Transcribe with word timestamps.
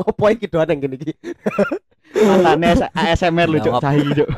Ngopo 0.00 0.32
iki 0.32 0.48
doan 0.48 0.72
yang 0.72 0.80
gini 0.80 0.96
iki? 0.96 1.12
Matane 2.28 2.88
ASMR 2.96 3.48
lu. 3.52 3.60
Jawab. 3.60 3.84
Sahi, 3.84 4.00
Cuk. 4.16 4.28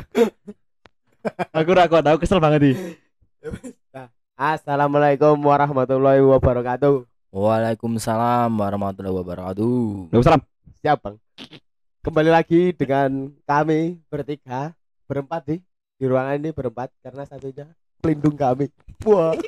Aku 1.55 1.71
ra 1.71 1.87
kok 1.87 2.03
tau 2.03 2.19
kesel 2.19 2.43
banget 2.43 2.75
iki. 2.75 2.99
Assalamualaikum 4.35 5.39
warahmatullahi 5.39 6.19
wabarakatuh. 6.19 7.07
Waalaikumsalam 7.31 8.51
warahmatullahi 8.51 9.15
wabarakatuh. 9.23 10.11
Lu 10.11 10.23
salam. 10.27 10.43
Siap, 10.83 10.99
Bang. 10.99 11.23
Kembali 12.03 12.35
lagi 12.35 12.75
dengan 12.75 13.31
kami 13.47 14.03
bertiga, 14.11 14.75
berempat 15.07 15.47
di 15.47 15.63
di 15.95 16.11
ruangan 16.11 16.43
ini 16.43 16.51
berempat 16.51 16.91
karena 17.07 17.23
satunya 17.23 17.71
pelindung 18.03 18.35
kami. 18.35 18.67
Wah. 19.07 19.39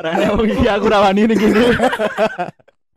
Rane 0.00 0.24
aku 0.32 0.86
rawani 0.88 1.28
ning 1.28 1.36
gini. 1.36 1.76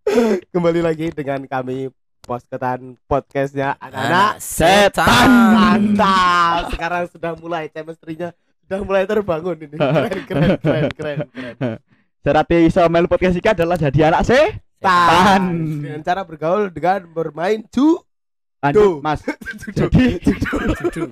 Kembali 0.53 0.81
lagi 0.83 1.09
dengan 1.15 1.47
kami 1.47 1.87
posketan 2.23 2.95
podcastnya 3.07 3.75
anak-anak 3.79 4.39
setan. 4.39 5.29
mantap. 5.55 6.71
Sekarang 6.75 7.03
sudah 7.11 7.31
mulai 7.39 7.67
chemistry-nya 7.71 8.35
sudah 8.67 8.79
mulai 8.83 9.03
terbangun 9.07 9.57
ini. 9.63 9.75
Keren 9.79 10.21
keren 10.27 10.49
keren 10.59 10.85
keren. 10.91 11.17
keren. 11.31 11.77
Syarat 12.23 12.51
iso 12.63 12.81
melu 12.87 13.07
podcast 13.11 13.35
iki 13.35 13.49
adalah 13.51 13.75
jadi 13.79 14.11
anak 14.11 14.23
setan. 14.27 14.51
Tan. 14.83 15.43
Dengan 15.79 16.01
cara 16.03 16.21
bergaul 16.23 16.67
dengan 16.71 17.07
bermain 17.11 17.63
ju 17.71 17.99
Lanjut, 18.63 19.03
Mas. 19.03 19.19
Jadi 19.75 20.23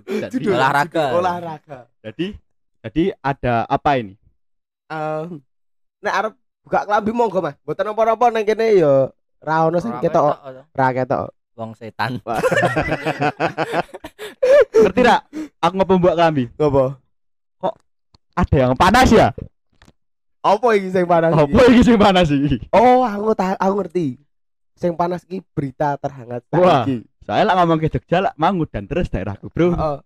jadi. 0.07 0.47
Olahraga. 0.55 1.05
olahraga. 1.19 1.79
jadi 1.99 2.31
jadi 2.79 3.03
ada 3.19 3.67
apa 3.67 3.99
ini? 3.99 4.15
Eh, 4.87 5.23
nek 5.99 6.13
arep 6.15 6.33
buka 6.61 6.85
kelambi 6.85 7.11
monggo 7.11 7.39
Mas. 7.39 7.55
Mboten 7.61 7.83
napa-napa 7.85 8.25
nang 8.29 8.45
kene 8.45 8.65
ya 8.77 8.93
ra 9.41 9.65
ono 9.65 9.77
sing 9.81 9.93
ketok, 9.99 10.37
ra 10.71 10.87
ketok. 10.93 11.27
Wong 11.57 11.75
setan. 11.75 12.17
Ngerti 14.71 15.01
ra? 15.03 15.21
Aku 15.61 15.73
ngopo 15.77 15.93
mbok 15.99 16.15
kambi. 16.15 16.43
Ngopo? 16.57 16.95
Ada 18.31 18.55
yang 18.55 18.73
panas 18.73 19.11
ya? 19.11 19.35
Apa 20.41 20.67
iki 20.73 20.89
sing 20.89 21.05
panas? 21.05 21.35
iki? 21.35 21.43
Apa 21.43 21.61
iki 21.69 21.81
sing 21.83 21.97
panas 21.99 22.27
iki? 22.31 22.57
Oh, 22.73 23.03
aku 23.03 23.35
aku 23.35 23.73
ngerti. 23.83 24.17
Sing 24.73 24.95
panas 24.97 25.21
iki 25.27 25.43
berita 25.53 25.99
terhangat 25.99 26.41
Wah. 26.55 26.87
saiki. 26.87 27.05
Saya 27.21 27.45
lah 27.45 27.53
ngomong 27.61 27.77
ke 27.77 27.91
Jogja 27.91 28.17
lah 28.17 28.33
mangut 28.33 28.73
dan 28.73 28.89
terus 28.89 29.05
daerahku, 29.05 29.53
Bro. 29.53 29.77
Oh, 29.77 30.01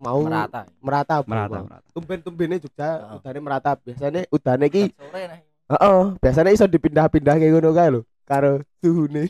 mau 0.00 0.24
Merata. 0.24 0.64
merata, 0.80 1.20
bro. 1.20 1.28
Merata, 1.28 1.58
merata. 1.60 1.84
Tumben-tumbene 1.92 2.56
Jogja 2.56 2.88
Oh. 3.04 3.20
udane 3.20 3.40
merata. 3.44 3.76
Biasanya 3.76 4.24
udane 4.32 4.64
iki 4.72 4.88
Sore 4.96 5.22
nih. 5.28 5.40
Heeh, 5.70 6.02
biasanya 6.18 6.50
iso 6.50 6.66
dipindah-pindah 6.66 7.38
kayak 7.38 7.52
ngono 7.54 7.70
kae 7.70 7.90
lho 7.94 8.02
karo 8.26 8.62
suhune. 8.78 9.26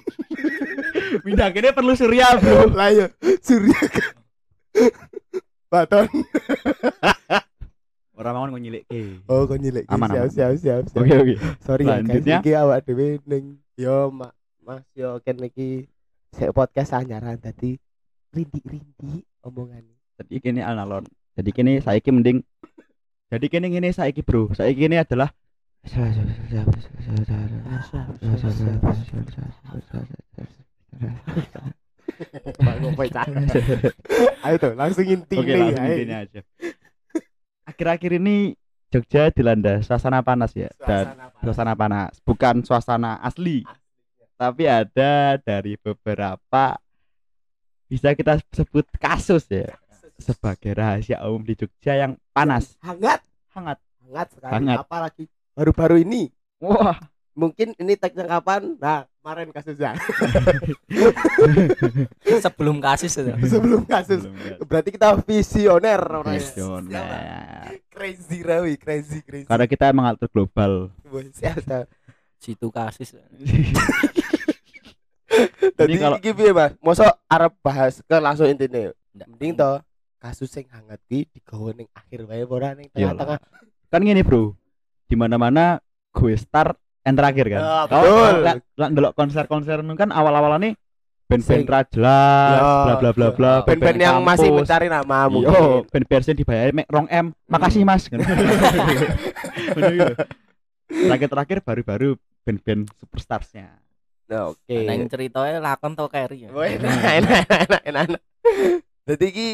Pindah 1.24 1.48
kene 1.50 1.72
perlu 1.72 1.96
surya, 1.96 2.36
Bro. 2.36 2.70
Lah 2.78 2.92
yo 2.92 3.08
surya. 3.40 3.80
Baton. 5.72 6.06
Orang 8.20 8.52
mau 8.52 8.60
nyilik 8.60 8.84
ke. 8.84 9.24
Oh, 9.24 9.48
kok 9.48 9.56
nyilek. 9.56 9.88
Aman, 9.88 10.12
siap, 10.12 10.28
aman. 10.28 10.28
siap, 10.28 10.52
siap, 10.60 10.82
siap. 10.92 11.00
Oke, 11.00 11.14
oke. 11.16 11.34
Sorry 11.64 11.88
ya 11.88 11.90
guys, 11.96 12.04
Lanjutnya. 12.04 12.38
iki 12.44 12.52
awak 12.52 12.78
dhewe 12.84 13.08
ning 13.24 13.44
yo 13.80 14.12
Mak, 14.12 14.36
Mas 14.60 14.84
yo 14.92 15.16
ken 15.24 15.40
iki 15.40 15.88
sik 16.36 16.52
podcast 16.52 16.92
anyaran 16.92 17.40
tadi 17.40 17.80
rindik-rindik 18.36 19.24
omongane. 19.40 19.96
Jadi 20.20 20.36
kini 20.36 20.60
alon. 20.60 21.08
Jadi 21.32 21.50
kini 21.56 21.72
saiki 21.80 22.12
mending 22.12 22.44
jadi 23.32 23.46
kini 23.48 23.72
ngene 23.72 23.88
saiki, 23.94 24.20
Bro. 24.20 24.52
Saiki 24.52 24.84
ini 24.84 25.00
adalah. 25.00 25.32
Ayo 34.44 34.56
tuh, 34.60 34.76
langsung 34.76 35.08
inti 35.08 35.40
Oke, 35.40 35.56
langsung 35.56 35.88
intinya 35.88 36.20
aja. 36.20 36.40
Akhir-akhir 37.64 38.20
ini 38.20 38.52
Jogja 38.90 39.30
dilanda 39.30 39.78
suasana 39.86 40.18
panas 40.20 40.50
ya 40.52 40.68
dan 40.82 41.14
suasana 41.40 41.78
panas, 41.78 42.18
bukan 42.26 42.66
suasana 42.66 43.22
asli. 43.22 43.62
Tapi 44.34 44.66
ada 44.66 45.38
dari 45.38 45.78
beberapa 45.78 46.74
bisa 47.86 48.10
kita 48.18 48.42
sebut 48.52 48.84
kasus 48.98 49.46
ya 49.48 49.70
sebagai 50.18 50.74
rahasia 50.76 51.22
umum 51.24 51.46
di 51.46 51.54
Jogja 51.56 51.96
yang 51.96 52.18
panas, 52.34 52.76
Hangat, 52.84 53.24
hangat. 53.56 53.78
hangat 54.04 54.28
sekali. 54.34 54.52
Hangat. 54.52 54.78
Apalagi 54.84 55.24
baru-baru 55.54 56.02
ini. 56.02 56.30
Wah, 56.60 56.98
Mungkin 57.30 57.72
ini 57.78 57.94
tagnya 57.94 58.26
kapan? 58.26 58.74
Nah, 58.76 59.06
kemarin 59.22 59.48
kasusnya. 59.48 59.94
Sebelum 62.44 62.82
kasus 62.82 63.16
itu. 63.16 63.30
Sebelum 63.46 63.86
kasus. 63.86 64.26
ya. 64.26 64.58
Berarti 64.60 64.90
kita 64.92 65.14
visioner 65.22 66.00
orangnya. 66.02 66.36
Visioner. 66.36 67.80
Crazy 67.88 68.42
rawi, 68.42 68.74
crazy 68.76 69.22
crazy. 69.22 69.46
Karena 69.46 69.64
kita 69.64 69.88
emang 69.88 70.10
alter 70.10 70.28
global. 70.28 70.90
Situ 72.36 72.68
kasus. 72.68 73.14
Tadi 75.78 75.92
kalau- 76.02 76.18
iki 76.18 76.34
piye, 76.34 76.50
Mas? 76.50 76.74
Mosok 76.82 77.08
arep 77.24 77.52
bahas 77.62 78.02
ke 78.02 78.16
langsung 78.18 78.50
intine. 78.50 78.92
Mending 79.14 79.54
to 79.54 79.80
kasus 80.18 80.50
sing 80.50 80.68
hangat 80.68 81.00
ki 81.08 81.24
digawe 81.30 81.72
ning 81.72 81.88
akhir 81.94 82.28
wae 82.28 82.44
ora 82.44 82.76
ning 82.76 82.92
tengah-tengah. 82.92 83.40
kan 83.88 84.00
gini 84.04 84.20
bro 84.20 84.52
di 85.10 85.18
mana 85.18 85.34
mana 85.34 85.64
gue 86.10 86.34
star 86.34 86.70
yang 87.02 87.18
terakhir 87.18 87.46
kan 87.50 87.60
Kau- 87.90 88.02
betul. 88.06 88.34
lah 88.40 88.54
lah 88.78 88.88
ndelok 88.88 89.12
konser-konser 89.12 89.82
nu 89.82 89.94
kan 89.94 90.08
awal-awal 90.08 90.54
nih 90.56 90.78
band-band 91.26 91.62
Sing- 91.62 91.66
ra 91.66 91.80
jelas 91.84 92.58
Ya, 92.58 92.70
bla 92.84 92.94
bla 92.96 93.10
bla 93.10 93.28
bla 93.30 93.52
Band-band 93.62 93.98
yang 93.98 94.18
masih 94.20 94.50
mencari 94.50 94.86
nama 94.86 95.26
Iya, 95.26 95.30
mungkin. 95.30 95.62
band-band 95.88 96.22
sing 96.22 96.36
dibayar 96.36 96.70
mek 96.70 96.86
rong 96.86 97.06
M 97.06 97.26
makasih 97.44 97.82
mas 97.82 98.06
gitu. 98.10 98.22
terakhir-terakhir 100.90 101.58
baru-baru 101.60 102.08
band-band 102.42 102.90
superstarsnya 102.96 103.78
Nah, 104.30 104.54
oke. 104.54 104.62
Neng 104.86 105.10
ceritanya 105.10 105.58
lakon 105.58 105.98
to 105.98 106.06
carry. 106.06 106.46
ya. 106.46 106.54
Enak, 106.54 107.02
enak, 107.18 107.42
enak, 107.66 107.82
enak. 107.82 108.22
Jadi 109.02 109.24
iki 109.26 109.48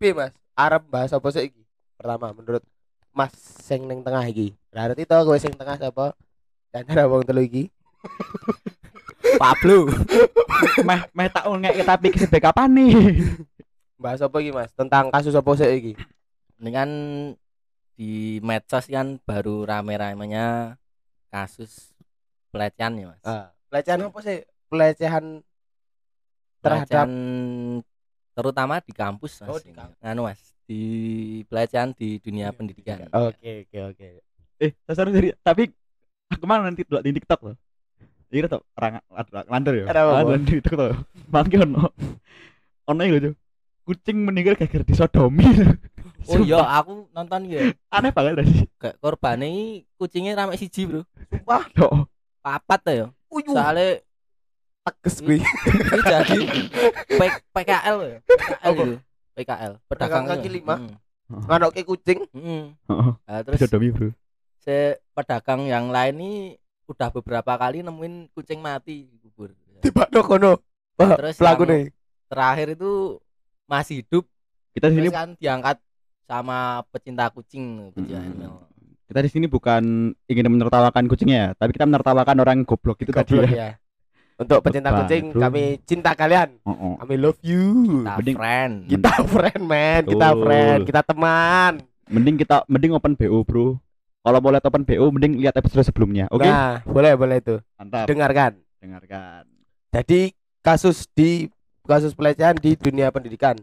piye, 0.00 0.16
Mas? 0.16 0.32
Arep 0.56 0.80
bahas 0.88 1.12
apa 1.12 1.28
sih 1.28 1.52
iki? 1.52 1.60
Pertama, 1.92 2.32
menurut 2.32 2.64
Mas 3.18 3.34
sing 3.34 3.90
ning 3.90 4.06
tengah 4.06 4.22
iki. 4.30 4.54
Berarti 4.70 5.02
to 5.02 5.18
kowe 5.26 5.34
sing 5.34 5.50
tengah 5.58 5.74
sapa? 5.74 6.14
Dan 6.70 6.86
cara 6.86 7.10
wong 7.10 7.26
telu 7.26 7.42
iki. 7.42 7.66
Pablo. 9.42 9.90
meh 10.86 11.02
meh 11.10 11.26
tak 11.26 11.50
ngek 11.50 11.82
tapi 11.82 12.14
sebek 12.14 12.50
kapan 12.50 12.70
nih 12.70 12.94
Bahas 13.98 14.22
apa 14.22 14.38
iki, 14.38 14.54
Mas? 14.54 14.70
Tentang 14.78 15.10
kasus 15.10 15.34
apa 15.34 15.50
sih 15.58 15.66
iki? 15.66 15.92
Ini 16.62 16.70
kan 16.70 16.90
di 17.98 18.38
medsos 18.38 18.86
kan 18.86 19.18
baru 19.26 19.66
rame-ramenya 19.66 20.78
kasus 21.34 21.90
pelecehan 22.54 22.94
ya 22.94 23.10
mas. 23.10 23.22
Ah, 23.26 23.50
pelecehan 23.66 24.06
apa 24.06 24.18
sih? 24.22 24.46
Pelecehan 24.70 25.24
terhadap 26.62 26.86
Pelecehan 26.86 27.10
terutama 28.38 28.78
di 28.78 28.94
kampus 28.94 29.42
mas. 29.42 29.50
Oh, 29.50 29.58
di 29.58 29.74
kampus. 29.74 29.98
Anu 29.98 30.30
mas 30.30 30.57
di 30.68 30.80
pelecehan 31.48 31.96
di 31.96 32.20
dunia 32.20 32.52
pendidikan. 32.52 33.08
Oke, 33.08 33.64
oke, 33.64 33.78
oke. 33.96 34.06
eh 34.58 34.72
dasar 34.84 35.08
dari 35.08 35.32
tapi 35.40 35.70
aku 36.28 36.44
mana 36.44 36.68
nanti 36.68 36.84
di 36.84 37.10
TikTok 37.14 37.40
loh 37.46 37.56
Iya 38.28 38.44
tuh 38.44 38.60
orang 38.76 39.00
landur 39.48 39.72
ya. 39.72 39.84
Ada 39.88 40.04
apa, 40.04 40.28
Bos? 40.28 40.44
di 40.44 40.60
TikTok 40.60 40.76
tuh. 40.76 41.00
Mangke 41.32 41.56
ono. 41.56 41.88
Ono 42.92 43.00
iki 43.00 43.12
lho. 43.16 43.20
Cuk. 43.32 43.34
Kucing 43.88 44.16
meninggal 44.20 44.52
gara-gara 44.60 44.84
disodomi. 44.84 45.48
Oh 46.28 46.44
iya 46.44 46.60
aku 46.60 47.08
nonton 47.16 47.48
ya. 47.48 47.72
aneh 47.88 48.12
banget 48.12 48.44
tadi. 48.44 48.68
Kayak 48.76 49.00
korban 49.00 49.40
ini 49.40 49.88
kucingnya 49.96 50.36
rame 50.36 50.60
siji 50.60 50.84
bro. 50.84 51.08
Wah, 51.48 51.64
Loh, 51.80 52.04
Papat 52.44 52.80
tuh 52.84 52.92
ya. 52.92 53.06
uyuh, 53.32 53.48
Soalnya 53.56 54.04
teges 54.84 55.24
kuwi. 55.24 55.40
ini 55.88 56.00
jadi 56.04 56.38
PKL 57.56 57.96
ya. 58.04 58.18
PKL 58.28 58.72
itu. 58.76 58.96
PKL. 59.38 59.72
Pedagang 59.86 60.24
kaki 60.26 60.48
ya. 60.48 60.54
lima. 60.58 60.74
Mm. 60.76 61.44
Nganoke 61.46 61.82
kucing. 61.84 62.20
Mm. 62.34 62.74
Heeh. 62.74 63.10
Nah, 63.22 63.38
terus 63.46 63.58
Bro. 63.62 64.10
si 64.58 64.76
pedagang 65.14 65.62
yang 65.64 65.88
lain 65.88 66.14
ini 66.18 66.32
udah 66.84 67.08
beberapa 67.12 67.52
kali 67.54 67.80
nemuin 67.80 68.32
kucing 68.32 68.58
mati 68.58 69.06
kubur. 69.22 69.54
Tibakno 69.78 70.20
kono. 70.20 70.52
Wah, 70.98 71.14
Terus 71.14 71.38
pelaku 71.38 71.62
yang- 71.62 71.70
nih. 71.70 71.84
Terakhir 72.28 72.66
itu 72.74 72.92
masih 73.64 74.02
hidup 74.02 74.24
Kita 74.74 74.90
di 74.90 74.94
sini 74.98 75.08
kan 75.08 75.32
diangkat 75.38 75.76
sama 76.24 76.84
pecinta 76.92 77.30
kucing, 77.30 77.88
pecinta 77.94 78.18
Hmm. 78.18 78.26
animal. 78.28 78.54
kita 79.08 79.24
di 79.24 79.30
sini 79.32 79.46
bukan 79.48 80.12
ingin 80.28 80.52
menertawakan 80.52 81.08
kucingnya 81.08 81.38
ya, 81.40 81.50
tapi 81.56 81.72
kita 81.72 81.88
menertawakan 81.88 82.44
orang 82.44 82.60
goblok 82.60 83.00
itu 83.00 83.08
tadi 83.08 83.40
Goblok 83.40 83.56
ya. 83.56 83.56
ya. 83.56 83.70
Untuk 84.38 84.62
pecinta 84.62 84.94
Beban, 84.94 85.02
kucing, 85.02 85.24
bro. 85.34 85.40
kami 85.42 85.62
cinta 85.82 86.14
kalian. 86.14 86.62
Kami 86.62 87.14
love 87.18 87.42
you. 87.42 87.62
Kita 88.06 88.14
Mending- 88.14 88.38
friend. 88.38 88.72
Kita 88.86 89.12
friend, 89.26 89.62
man. 89.66 90.02
Kita 90.06 90.28
Betul. 90.30 90.42
friend. 90.46 90.80
Kita 90.86 91.00
teman. 91.02 91.72
Mending 92.06 92.36
kita 92.38 92.56
mending 92.70 92.94
open 92.94 93.18
BO, 93.18 93.42
Bro. 93.42 93.82
Kalau 94.22 94.38
mau 94.38 94.54
lihat 94.54 94.62
open 94.62 94.86
BO 94.86 95.10
mending 95.10 95.42
lihat 95.42 95.58
episode 95.58 95.82
sebelumnya. 95.82 96.30
Oke? 96.30 96.46
Nah, 96.46 96.80
boleh 96.86 97.18
boleh 97.18 97.36
itu. 97.38 97.58
Mantap. 97.74 98.06
Dengarkan. 98.06 98.52
dengarkan 98.78 99.42
Jadi 99.90 100.30
kasus 100.62 101.10
di 101.10 101.50
kasus 101.82 102.14
pelecehan 102.14 102.54
di 102.54 102.78
dunia 102.78 103.10
pendidikan. 103.10 103.58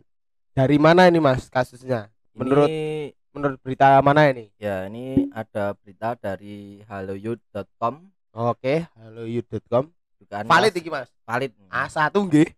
Dari 0.52 0.76
mana 0.76 1.08
ini 1.08 1.24
Mas 1.24 1.48
kasusnya? 1.48 2.12
Menurut 2.36 2.68
ini 2.68 3.16
menurut 3.32 3.60
berita 3.64 3.96
mana 4.04 4.28
ini? 4.28 4.52
ya 4.60 4.88
ini 4.88 5.32
ada 5.32 5.72
berita 5.76 6.16
dari 6.16 6.84
haloyut.com 6.84 8.12
Oke, 8.36 8.84
haloyut.com. 9.00 9.88
dugaan 10.26 10.50
Valid 10.50 10.74
iki 10.74 10.90
Mas. 10.90 11.08
valid 11.24 11.54
A1 11.70 12.10
nggih. 12.12 12.50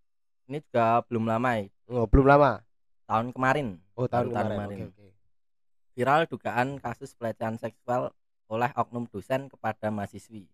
ini 0.47 0.63
juga 0.63 1.03
belum 1.05 1.27
lama 1.27 1.59
ya, 1.59 1.67
Oh, 1.85 2.07
belum 2.07 2.23
lama. 2.25 2.63
tahun 3.03 3.31
kemarin 3.31 3.67
Oh, 3.93 4.07
tahun 4.07 4.31
tahun 4.31 4.47
kemarin. 4.47 4.55
kemarin. 4.55 4.77
Oke, 4.87 5.03
oke. 5.03 5.07
viral 5.91 6.21
dugaan 6.25 6.67
kasus 6.77 7.11
pelecehan 7.11 7.57
seksual 7.57 8.15
oleh 8.47 8.71
oknum 8.73 9.03
dosen 9.05 9.47
kepada 9.47 9.89
mahasiswi 9.89 10.47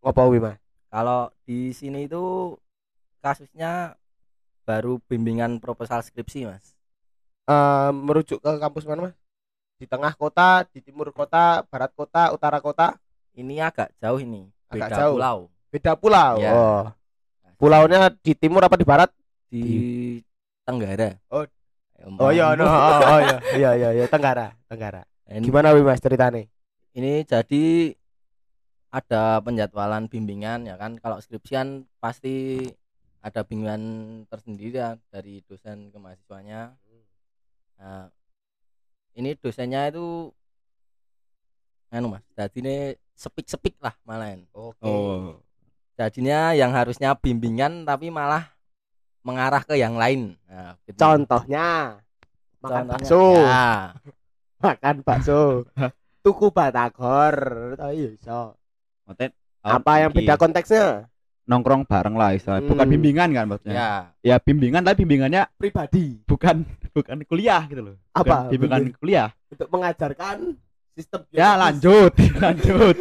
Ngopo 0.00 0.26
wi 0.28 0.38
Mas? 0.38 0.58
kalau 0.88 1.30
di 1.42 1.70
sini 1.70 2.04
itu 2.04 2.54
kasusnya 3.20 3.94
baru 4.64 4.98
bimbingan 5.04 5.58
proposal 5.58 6.00
skripsi 6.00 6.44
mas 6.44 6.74
Eh, 7.44 7.90
merujuk 7.92 8.40
ke 8.40 8.50
kampus 8.56 8.82
mana 8.82 9.04
Mas? 9.04 9.16
Di 9.76 9.84
tengah 9.84 10.16
kota, 10.16 10.64
di 10.64 10.80
timur 10.80 11.12
kota, 11.12 11.60
barat 11.68 11.92
kota, 11.92 12.32
utara 12.32 12.56
kota, 12.56 12.96
ini 13.36 13.60
agak 13.60 13.92
jauh 14.00 14.16
ini 14.16 14.48
Agak 14.72 14.88
beda 14.88 14.96
jauh. 14.96 15.16
pulau 15.20 15.38
beda 15.74 15.98
pulau. 15.98 16.38
Ya. 16.38 16.52
Oh. 16.54 16.82
Pulaunya 17.58 18.14
di 18.22 18.32
timur 18.38 18.62
apa 18.62 18.78
di 18.78 18.86
barat? 18.86 19.10
di 19.50 20.18
Tenggara 20.66 21.14
Oh. 21.30 21.46
Ya, 21.94 22.06
Oh 22.18 22.30
iya, 22.34 22.46
no. 22.58 22.66
umpama. 22.66 22.90
oh, 22.90 23.00
oh 23.06 23.20
iya, 23.22 23.36
iya, 23.54 23.70
iya, 23.78 23.88
iya, 23.94 24.04
Tenggara, 24.10 24.50
Tenggara. 24.66 25.02
ini, 25.30 25.46
Gimana 25.46 25.70
wi 25.72 25.80
Mas 25.82 26.02
ceritanya? 26.02 26.42
ini 26.94 27.22
jadi 27.26 27.94
ada 28.90 29.42
penjadwalan 29.42 30.06
bimbingan 30.06 30.62
ya 30.70 30.78
kan 30.78 30.94
kalau 31.02 31.18
skripsian 31.18 31.82
pasti 31.98 32.62
ada 33.18 33.42
bimbingan 33.42 33.82
tersendiri 34.30 34.78
ya 34.78 34.94
dari 35.10 35.42
dosen 35.46 35.90
ke 35.90 35.98
mahasiswanya 35.98 36.78
Nah, 37.74 38.06
ini 39.18 39.34
dosennya 39.34 39.90
itu 39.90 40.30
anu 41.90 42.06
mas 42.14 42.22
jadi 42.38 42.58
ini 42.62 42.76
sepik-sepik 43.18 43.74
lah 43.82 43.98
malahan 44.06 44.46
Oke. 44.54 44.86
oh 44.86 45.42
jadinya 45.94 46.52
yang 46.52 46.70
harusnya 46.70 47.14
bimbingan 47.14 47.82
tapi 47.82 48.08
malah 48.08 48.50
mengarah 49.22 49.62
ke 49.62 49.74
yang 49.74 49.94
lain 49.94 50.34
nah, 50.44 50.74
gitu. 50.84 50.98
Contohnya 50.98 51.98
makan 52.60 52.84
Contohnya, 52.84 52.92
bakso, 52.92 53.22
ya, 53.34 53.68
makan 54.64 54.96
bakso. 55.00 55.40
Tuku 56.24 56.48
batagor, 56.48 57.36
oh 57.76 57.92
iya 57.92 58.08
iso. 58.10 58.56
Maksudnya, 59.04 59.36
Apa 59.60 60.00
yang 60.00 60.10
beda 60.10 60.34
konteksnya? 60.34 61.08
nongkrong 61.44 61.84
bareng 61.84 62.16
lah 62.16 62.32
istilahnya 62.32 62.64
bukan 62.64 62.88
Hmm. 62.88 62.94
bimbingan 62.96 63.28
kan 63.28 63.44
maksudnya 63.44 63.76
ya 63.76 63.90
ya 64.24 64.36
bimbingan 64.40 64.80
tapi 64.80 65.04
bimbingannya 65.04 65.44
Pribadi. 65.60 66.24
bukan 66.24 66.64
bukan 66.88 67.20
kuliah 67.28 67.68
gitu 67.68 67.84
loh 67.84 67.96
Bukan 68.00 68.24
Apa? 68.24 68.36
bimbingan 68.48 68.80
Bimbing- 68.80 68.96
kuliah 68.96 69.28
Untuk 69.52 69.68
mengajarkan 69.68 70.56
sistem 70.96 71.20
ya 71.28 71.52
lanjut 71.60 72.16
lanjut 72.40 72.96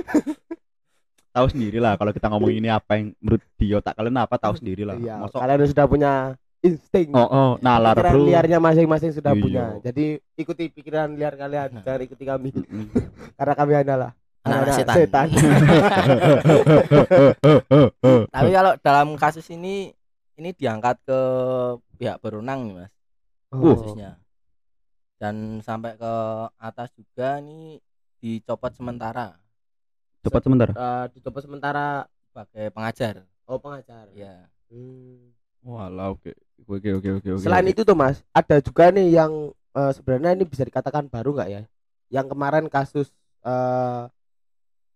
tahu 1.33 1.47
sendiri 1.49 1.77
lah 1.77 1.97
kalau 1.97 2.09
kita 2.09 2.29
ngomong 2.29 2.53
ini 2.53 2.69
apa 2.69 2.95
yang 2.95 3.11
menurut 3.17 3.41
di 3.55 3.67
otak 3.71 3.93
kalian 3.93 4.15
apa 4.15 4.35
tahu 4.37 4.53
sendiri 4.53 4.83
lah 4.83 4.95
Iya, 4.95 5.17
Mosok- 5.19 5.41
kalian 5.41 5.65
sudah 5.65 5.85
punya 5.85 6.11
insting. 6.61 7.09
oh 7.11 7.25
oh 7.25 7.51
nalar 7.59 7.97
pikiran 7.97 8.13
bro 8.13 8.23
liarnya 8.23 8.57
masing-masing 8.57 9.11
sudah 9.11 9.33
Iya. 9.33 9.41
punya. 9.41 9.63
Jadi 9.81 10.05
ikuti 10.33 10.69
pikiran 10.69 11.11
liar 11.11 11.33
kalian, 11.33 11.81
jangan 11.81 12.01
ikuti 12.01 12.23
kami. 12.23 12.49
Karena 13.37 13.53
kami 13.53 13.73
adalah 13.75 14.09
anak 14.43 14.57
anak 14.61 14.75
setan. 14.75 14.95
setan. 14.95 15.27
tapi 18.29 18.49
kalau 18.51 18.73
dalam 18.79 19.07
kasus 19.15 19.47
ini 19.49 19.91
ini 20.33 20.49
diangkat 20.51 20.97
ke 21.03 21.19
pihak 21.95 22.17
berwenang 22.19 22.59
nih 22.65 22.75
mas 22.79 22.91
Oh. 23.49 23.69
kasusnya 23.71 24.17
dan 25.15 25.61
sampai 25.61 25.93
ke 25.93 26.13
atas 26.57 26.89
juga 26.91 27.37
ini 27.37 27.77
dicopot 28.17 28.73
sementara 28.73 29.37
cepat 30.23 30.41
sebentar 30.41 30.69
Eh, 30.71 31.05
dicopot 31.11 31.41
sementara 31.41 31.85
sebagai 32.25 32.71
pengajar 32.71 33.13
oh 33.43 33.59
pengajar. 33.59 34.07
ya 34.13 34.47
Hmm. 34.67 35.29
walau 35.61 36.17
oke 36.17 36.33
oke 36.65 36.89
oke 36.97 37.09
oke 37.21 37.29
oke 37.29 37.43
Selain 37.43 37.61
oke. 37.61 37.71
itu 37.71 37.81
tuh 37.83 37.93
Mas, 37.93 38.25
ada 38.31 38.57
juga 38.57 38.89
nih 38.89 39.13
yang 39.13 39.31
eh, 39.51 39.91
sebenarnya 39.93 40.33
ini 40.33 40.43
bisa 40.43 40.63
dikatakan 40.63 41.05
baru 41.07 41.33
nggak 41.33 41.49
ya? 41.49 41.61
Yang 42.09 42.25
kemarin 42.29 42.65
kasus 42.67 43.07
eh, 43.43 44.03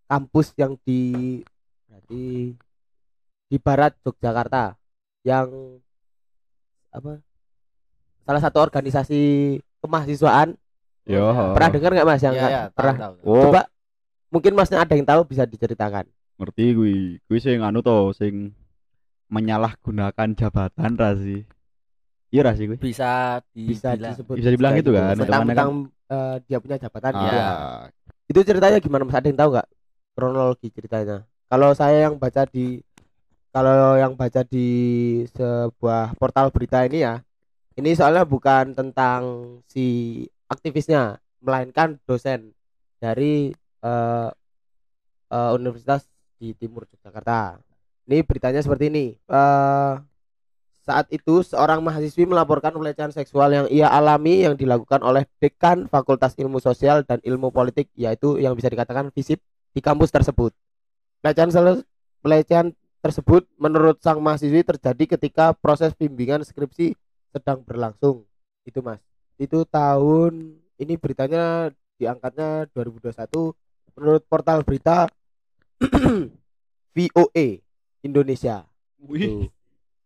kampus 0.05 0.55
yang 0.55 0.79
di 0.81 1.43
berarti 1.85 2.55
di 3.47 3.57
barat 3.59 3.93
Yogyakarta 4.01 4.73
yang 5.21 5.77
apa? 6.89 7.19
Salah 8.23 8.41
satu 8.41 8.57
organisasi 8.59 9.21
kemahasiswaan. 9.79 10.57
Yo. 11.05 11.23
Pernah 11.53 11.69
dengar 11.69 11.91
nggak 11.93 12.07
Mas 12.07 12.21
yang 12.21 12.35
ya, 12.35 12.43
ya, 12.43 12.61
tahu, 12.67 12.75
pernah? 12.75 12.95
tahu. 12.97 13.13
oh 13.23 13.43
Coba 13.47 13.61
mungkin 14.29 14.53
Masnya 14.53 14.83
ada 14.83 14.93
yang 14.93 15.07
tahu 15.07 15.23
bisa 15.25 15.43
diceritakan. 15.43 16.05
ngerti 16.37 16.65
gue 16.77 16.95
gue 17.17 17.39
sing 17.41 17.65
anu 17.65 17.81
to 17.81 18.13
sing 18.13 18.53
menyalahgunakan 19.27 20.29
jabatan 20.33 20.91
ra 20.95 21.17
sih? 21.17 21.43
Iya 22.29 22.41
ra 22.45 22.53
sih 22.53 22.67
gue 22.67 22.77
bisa 22.77 23.41
Bisa 23.55 23.95
dibilang. 23.95 24.11
disebut 24.13 24.35
Bisa 24.37 24.49
dibilang 24.51 24.73
gitu 24.77 24.91
kan, 24.93 25.15
Mentang-mentang 25.15 25.69
eh, 26.07 26.35
dia 26.45 26.57
punya 26.59 26.77
jabatan 26.77 27.11
gitu 27.15 27.35
ya. 27.35 27.47
ah, 27.47 27.81
itu 28.27 28.39
ceritanya 28.43 28.77
gimana 28.79 29.03
mas? 29.03 29.15
Ada 29.15 29.27
yang 29.27 29.39
tahu 29.39 29.49
nggak 29.55 29.67
kronologi 30.13 30.67
ceritanya? 30.71 31.17
Kalau 31.47 31.71
saya 31.71 32.07
yang 32.07 32.15
baca 32.19 32.43
di 32.45 32.83
kalau 33.49 33.95
yang 33.97 34.13
baca 34.13 34.41
di 34.43 34.67
sebuah 35.33 36.13
portal 36.15 36.51
berita 36.53 36.83
ini 36.85 37.01
ya 37.01 37.23
ini 37.73 37.95
soalnya 37.95 38.27
bukan 38.27 38.75
tentang 38.75 39.21
si 39.65 40.21
aktivisnya 40.45 41.17
melainkan 41.41 41.97
dosen 42.05 42.53
dari 42.99 43.55
eh, 43.83 44.29
eh, 45.33 45.51
universitas 45.57 46.05
di 46.37 46.53
timur 46.53 46.85
Yogyakarta 46.89 47.59
ini 48.07 48.23
beritanya 48.23 48.61
seperti 48.63 48.87
ini 48.87 49.05
Eh, 49.27 49.93
saat 50.87 51.11
itu 51.11 51.43
seorang 51.43 51.83
mahasiswi 51.83 52.23
melaporkan 52.23 52.71
pelecehan 52.71 53.11
seksual 53.11 53.51
yang 53.51 53.67
ia 53.67 53.91
alami 53.91 54.47
yang 54.47 54.55
dilakukan 54.55 55.03
oleh 55.03 55.27
dekan 55.43 55.83
Fakultas 55.91 56.31
Ilmu 56.39 56.63
Sosial 56.63 57.03
dan 57.03 57.19
Ilmu 57.27 57.51
Politik 57.51 57.91
yaitu 57.99 58.39
yang 58.39 58.55
bisa 58.55 58.71
dikatakan 58.71 59.11
FISIP 59.11 59.43
di 59.75 59.83
kampus 59.83 60.15
tersebut. 60.15 60.55
Pelecehan 61.19 61.51
pelecehan 62.23 62.71
tersebut 63.03 63.43
menurut 63.59 63.99
sang 63.99 64.23
mahasiswi 64.23 64.63
terjadi 64.63 65.19
ketika 65.19 65.51
proses 65.51 65.91
bimbingan 65.91 66.47
skripsi 66.47 66.95
sedang 67.35 67.67
berlangsung. 67.67 68.23
Itu 68.63 68.79
Mas. 68.79 69.03
Itu 69.35 69.67
tahun 69.67 70.55
ini 70.79 70.95
beritanya 70.95 71.75
diangkatnya 71.99 72.71
2021 72.71 73.51
menurut 73.97 74.23
portal 74.23 74.61
berita 74.61 75.09
VOA 76.93 77.47
Indonesia. 77.99 78.63
wih 78.99 79.25
Tuh. 79.25 79.49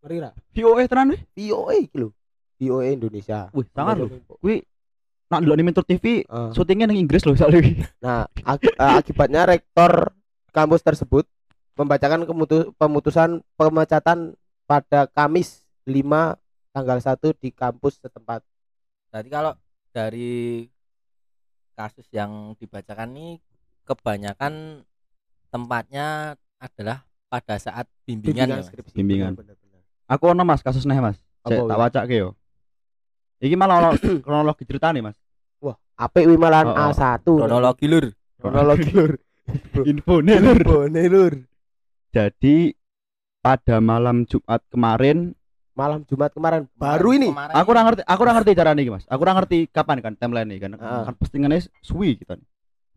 Ngeri 0.02 0.18
ra? 0.18 0.32
VOE 0.50 0.84
tenan 0.86 1.14
wih 1.14 1.22
VOA 1.32 1.76
iki 1.80 1.96
lho. 1.98 2.10
VOA 2.58 2.88
Indonesia. 2.90 3.52
wih 3.52 3.68
sangar 3.70 3.96
lho 3.96 4.08
wih 4.40 4.64
nak 5.28 5.40
ndelok 5.40 5.58
di 5.58 5.64
Mentor 5.64 5.86
TV 5.86 6.06
Ah. 6.26 6.52
syutingnya 6.52 6.86
nang 6.86 6.98
Inggris 6.98 7.24
loh 7.24 7.36
soalnya. 7.36 7.64
Nah, 8.04 8.28
ak- 8.42 8.68
eh, 8.68 8.94
akibatnya 8.98 9.46
rektor 9.46 10.12
kampus 10.50 10.82
tersebut 10.82 11.24
membacakan 11.74 12.26
kemutu- 12.26 12.76
pemutusan 12.76 13.40
pemecatan 13.56 14.36
pada 14.66 15.08
Kamis 15.08 15.64
5 15.84 16.36
tanggal 16.72 17.00
1 17.00 17.32
di 17.34 17.50
kampus 17.50 18.00
setempat. 18.00 18.44
Jadi 19.10 19.28
kalau 19.28 19.56
dari 19.90 20.68
kasus 21.74 22.08
yang 22.12 22.54
dibacakan 22.56 23.12
ini 23.12 23.40
kebanyakan 23.84 24.84
tempatnya 25.48 26.36
adalah 26.58 27.04
pada 27.28 27.56
saat 27.56 27.88
bimbingan, 28.04 28.48
ya, 28.50 28.56
Mas. 28.60 28.68
skripsi. 28.68 28.94
Bimbingan. 28.94 29.34
Benar, 29.34 29.56
benar, 29.56 29.82
aku 30.06 30.24
ono 30.28 30.44
mas 30.44 30.60
kasus 30.60 30.84
nih 30.84 31.00
mas 31.00 31.16
wih? 31.42 31.64
tak 31.64 31.80
wacak 31.80 32.04
ke 32.06 32.20
yo 32.20 32.36
iki 33.40 33.56
malah 33.56 33.80
ono 33.80 33.90
kronologi 34.24 34.64
cerita 34.64 34.92
nih 34.92 35.02
mas 35.02 35.16
Wah, 35.58 35.74
apik 35.96 36.26
wi 36.26 36.36
malahan 36.36 36.68
Oh, 36.68 36.76
oh. 36.76 36.92
A1. 36.92 37.24
Kronologi 37.24 37.86
lur. 37.88 38.06
Kronologi 38.36 38.92
lur. 38.98 39.12
info 39.82 40.20
nih 40.20 40.38
lur 40.38 40.60
Bone 40.62 41.04
lur. 41.08 41.34
jadi 42.10 42.76
pada 43.40 43.80
malam 43.80 44.24
Jumat 44.24 44.62
kemarin 44.68 45.32
Malam 45.72 46.04
Jumat 46.04 46.30
kemarin 46.30 46.68
baru 46.76 47.16
ini. 47.16 47.32
Kemarin 47.32 47.56
aku 47.56 47.68
ora 47.72 47.82
ngerti 47.82 48.02
aku 48.04 48.20
ora 48.22 48.34
ngerti 48.36 48.52
cara 48.54 48.72
nih 48.76 48.92
mas 48.92 49.08
aku 49.08 49.22
ora 49.24 49.34
ngerti 49.34 49.58
kapan 49.66 49.98
kan 49.98 50.14
timeline 50.14 50.52
nih 50.52 50.60
kan 50.60 50.76
Ah. 50.76 51.08
kan 51.08 51.16
postingannya 51.16 51.64
suwi 51.80 52.20
gitu 52.20 52.36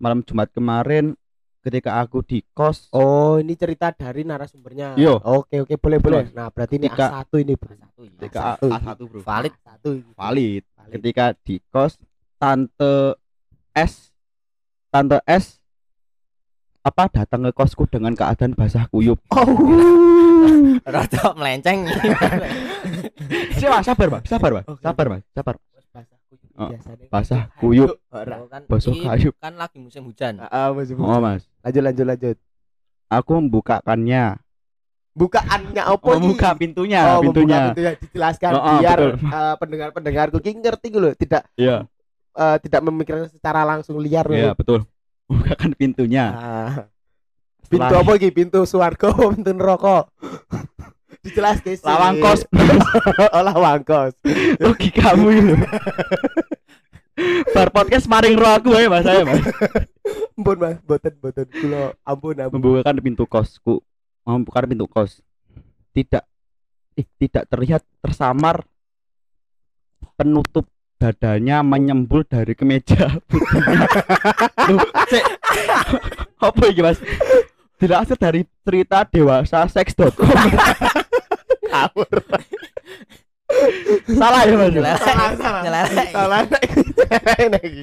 malam 0.05 0.21
Jumat 0.21 0.53
kemarin 0.53 1.17
ketika 1.59 1.97
aku 1.97 2.21
di 2.21 2.45
kos 2.47 2.93
Oh, 2.93 3.41
ini 3.41 3.57
cerita 3.57 3.89
dari 3.89 4.21
narasumbernya. 4.21 4.95
Yo. 4.95 5.17
Oke, 5.17 5.65
oke, 5.65 5.75
boleh, 5.75 5.97
boleh. 5.99 6.23
Nah, 6.31 6.53
berarti 6.53 6.77
ini 6.77 6.87
Ketika- 6.87 7.25
A1 7.25 7.33
ini, 7.39 7.55
Bro. 7.57 7.73
satu 7.75 8.01
ya. 8.03 8.11
ketika 8.15 8.39
A, 8.39 8.49
satu. 8.53 8.67
A1 8.69 8.97
bro 9.03 9.21
Valid. 9.23 9.53
A1 9.57 9.85
ini. 9.95 10.13
valid 10.15 10.63
Valid. 10.69 10.93
ketika 10.93 11.25
di 11.41 11.57
kos 11.67 11.97
tante 12.37 13.17
S 13.73 14.13
tante 14.87 15.25
S 15.25 15.57
apa 16.85 17.09
datang 17.09 17.49
ke 17.49 17.53
kosku 17.55 17.89
dengan 17.89 18.13
keadaan 18.13 18.53
basah 18.53 18.85
kuyup 18.87 19.17
Oh. 19.33 19.41
rada 20.85 21.33
melenceng 21.33 21.89
Si, 23.57 23.65
Mas, 23.65 23.83
sabar, 23.83 24.09
Mas. 24.11 24.23
Sabar. 24.25 24.51
Oke. 24.61 24.77
Sabar, 24.79 25.07
Mas. 25.09 25.23
Sabar. 25.33 25.57
Basah 26.55 26.71
kuyup 26.71 26.71
Oh, 26.71 26.71
biasanya 26.71 27.07
basah 27.11 27.43
kuyup. 27.59 28.49
kan 28.49 28.63
Basuh 28.65 28.93
ini 28.93 29.05
kayu. 29.05 29.31
kan 29.37 29.53
lagi 29.55 29.79
musim 29.79 30.03
hujan 30.03 30.39
Ah, 30.41 30.71
masih 30.71 30.95
Oh, 30.95 31.19
Mas. 31.19 31.45
lanjut 31.61 31.83
lanjut 31.83 32.07
lanjut 32.07 32.37
Aku 33.07 33.31
membukakannya. 33.37 34.39
bukaannya 35.13 35.83
apa 35.85 36.03
Oh, 36.05 36.19
membuka 36.19 36.51
pintunya, 36.55 37.01
oh, 37.09 37.23
pintunya. 37.23 37.71
pintunya 37.71 37.91
dijelaskan 37.97 38.51
Oh, 38.51 38.59
oh, 38.59 38.77
biar 38.77 38.99
betul. 38.99 39.13
eh, 39.21 39.55
pendengar-pendengarku 39.57 40.39
ki 40.39 40.51
ngerti 40.57 40.87
gitu 40.89 40.99
loh 41.01 41.13
tidak 41.13 41.43
Iya, 41.55 41.87
eh, 42.33 42.57
tidak 42.59 42.81
memikirkan 42.83 43.29
secara 43.29 43.63
langsung 43.63 43.99
liar 43.99 44.25
loh. 44.25 44.35
iya, 44.37 44.53
betul. 44.53 44.83
Membukakan 45.31 45.71
pintunya. 45.73 46.25
Ah. 46.29 46.75
Pintu 47.65 47.95
apa 47.95 48.11
iki? 48.15 48.29
Pintu 48.29 48.61
swarga, 48.63 49.09
apa 49.11 49.33
pintu 49.33 49.51
neraka? 49.51 50.11
Dijelas 51.25 51.65
guys. 51.65 51.81
Lawang 51.81 52.21
kos. 52.21 52.45
oh, 53.33 53.43
lawang 53.43 53.81
kos. 53.81 54.13
Oke 54.61 54.93
kamu 54.93 55.29
itu. 55.41 55.55
Bar 57.57 57.73
podcast 57.73 58.05
maring 58.11 58.37
roh 58.37 58.53
aku 58.61 58.77
ya 58.77 58.93
Mas 58.93 59.09
saya, 59.09 59.25
Mas. 59.25 59.41
Ampun 60.37 60.57
Mas, 60.61 60.77
boten 60.85 61.15
boten 61.17 61.49
kula 61.49 61.97
ampun 62.05 62.37
ampun. 62.37 62.61
Membukakan 62.61 63.01
pintu 63.01 63.25
kosku. 63.25 63.81
Membuka 64.29 64.69
pintu 64.69 64.85
kos. 64.85 65.25
Tidak 65.97 66.25
eh, 67.01 67.09
tidak 67.17 67.49
terlihat 67.49 67.81
tersamar 68.05 68.69
penutup 70.21 70.69
dadanya 71.01 71.65
menyembul 71.65 72.29
dari 72.29 72.53
kemeja. 72.53 73.09
Loh, 74.77 74.89
cek. 75.09 75.25
Apa 76.37 76.63
iki, 76.69 76.81
Mas? 76.85 77.01
Dilansir 77.81 78.17
dari 78.21 78.45
cerita 78.65 79.09
dewasa 79.09 79.65
seks.com. 79.69 80.29
Ngawur. 81.75 82.15
Salah 84.19 84.41
ya, 84.49 84.57
Mas? 84.57 84.75
Salah 84.99 85.31
salah. 85.39 85.83
Salah 85.85 86.41
iki. 87.61 87.83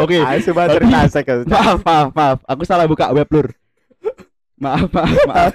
Oke. 0.00 0.18
Coba 0.48 0.62
cerita. 0.74 0.98
Maaf, 1.46 1.78
maaf, 1.84 2.08
maaf. 2.16 2.38
Aku 2.48 2.62
salah 2.64 2.88
buka 2.88 3.12
web 3.14 3.28
lur. 3.30 3.52
Maaf, 4.58 4.88
maaf, 4.90 5.18
maaf. 5.28 5.54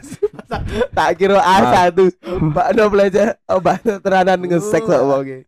Tak 0.95 1.09
kira 1.17 1.41
A1. 1.41 1.91
Mbak 2.23 2.67
No 2.77 2.87
belajar 2.87 3.35
oh 3.49 3.59
Mbak 3.59 3.77
No 3.83 3.93
teranan 3.99 4.39
ngesek 4.39 4.85
kok 4.85 5.01
wonge. 5.03 5.43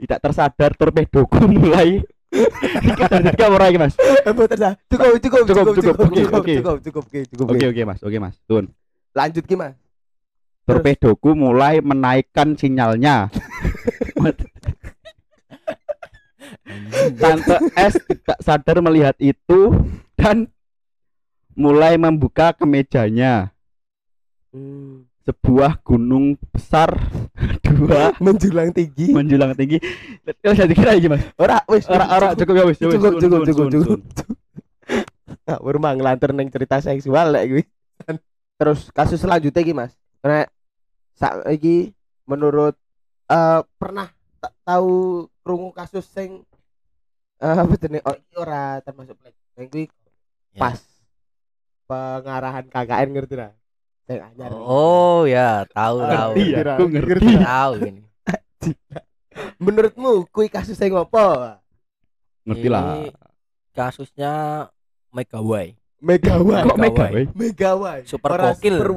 Tidak 0.00 0.18
tersadar 0.22 0.72
torpedoku 0.78 1.44
mulai 1.44 2.00
dari 2.30 3.34
kamera 3.34 3.66
iki, 3.68 3.78
Mas. 3.82 3.94
Dah. 4.56 4.72
Cukup 4.86 5.18
cukup 5.18 5.42
Cukup, 5.44 5.64
cukup 5.74 5.74
cukup. 5.74 5.94
cukup 5.98 6.06
Oke, 6.06 6.22
cukup 6.22 6.40
oke. 6.40 6.54
cukup 6.54 6.76
cukup 6.80 7.04
oke, 7.04 7.20
cukup. 7.26 7.46
Oke, 7.50 7.58
oke. 7.58 7.66
oke, 7.74 7.82
Mas. 7.84 8.00
Oke, 8.06 8.16
Mas. 8.22 8.34
Tun. 8.46 8.64
Lanjut 9.12 9.44
ki 9.44 9.56
Mas. 9.58 9.79
Torpedoku 10.70 11.34
mulai 11.34 11.82
menaikkan 11.82 12.54
sinyalnya. 12.54 13.26
Tante 17.18 17.56
S 17.74 17.94
tidak 18.06 18.38
sadar 18.38 18.76
melihat 18.78 19.16
itu 19.18 19.74
dan 20.14 20.46
mulai 21.52 21.98
membuka 21.98 22.54
kemejanya. 22.54 23.50
Sebuah 25.20 25.78
gunung 25.82 26.34
besar 26.50 26.90
dua 27.62 28.10
Menjulang 28.18 28.74
tinggi. 28.74 29.14
menjulang 29.14 29.54
tinggi. 29.54 29.78
Terus 30.42 30.56
jadi 30.58 30.74
kira 30.74 30.92
iki, 30.96 31.06
Mas. 31.06 31.22
Ora 31.38 31.62
wis 31.70 31.86
Ora 31.86 32.06
ora 32.10 32.28
cukup 32.34 32.54
ya 32.56 32.64
wis. 32.66 32.78
ya 32.80 32.86
wis. 32.88 32.94
cukup 32.98 33.12
cukup 33.20 33.40
cukup 33.46 33.66
cukup. 33.70 33.86
sun. 33.86 34.00
Ngawur 35.46 35.76
mah 35.78 35.92
ngelantur 35.94 36.30
neng 36.34 36.50
cerita 36.50 36.82
seksual 36.82 37.30
lek 37.30 37.44
kuwi. 37.46 37.62
Terus 38.58 38.90
kasus 38.90 39.22
selanjutnya 39.22 39.60
iki 39.62 39.74
Mas. 39.76 39.94
Karena 40.18 40.50
sak 41.20 41.44
iki 41.46 41.92
menurut 42.24 42.72
eh 43.26 43.60
pernah 43.76 44.08
tak 44.38 44.56
tahu 44.62 44.92
krungu 45.38 45.70
kasus 45.70 46.06
sing 46.06 46.40
eh 47.36 47.56
apa 47.56 47.76
jenenge 47.76 48.00
oh 48.02 48.16
iki 48.16 48.34
ora 48.34 48.80
termasuk 48.80 49.14
plek. 49.14 49.36
Sing 49.52 49.68
kuwi 49.68 49.84
Ya. 50.50 50.66
pas 50.66 50.82
pengarahan 51.86 52.66
KKN 52.66 53.08
ngerti 53.12 53.34
ra? 53.36 53.54
Sing 54.02 54.18
anyar. 54.18 54.50
oh 54.50 55.22
ya 55.22 55.62
tahu 55.68 55.96
Ah, 56.00 56.10
tahu 56.10 56.32
Ngerti 56.32 56.50
ya, 56.50 56.74
aku 56.74 56.84
ngerti. 56.88 57.32
tahu 57.38 57.72
ini 57.84 58.02
Menurutmu 59.62 60.10
kuwi 60.28 60.48
kasus 60.48 60.74
sing 60.74 60.90
apa? 60.90 61.60
Ngerti 62.42 62.66
lah. 62.66 63.06
Kasusnya 63.70 64.66
Megawai 65.10 65.76
Megawai. 66.00 66.64
Kok 66.64 66.78
mega, 66.80 67.04
Megawai. 67.06 67.24
Megawai. 67.30 67.98
Super 68.08 68.30
kokil. 68.34 68.74
Super. 68.74 68.90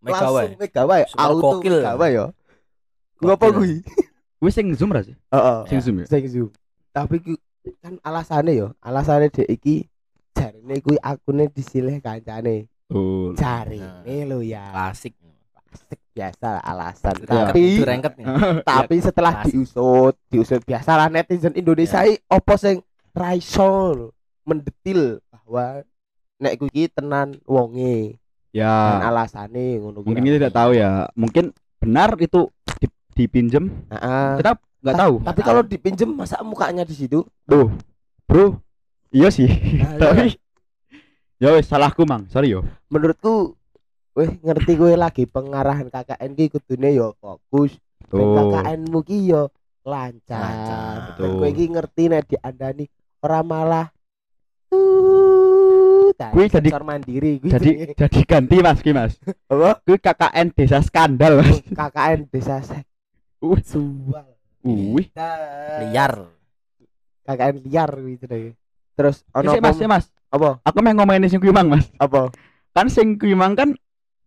Megawai 0.00 0.46
Langsung 0.52 0.60
Megawai. 0.60 1.00
Auto 1.14 1.40
kokil. 1.56 1.76
Megawai 1.80 2.10
ya. 2.12 2.26
Ngopo 3.18 3.46
kuwi? 3.52 3.80
Wis 4.36 4.52
sing 4.52 4.68
zoom 4.76 4.92
ra 4.92 5.00
sih? 5.00 5.16
Heeh. 5.32 5.58
Sing 5.66 5.78
zoom 5.80 5.96
ya. 6.00 6.06
sing 6.06 6.24
zoom 6.26 6.50
tapi 6.90 7.20
ku, 7.20 7.36
kan 7.84 8.00
alasannya 8.00 8.56
yo 8.56 8.68
alasannya 8.80 9.28
dek 9.28 9.48
iki 9.50 9.84
jarine 10.32 10.80
kuwi 10.80 10.96
akune 10.96 11.44
disilih 11.46 12.00
kancane 12.00 12.72
Betul. 12.88 13.36
jarine 13.36 14.16
lo 14.24 14.40
ya 14.40 14.72
klasik 14.72 15.12
Asik, 15.68 16.00
biasa 16.16 16.64
alasan 16.64 17.16
Iya. 17.20 17.52
tapi 17.52 17.60
itu 17.76 17.84
rengket 17.84 18.16
nih 18.16 18.24
tapi 18.72 18.96
setelah 18.96 19.44
Klasik. 19.44 19.52
diusut 19.52 20.14
diusut 20.32 20.62
biasa 20.64 20.96
lah 20.96 21.12
netizen 21.12 21.52
Indonesia 21.52 22.00
Ya. 22.00 22.08
i 22.08 22.16
opo 22.32 22.56
sing 22.56 22.80
raiso 23.12 24.08
mendetil 24.40 25.20
bahwa 25.28 25.84
nek 26.40 26.56
kuwi 26.56 26.68
iki 26.70 26.84
tenan 26.88 27.36
wonge 27.44 28.16
dan 28.56 29.02
Ya, 29.04 29.76
ngono 29.78 29.98
kuwi 30.00 30.06
mungkin 30.08 30.22
kita 30.24 30.36
tidak 30.38 30.54
tahu 30.54 30.70
ya. 30.72 30.90
Mungkin 31.12 31.44
benar 31.76 32.16
itu 32.16 32.40
di- 32.78 32.96
dipinjem. 33.14 33.64
Heeh. 33.88 34.28
Kita 34.40 34.52
nggak 34.80 34.96
tahu. 34.96 35.14
tapi 35.20 35.40
kalau 35.42 35.60
dipinjem 35.60 36.08
masa 36.08 36.40
mukanya 36.40 36.82
di 36.82 36.94
situ 36.94 37.20
Tuh, 37.44 37.68
bro. 38.24 38.56
Iya 39.08 39.28
sih. 39.28 39.48
Nah, 39.76 39.98
Tapi 39.98 40.36
ya 41.36 41.52
wes 41.52 41.66
salahku 41.66 42.02
mang. 42.02 42.24
Sorry 42.26 42.50
yo. 42.50 42.64
menurutku 42.86 43.52
weh 44.12 44.30
ngerti 44.40 44.72
gue 44.74 44.94
lagi 44.94 45.24
pengarahan 45.24 45.86
KKN 45.86 46.30
ki 46.32 46.48
kudune 46.48 46.90
yo 46.90 47.12
fokus 47.16 47.76
ben 48.08 48.24
Tuh. 48.24 48.56
KKN-mu 48.56 49.00
ki 49.02 49.18
yo 49.26 49.52
lancar 49.82 50.40
Lancar. 50.40 50.94
ben 50.96 51.04
Betul. 51.12 51.30
kowe 51.36 51.48
iki 51.48 51.64
ngerti 51.68 52.02
nek 52.08 52.24
diandani 52.26 52.84
ora 53.20 53.40
malah 53.42 53.86
tuh 54.66 55.35
tadi 56.12 56.32
Kuwi 56.32 56.46
jadi- 56.46 56.70
mandiri 56.78 57.32
kuwi 57.38 57.50
Jadi 57.50 57.70
jadi 57.94 58.20
ganti 58.22 58.56
Mas 58.58 58.78
ki 58.78 58.90
Mas. 58.90 59.12
apa 59.46 59.80
Kuwi 59.80 59.96
KKN 59.96 60.46
Desa 60.52 60.78
Skandal 60.80 61.32
Mas. 61.38 61.58
KKN 61.64 62.20
desa 62.28 62.56
Uh. 63.36 63.56
seksual 63.56 64.26
Wih. 64.62 65.08
liar 65.82 66.12
KKN 67.22 67.54
liar 67.62 67.90
kuwi 67.92 68.14
jenenge 68.16 68.50
terus 68.92 69.22
ono 69.30 69.50
Sik 69.50 69.60
Mas, 69.60 69.70
pom- 69.70 69.78
sik, 69.78 69.88
Mas. 69.88 70.04
apa 70.26 70.58
Aku 70.62 70.78
mau 70.78 70.92
ngomongin 70.92 71.26
sing 71.26 71.38
kuwi 71.38 71.50
mang 71.50 71.68
Mas. 71.68 71.86
apa 71.96 72.30
Kan 72.70 72.86
sing 72.86 73.14
kuwi 73.14 73.32
mang 73.32 73.52
kan 73.52 73.72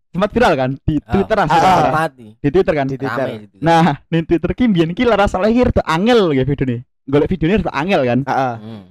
sempat 0.09 0.29
viral 0.29 0.53
kan 0.55 0.69
di 0.79 0.97
Twitter 0.99 1.37
Ah, 1.37 1.45
ah, 1.45 1.91
mati 1.91 2.33
Di 2.35 2.49
Twitter 2.49 2.73
kan. 2.73 2.85
Di 2.85 2.97
Twitter. 2.97 3.27
rame 3.29 3.45
gitu 3.45 3.61
Nah, 3.61 4.01
di 4.03 4.19
Twitter 4.23 4.51
ki 4.51 4.63
mbiyen 4.65 4.91
ki 4.91 5.05
lara 5.05 5.25
salah 5.25 5.45
iki 5.47 5.69
rada 5.69 5.85
angel 5.85 6.33
ya 6.33 6.41
video 6.43 6.65
nih. 6.65 6.81
Golek 7.05 7.29
videonya 7.29 7.55
rada 7.61 7.73
angel 7.75 8.01
kan. 8.03 8.19
Heeh. 8.23 8.53
Hmm. 8.57 8.83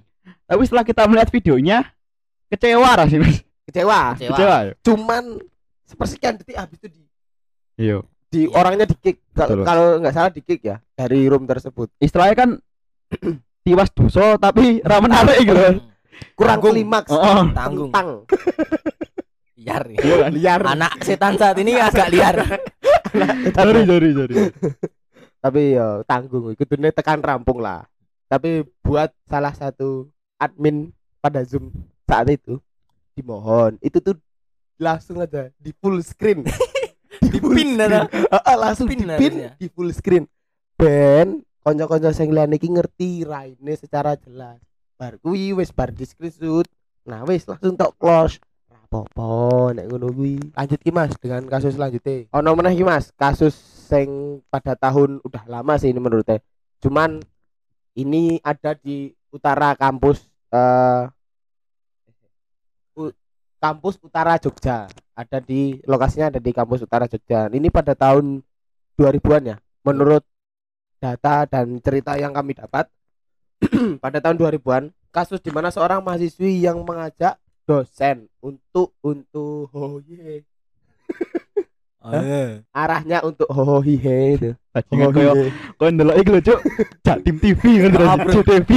Tapi 0.45 0.63
setelah 0.63 0.83
kita 0.83 1.03
melihat 1.05 1.29
videonya 1.29 1.79
kecewa 2.49 2.91
lah 2.95 3.07
sih 3.07 3.17
Mas. 3.17 3.45
kecewa 3.63 4.01
Kecewa. 4.15 4.33
Kecewa. 4.33 4.57
ya? 4.63 4.73
cuman 4.81 5.25
sepersekian 5.85 6.35
detik 6.37 6.57
habis 6.57 6.79
itu 6.79 6.89
di 6.91 7.01
Iya. 7.79 7.99
di 8.29 8.41
Iya. 8.43 8.53
orangnya 8.53 8.85
di 8.85 8.97
kick 8.97 9.21
kalau 9.35 9.97
nggak 9.99 10.11
salah 10.11 10.29
di 10.29 10.41
kick 10.41 10.61
ya 10.63 10.77
dari 10.93 11.25
room 11.25 11.45
tersebut 11.45 11.89
Istilahnya 11.97 12.37
kan 12.37 12.51
tiwas 13.65 13.89
dosa 13.91 14.37
tapi 14.37 14.81
ra 14.81 14.99
menarik 14.99 15.39
gitu. 15.39 15.55
Hmm. 15.55 15.85
kurang 16.35 16.59
Tanggung. 16.59 16.73
klimaks 16.73 17.11
Oh, 17.11 17.45
Tanggung. 17.49 17.91
tentang 17.91 18.09
liar 19.55 19.85
ya. 19.89 20.29
Liar 20.29 20.61
anak 20.65 20.93
setan 21.01 21.35
saat 21.35 21.57
ini 21.57 21.77
agak 21.77 22.09
liar 22.09 22.37
Sorry, 23.57 23.83
sorry, 23.85 24.09
sorry. 24.13 24.35
tapi 25.45 25.73
ya 25.73 26.03
tanggung 26.03 26.51
itu 26.51 26.67
dunia 26.67 26.91
tekan 26.91 27.21
rampung 27.21 27.59
lah 27.59 27.87
tapi 28.27 28.67
buat 28.83 29.09
salah 29.25 29.53
satu 29.53 30.11
admin 30.37 30.91
pada 31.19 31.41
zoom 31.41 31.71
saat 32.09 32.27
itu 32.27 32.57
dimohon. 33.13 33.77
Itu 33.79 34.01
tuh 34.01 34.17
langsung 34.77 35.21
aja 35.21 35.53
di 35.55 35.71
full 35.77 36.01
screen. 36.01 36.43
Di 37.19 37.35
full 37.43 37.51
Dipin, 37.51 37.75
screen. 37.75 38.09
langsung 38.57 38.87
Dipin 38.87 39.03
di 39.03 39.11
harusnya. 39.11 39.51
di 39.59 39.67
full 39.69 39.91
screen. 39.91 40.25
Ben 40.79 41.43
konco-konco 41.61 42.09
sing 42.11 42.31
liyane 42.31 42.55
iki 42.55 42.71
ngerti 42.71 43.27
raine 43.27 43.75
secara 43.75 44.15
jelas. 44.15 44.63
Bar 44.95 45.19
kuwi 45.19 45.51
wis 45.53 45.69
bar 45.69 45.91
di 45.91 46.03
screenshot 46.03 46.65
nah 47.03 47.27
wis 47.27 47.43
langsung 47.45 47.75
tok 47.75 47.99
close. 47.99 48.39
Apa-apa 48.71 49.75
nek 49.75 49.91
ngono 49.91 50.09
kuwi. 50.09 50.39
Lanjut 50.55 50.79
ki 50.79 50.95
Mas 50.95 51.13
dengan 51.19 51.43
kasus 51.45 51.75
selanjutnya. 51.75 52.31
Ono 52.33 52.49
meneh 52.55 52.73
ki 52.73 52.87
Mas 52.87 53.11
kasus 53.13 53.53
sing 53.91 54.09
pada 54.47 54.79
tahun 54.79 55.19
udah 55.21 55.43
lama 55.51 55.75
sih 55.75 55.91
ini 55.91 55.99
menurutnya. 55.99 56.39
Cuman 56.79 57.19
ini 57.93 58.39
ada 58.41 58.79
di 58.79 59.11
utara 59.29 59.75
kampus 59.75 60.23
eh 60.49 61.03
u- 61.05 61.11
kampus 63.59 63.99
utara 64.03 64.39
Jogja 64.39 64.87
ada 65.19 65.39
di 65.43 65.83
lokasinya 65.83 66.31
ada 66.31 66.39
di 66.39 66.55
kampus 66.55 66.87
Utara 66.87 67.11
Jogja. 67.11 67.51
Ini 67.51 67.75
pada 67.75 67.99
tahun 67.99 68.39
2000-an 68.95 69.43
ya. 69.51 69.57
Menurut 69.83 70.23
data 71.03 71.43
dan 71.51 71.83
cerita 71.83 72.15
yang 72.15 72.31
kami 72.31 72.55
dapat 72.55 72.87
pada 74.03 74.23
tahun 74.23 74.39
2000-an 74.39 74.95
kasus 75.11 75.43
di 75.43 75.51
mana 75.51 75.75
seorang 75.75 75.99
mahasiswi 76.07 76.63
yang 76.63 76.79
mengajak 76.87 77.35
dosen 77.67 78.31
untuk 78.39 78.95
untuk 79.03 79.67
oh 79.75 79.99
ye 80.07 80.47
arahnya 82.73 83.21
untuk 83.27 83.51
oh 83.51 83.83
hihe 83.83 84.39
itu 84.39 84.51
Bajingan 84.71 85.07
oh 85.07 85.11
koyo 85.13 85.33
hihe 85.35 85.51
koyo 85.77 85.91
ndelok 85.93 86.17
iki 86.23 86.31
lho, 86.31 86.41
Cuk. 86.47 86.61
Jak 87.03 87.19
tim 87.27 87.37
TV 87.43 87.63
ngono 87.83 87.99
Ah, 88.07 88.17
lho. 88.17 88.31
Cuk 88.39 88.45
TV. 88.47 88.71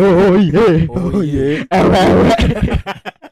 Oh 0.00 0.34
iya. 0.40 0.66
oh 0.88 1.20
iya 1.20 1.46
Ewe-ewe. 1.68 2.32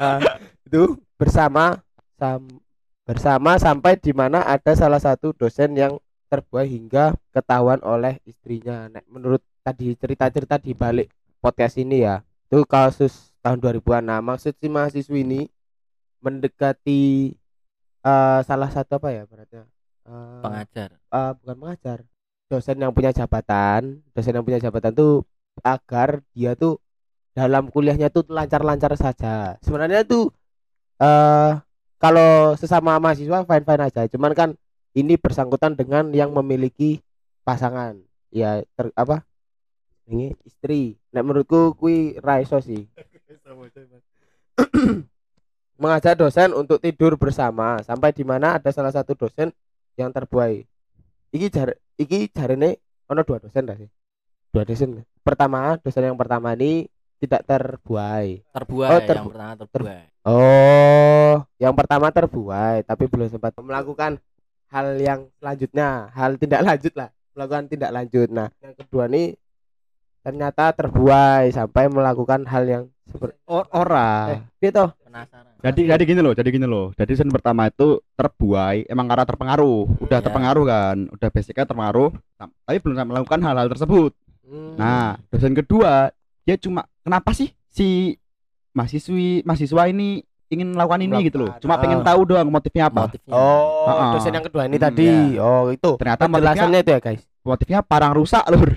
Ah, 0.00 0.18
itu 0.66 0.98
bersama 1.14 1.78
sam- 2.18 2.60
bersama 3.02 3.58
sampai 3.58 3.98
di 3.98 4.14
mana 4.14 4.42
ada 4.46 4.72
salah 4.78 4.98
satu 5.02 5.34
dosen 5.34 5.74
yang 5.74 5.98
terbuai 6.30 6.64
hingga 6.64 7.12
ketahuan 7.34 7.78
oleh 7.84 8.16
istrinya. 8.24 8.88
Nek 8.88 9.04
menurut 9.10 9.42
tadi 9.60 9.92
cerita-cerita 9.94 10.56
di 10.56 10.72
balik 10.72 11.12
podcast 11.42 11.76
ini 11.76 12.06
ya, 12.06 12.24
itu 12.48 12.64
kasus 12.64 13.34
tahun 13.44 13.58
2000-an. 13.60 14.02
Nah, 14.06 14.20
maksud 14.24 14.56
si 14.56 14.66
mahasiswi 14.70 15.20
ini 15.26 15.40
mendekati 16.22 17.34
eh, 18.02 18.40
salah 18.46 18.70
satu 18.70 18.96
apa 19.02 19.08
ya 19.10 19.22
berarti? 19.26 19.58
Eh, 19.58 20.40
pengajar 20.42 20.98
eh, 20.98 21.32
bukan 21.42 21.56
mengajar 21.58 21.98
dosen 22.50 22.76
yang 22.76 22.90
punya 22.90 23.14
jabatan 23.14 24.02
dosen 24.12 24.34
yang 24.34 24.44
punya 24.44 24.58
jabatan 24.58 24.92
tuh 24.92 25.22
agar 25.62 26.20
dia 26.34 26.52
tuh 26.58 26.76
dalam 27.32 27.68
kuliahnya 27.72 28.12
tuh 28.12 28.28
lancar-lancar 28.28 28.92
saja 28.96 29.56
sebenarnya 29.64 30.04
tuh 30.04 30.28
eh 31.00 31.52
kalau 31.96 32.54
sesama 32.58 32.98
mahasiswa 32.98 33.46
fine 33.46 33.64
fine 33.64 33.82
aja 33.88 34.02
cuman 34.10 34.32
kan 34.36 34.48
ini 34.92 35.16
bersangkutan 35.16 35.72
dengan 35.72 36.12
yang 36.12 36.30
memiliki 36.36 37.00
pasangan 37.42 37.96
ya 38.28 38.60
ter, 38.76 38.92
apa 38.92 39.24
ini 40.08 40.36
istri 40.44 41.00
nah 41.08 41.24
menurutku 41.24 41.72
kui 41.74 42.14
raiso 42.20 42.60
sih 42.60 42.84
mengajak 45.82 46.14
dosen 46.14 46.54
untuk 46.54 46.78
tidur 46.78 47.18
bersama 47.18 47.82
sampai 47.82 48.14
di 48.14 48.22
mana 48.22 48.62
ada 48.62 48.70
salah 48.70 48.94
satu 48.94 49.18
dosen 49.18 49.50
yang 49.98 50.14
terbuai. 50.14 50.62
Iki 51.34 51.46
jar 51.50 51.74
iki 51.98 52.30
jarene 52.30 52.78
ono 53.10 53.26
dua 53.26 53.42
dosen 53.42 53.66
dah 53.66 53.74
sih. 53.74 53.90
Dua 54.54 54.62
dosen. 54.62 55.02
Pertama, 55.26 55.74
dosen 55.82 56.06
yang 56.06 56.18
pertama 56.18 56.54
ini 56.54 56.86
tidak 57.22 57.46
terbuai. 57.46 58.42
terbuai 58.44 58.90
Oh, 58.90 59.00
terbu- 59.00 59.30
yang 59.30 59.30
pertama 59.30 59.54
terbuai 59.56 60.02
Oh, 60.22 61.34
yang 61.56 61.74
pertama 61.74 62.06
terbuai 62.10 62.76
tapi 62.82 63.04
belum 63.06 63.28
sempat 63.28 63.54
melakukan 63.56 64.18
hal 64.68 64.86
yang 64.96 65.30
selanjutnya, 65.36 66.10
hal 66.10 66.34
tidak 66.34 66.60
lanjut 66.62 66.92
lah, 66.94 67.08
melakukan 67.32 67.64
tidak 67.68 67.90
lanjut. 67.92 68.28
Nah, 68.28 68.48
yang 68.58 68.74
kedua 68.74 69.04
nih 69.06 69.36
ternyata 70.20 70.70
terbuai 70.70 71.50
sampai 71.50 71.86
melakukan 71.86 72.46
hal 72.46 72.64
yang 72.64 72.84
seperti 73.04 73.36
Or- 73.44 73.66
ora. 73.70 74.10
eh, 74.32 74.40
gitu. 74.60 74.86
penasaran 75.02 75.50
Jadi 75.62 75.80
jadi 75.86 76.02
gini 76.02 76.20
loh, 76.20 76.32
jadi 76.32 76.48
gini 76.50 76.66
loh. 76.66 76.90
Jadi 76.94 77.12
sen 77.14 77.30
pertama 77.30 77.66
itu 77.66 78.02
terbuai 78.14 78.82
emang 78.86 79.06
karena 79.06 79.22
terpengaruh, 79.22 80.02
udah 80.02 80.18
Iya. 80.18 80.24
terpengaruh 80.24 80.64
kan, 80.66 80.96
udah 81.06 81.28
basicnya 81.30 81.62
terpengaruh, 81.62 82.10
tapi 82.66 82.78
belum 82.78 83.06
melakukan 83.06 83.38
hal-hal 83.42 83.68
tersebut. 83.68 84.10
Hmm. 84.42 84.74
Nah, 84.74 85.18
dosen 85.30 85.54
kedua 85.54 86.10
dia 86.42 86.56
cuma 86.58 86.84
kenapa 87.02 87.30
sih 87.32 87.54
si 87.70 88.18
mahasiswi 88.72 89.42
mahasiswa 89.44 89.82
ini 89.88 90.24
ingin 90.52 90.68
melakukan 90.76 91.00
ini 91.00 91.16
gitu 91.32 91.48
loh. 91.48 91.52
Cuma 91.64 91.80
pengen 91.80 92.04
ah. 92.04 92.12
tahu 92.12 92.20
doang 92.28 92.48
motifnya 92.52 92.92
apa. 92.92 93.08
motifnya 93.08 93.32
Oh, 93.32 93.88
Heeh. 93.88 94.10
dosen 94.20 94.32
yang 94.36 94.44
kedua 94.44 94.62
ini 94.68 94.76
Hmm, 94.76 94.84
tadi. 94.84 95.08
Oh, 95.40 95.72
itu. 95.72 95.90
Ternyata 95.96 96.28
motifnya 96.28 96.52
Penjelasannya 96.52 96.80
itu 96.84 96.90
ya, 96.92 97.00
guys. 97.00 97.22
motifnya 97.40 97.78
parang 97.80 98.12
rusak 98.12 98.44
lur. 98.52 98.68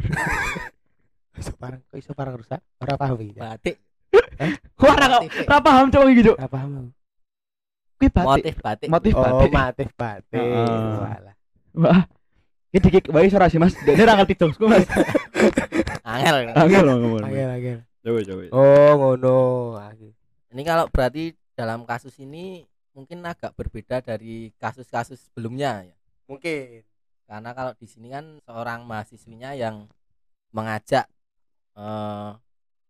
Iso 1.35 1.51
parang, 1.59 1.83
kok 1.91 1.99
iso 1.99 2.15
parang 2.15 2.39
rusak? 2.39 2.63
Ora 2.79 2.95
paham 2.95 3.19
iki. 3.19 3.35
batik 3.35 3.75
Wah, 4.79 4.95
ora 4.95 5.19
ora 5.19 5.57
paham 5.59 5.91
coba 5.91 6.07
gitu. 6.15 6.31
Ora 6.39 6.47
paham. 6.47 6.95
Kuwi 7.99 8.07
batik. 8.07 8.23
motif 8.23 8.55
batik 8.63 8.87
Motif 8.87 9.11
Oh, 9.11 9.23
batik. 9.23 9.51
motif 9.51 9.89
batik. 9.99 10.47
Wah. 11.75 12.01
Iki 12.71 12.79
dikit 12.87 13.03
wae 13.11 13.27
ora 13.35 13.51
sih 13.51 13.59
Mas. 13.59 13.75
Dia 13.83 13.99
ora 13.99 14.23
ngerti 14.23 14.39
jokesku 14.39 14.63
Mas. 14.63 14.87
angel 16.15 16.35
Angel 16.55 16.83
ngomong. 16.87 17.23
Agel, 17.25 17.49
agel. 17.51 17.79
Coba 18.05 18.19
coba. 18.21 18.43
Oh, 18.53 18.91
ngono. 19.01 19.37
Agel. 19.81 20.11
ini 20.55 20.61
kalau 20.63 20.87
berarti 20.87 21.35
dalam 21.55 21.83
kasus 21.83 22.15
ini 22.23 22.63
mungkin 22.95 23.19
agak 23.27 23.51
berbeda 23.59 23.99
dari 23.99 24.55
kasus-kasus 24.55 25.27
sebelumnya 25.27 25.83
ya 25.83 25.95
Mungkin. 26.31 26.79
karena 27.27 27.51
kalau 27.51 27.73
di 27.75 27.87
sini 27.89 28.07
kan 28.07 28.39
seorang 28.47 28.87
mahasiswinya 28.87 29.51
yang 29.57 29.89
mengajak 30.55 31.09
eh, 31.75 32.29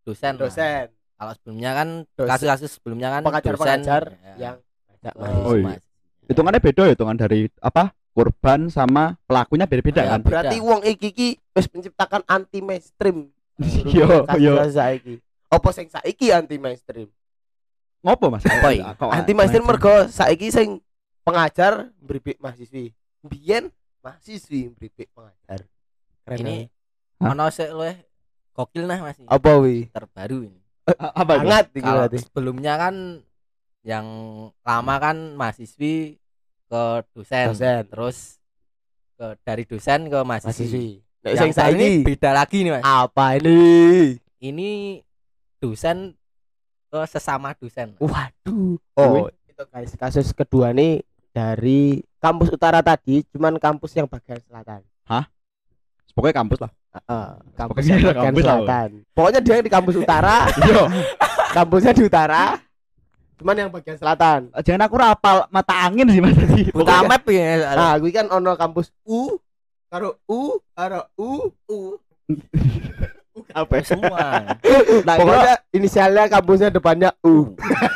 dosen 0.06 0.34
lah. 0.38 0.42
Dosen, 0.46 0.86
kalau 1.16 1.34
sebelumnya 1.40 1.72
kan 1.74 1.88
kasus-kasus 2.14 2.72
sebelumnya 2.78 3.10
kan 3.18 3.22
pengajar-pengajar 3.26 4.04
dosen, 4.14 4.26
ya, 4.28 4.36
yang 4.38 4.56
ngajak 4.92 5.14
ke 5.16 5.20
mahasiswa. 5.24 5.48
Oh, 5.50 5.56
iya. 5.58 5.80
Hitungannya 6.26 6.62
beda 6.62 6.82
ya, 6.86 6.92
hitungan 6.94 7.18
dari 7.18 7.40
apa? 7.62 7.84
Korban 8.16 8.72
sama 8.72 9.20
pelakunya 9.28 9.68
beda-beda 9.68 10.02
Iya, 10.02 10.12
kan. 10.16 10.20
Berarti 10.24 10.58
wong 10.64 10.82
iki 10.88 11.08
iki 11.12 11.28
wis 11.52 11.68
menciptakan 11.68 12.24
anti 12.24 12.64
mainstream. 12.64 13.28
Yo, 13.92 14.24
yo. 14.40 14.56
saiki. 14.72 15.20
Apa 15.52 15.70
sing 15.76 15.92
saiki 15.92 16.32
anti 16.32 16.56
mainstream? 16.56 17.12
Ngopo 18.00 18.32
Mas? 18.32 18.48
Apa 18.48 18.72
Anti 19.12 19.36
mainstream 19.36 19.68
mergo 19.68 20.08
saiki 20.08 20.48
sing 20.48 20.80
pengajar 21.28 21.92
beripik 22.00 22.40
mahasiswi. 22.40 22.96
Biyen 23.20 23.68
mahasiswi 24.00 24.72
beripik 24.72 25.12
pengajar. 25.12 25.68
Keren 26.24 26.40
ini 26.40 26.58
ono 27.20 27.52
sik 27.52 27.70
luwih 27.70 28.00
gokil 28.56 28.88
nah 28.88 28.98
Mas 29.04 29.20
apa 29.20 29.52
wi? 29.60 29.92
terbaru 29.92 30.48
ini 30.48 30.60
A- 30.96 31.22
apa 31.22 31.44
berarti. 31.44 32.18
sebelumnya 32.24 32.80
kan 32.80 32.96
yang 33.84 34.08
lama 34.64 34.96
kan 34.98 35.18
mahasiswi 35.36 36.18
ke 36.66 36.84
dosen, 37.14 37.46
Dosen. 37.54 37.82
terus 37.88 38.18
ke 39.16 39.28
dari 39.42 39.64
dosen 39.64 40.00
ke 40.08 40.20
mahasiswi. 40.22 41.00
Nek 41.22 41.32
yang 41.34 41.50
sing 41.50 41.52
saat 41.54 41.74
ini 41.74 42.06
beda 42.06 42.30
lagi 42.34 42.62
nih 42.62 42.72
mas 42.78 42.84
apa 42.86 43.38
ini? 43.38 43.58
ini 44.38 45.02
dosen 45.58 46.14
ke 46.90 47.00
sesama 47.10 47.58
dosen 47.58 47.98
Waduh. 47.98 48.78
Oh, 48.94 49.26
itu 49.50 49.64
guys, 49.70 49.94
kasus 49.98 50.30
kedua 50.32 50.70
nih 50.70 51.02
dari 51.34 52.06
kampus 52.22 52.54
utara 52.54 52.80
tadi, 52.80 53.26
cuman 53.34 53.58
kampus 53.58 53.94
yang 53.94 54.06
bagian 54.06 54.38
selatan. 54.46 54.82
Pokoknya 56.16 56.36
kampus 56.40 56.60
lah. 56.64 56.72
Heeh, 56.96 57.28
kampus 57.60 57.76
Pokoknya 57.76 57.92
yang 57.92 58.08
bagian 58.08 58.24
kampus 58.24 58.44
lah. 58.44 58.56
selatan. 58.56 58.90
Pokoknya 59.12 59.40
dia 59.44 59.56
di 59.60 59.72
kampus 59.72 59.96
utara, 60.00 60.36
Yo, 60.72 60.84
kampusnya 61.52 61.92
di 61.92 62.04
utara, 62.08 62.44
cuman 63.36 63.56
yang 63.58 63.70
bagian 63.70 63.96
selatan. 63.96 64.48
jangan 64.60 64.82
aku 64.84 64.96
rapal 64.96 65.48
mata 65.50 65.76
angin 65.82 66.08
sih 66.08 66.20
Mas 66.20 66.34
tadi. 66.34 66.70
buka 66.70 67.04
map 67.04 67.24
ya 67.26 67.72
Nah, 67.72 67.94
gue 67.96 68.10
kan 68.10 68.28
ono 68.28 68.54
kampus 68.54 68.90
U, 69.04 69.38
karo 69.86 70.20
U, 70.26 70.42
karo 70.72 71.08
U, 71.16 71.30
U. 71.68 71.80
apa 73.52 73.84
semua 73.84 74.56
Nah, 75.04 75.16
Pokoknya 75.20 75.56
inisialnya 75.70 76.24
kampusnya 76.26 76.70
depannya 76.70 77.12
U. 77.22 77.52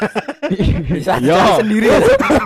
bisa 0.92 1.16
Yo. 1.18 1.32
cari 1.32 1.52
sendiri 1.58 1.88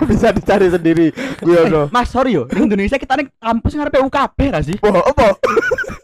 Bisa 0.06 0.28
dicari 0.30 0.66
sendiri. 0.68 1.06
Gue 1.38 1.58
ono. 1.60 1.90
Mas 1.90 2.08
sorry 2.08 2.32
yo, 2.32 2.46
di 2.46 2.60
Indonesia 2.60 2.94
kita 2.94 3.16
nih 3.16 3.26
kampus 3.34 3.72
ngarepe 3.72 3.98
UKB 4.00 4.38
gak 4.50 4.64
sih? 4.64 4.76
Wah, 4.78 5.02
apa? 5.02 5.34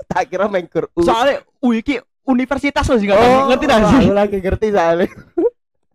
tak 0.06 0.26
kira 0.26 0.46
mengkur 0.46 0.90
U. 0.92 1.00
Soalnya 1.00 1.38
U 1.58 1.70
iki 1.70 1.96
universitas 2.22 2.82
loh 2.84 2.98
sih 2.98 3.06
nggak 3.06 3.16
Oh, 3.16 3.46
ngerti 3.48 3.64
gak 3.64 3.80
sih? 3.86 3.98
Aku 4.02 4.12
lagi 4.12 4.36
ngerti 4.38 4.66
soalnya. 4.70 5.08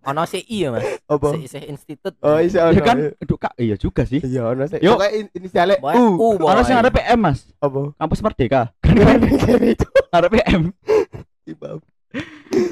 Ono 0.06 0.22
CI 0.24 0.46
ya 0.56 0.70
mas 0.70 0.86
Apa? 1.04 1.28
CI 1.36 1.66
institut 1.66 2.14
Oh, 2.20 2.38
iya 2.38 2.70
Ya 2.70 2.72
ono. 2.72 2.82
kan, 2.82 2.98
aduh 3.16 3.38
kak, 3.38 3.54
iya 3.58 3.76
juga 3.76 4.02
sih. 4.04 4.18
Iya, 4.20 4.48
ono 4.48 4.64
sih. 4.64 4.78
Yuk. 4.80 4.96
Pokoknya 4.96 5.12
in- 5.16 5.32
inisialnya 5.34 5.76
U. 5.94 6.06
U 6.16 6.28
Ono 6.38 6.62
sing 6.62 6.72
pokoknya. 6.72 6.74
ngarepe 6.80 7.02
M 7.04 7.20
Mas, 7.20 7.40
Apa? 7.58 7.82
kampus 7.96 8.20
Merdeka. 8.22 8.62
Keren 8.86 9.20
keren 9.36 9.64
itu. 9.68 9.88
Ngarepe 10.08 10.40
M. 10.48 10.64
Ibam. 11.46 11.78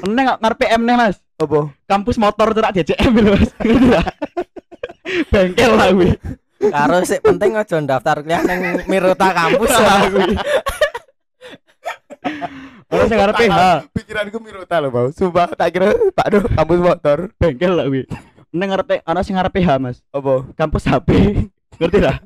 Neng 0.06 0.26
ngarepe 0.34 0.66
M 0.68 0.82
nih 0.82 0.96
Mas. 0.96 1.16
Apa? 1.36 1.60
Kampus 1.84 2.16
motor 2.16 2.50
terak 2.50 2.72
DCM 2.72 3.12
lho 3.14 3.34
Mas. 3.34 3.50
Bengkel 5.30 5.72
lah 5.72 5.90
gue. 5.90 6.14
karo 6.64 6.96
sih 7.04 7.20
penting 7.20 7.52
aja 7.54 7.76
daftar 7.78 8.24
kuliah 8.24 8.40
nang 8.40 8.88
Mirota 8.88 9.28
kampus 9.30 9.68
Lah 9.68 10.08
kuwi. 10.08 10.32
Ono 12.94 13.02
sing 13.04 13.18
ngarepe 13.18 13.44
H, 13.46 13.58
Pikiranku 13.90 14.38
Mirota 14.38 14.76
loh, 14.78 14.88
Bang. 14.88 15.08
Sumpah 15.10 15.50
tak 15.50 15.68
kira 15.70 15.90
Pak 16.10 16.26
Do 16.28 16.38
kampus 16.48 16.78
motor. 16.78 17.18
bengkel 17.34 17.72
lah 17.72 17.86
gue. 17.86 18.06
Neng 18.50 18.70
ngarepe 18.70 19.02
ono 19.02 19.20
sing 19.20 19.34
ngarepe 19.34 19.58
H 19.58 19.70
Mas. 19.76 19.98
Apa? 20.08 20.46
Kampus 20.54 20.84
HP. 20.84 21.10
Ngerti 21.78 21.98
lah? 21.98 22.22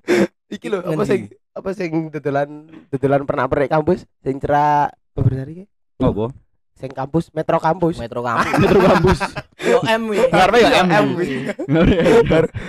Iki 0.47 0.67
lho, 0.67 0.79
apa 0.83 1.03
sing 1.03 1.29
apa 1.53 1.71
sing 1.73 1.91
dodolan 2.09 2.49
dodolan 2.89 3.25
pernah 3.25 3.45
perek 3.45 3.69
kampus 3.69 4.05
sing 4.19 4.37
cerak 4.37 4.93
beberapa 5.13 5.41
hari 5.43 5.53
ki? 5.55 5.65
Ngopo? 5.99 6.33
Sing 6.73 6.89
kampus 6.89 7.33
Metro 7.33 7.57
kampus. 7.59 7.97
Metro 7.97 8.21
kampus 8.29 8.55
Metro 8.55 8.79
kampus. 8.79 9.19
Yo 9.59 9.81
M 9.83 10.03
wi. 10.07 10.21
Ngarepe 10.23 10.59
ya 10.63 10.83
M. 10.95 11.07
wi. 11.15 11.29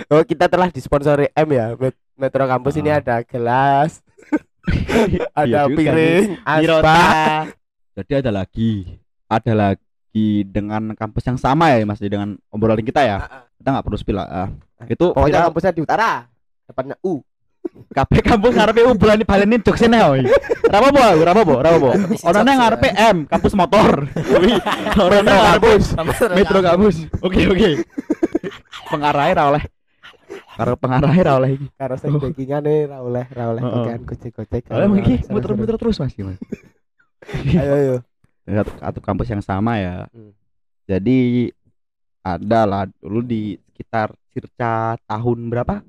Oh, 0.08 0.24
kita 0.24 0.44
telah 0.46 0.68
disponsori 0.68 1.28
M 1.30 1.48
ya. 1.50 1.72
Met- 1.74 2.00
Metro 2.16 2.44
Kampus 2.44 2.76
ini 2.76 2.88
Ah. 2.88 3.00
ada 3.00 3.24
gelas, 3.24 4.04
ada 5.32 5.40
Iya 5.40 5.60
juga 5.64 5.72
piring, 5.72 6.28
aspa. 6.44 7.00
Jadi 7.96 8.12
ada 8.22 8.30
lagi, 8.30 8.86
ada 9.26 9.52
lagi 9.52 10.46
dengan 10.46 10.94
kampus 10.94 11.26
yang 11.26 11.38
sama 11.38 11.74
ya 11.74 11.82
Mas 11.82 11.98
dengan 11.98 12.38
obrolan 12.50 12.82
kita 12.82 13.02
ya. 13.02 13.16
Kita 13.58 13.68
nggak 13.74 13.84
perlu 13.84 13.98
spill 13.98 14.16
lah. 14.18 14.26
Ah. 14.26 14.48
Itu 14.86 15.12
Pokoknya 15.12 15.42
viral 15.42 15.48
kampusnya 15.50 15.72
di 15.74 15.82
utara. 15.82 16.10
Depannya 16.66 16.96
U. 17.02 17.20
kabeh 17.96 18.24
kampus 18.24 18.56
ngarepe 18.56 18.80
obrolan 18.88 19.20
baleni 19.26 19.60
joksene 19.60 19.98
oi. 20.00 20.24
Ora 20.70 20.78
apa-apa, 20.80 21.04
ora 21.18 21.30
apa-apa, 21.34 21.54
ora 21.60 21.68
apa-apa. 21.74 21.90
Orangnya 22.24 22.54
ngarepe 22.56 22.88
M, 22.94 23.16
kampus 23.26 23.52
motor. 23.58 24.06
Orangnya 25.06 25.36
ngarepe 25.36 25.72
Metro 26.38 26.58
kampus. 26.62 26.96
Oke, 27.20 27.42
oke. 27.50 27.70
Pengarahnya 28.88 29.34
ra 29.34 29.44
oleh. 29.50 29.62
Karo 30.56 30.74
pengarahnya 30.78 31.22
ra 31.26 31.32
oleh 31.42 31.50
iki. 31.58 31.66
Karo 31.74 31.94
sing 31.98 32.10
Oh. 32.14 32.22
backingane 32.22 32.86
ra 32.86 32.98
oleh 33.02 33.26
ra 33.28 33.44
oleh 33.50 33.62
Heeh. 33.62 33.74
bagian 33.76 34.02
gojek-gojek. 34.06 34.62
Oleh 34.70 34.86
iki 35.02 35.14
muter-muter 35.28 35.76
terus 35.76 35.98
Mas. 36.00 36.14
Mas. 36.16 36.38
Ayo 37.60 37.72
ayo. 37.76 37.96
satu, 38.48 38.72
satu 38.80 38.98
kampus 39.04 39.28
yang 39.30 39.44
sama 39.44 39.76
ya. 39.76 40.08
Hmm. 40.10 40.32
Jadi 40.88 41.50
ada 42.20 42.60
lah 42.66 42.84
dulu 43.00 43.22
di 43.24 43.56
sekitar 43.70 44.12
circa 44.32 44.96
tahun 45.06 45.38
berapa? 45.48 45.84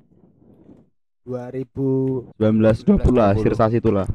2000 1.22 2.34
1920 2.38 3.14
lah, 3.14 3.30
1920. 3.38 3.44
sirsa 3.44 3.64
itulah. 3.70 4.08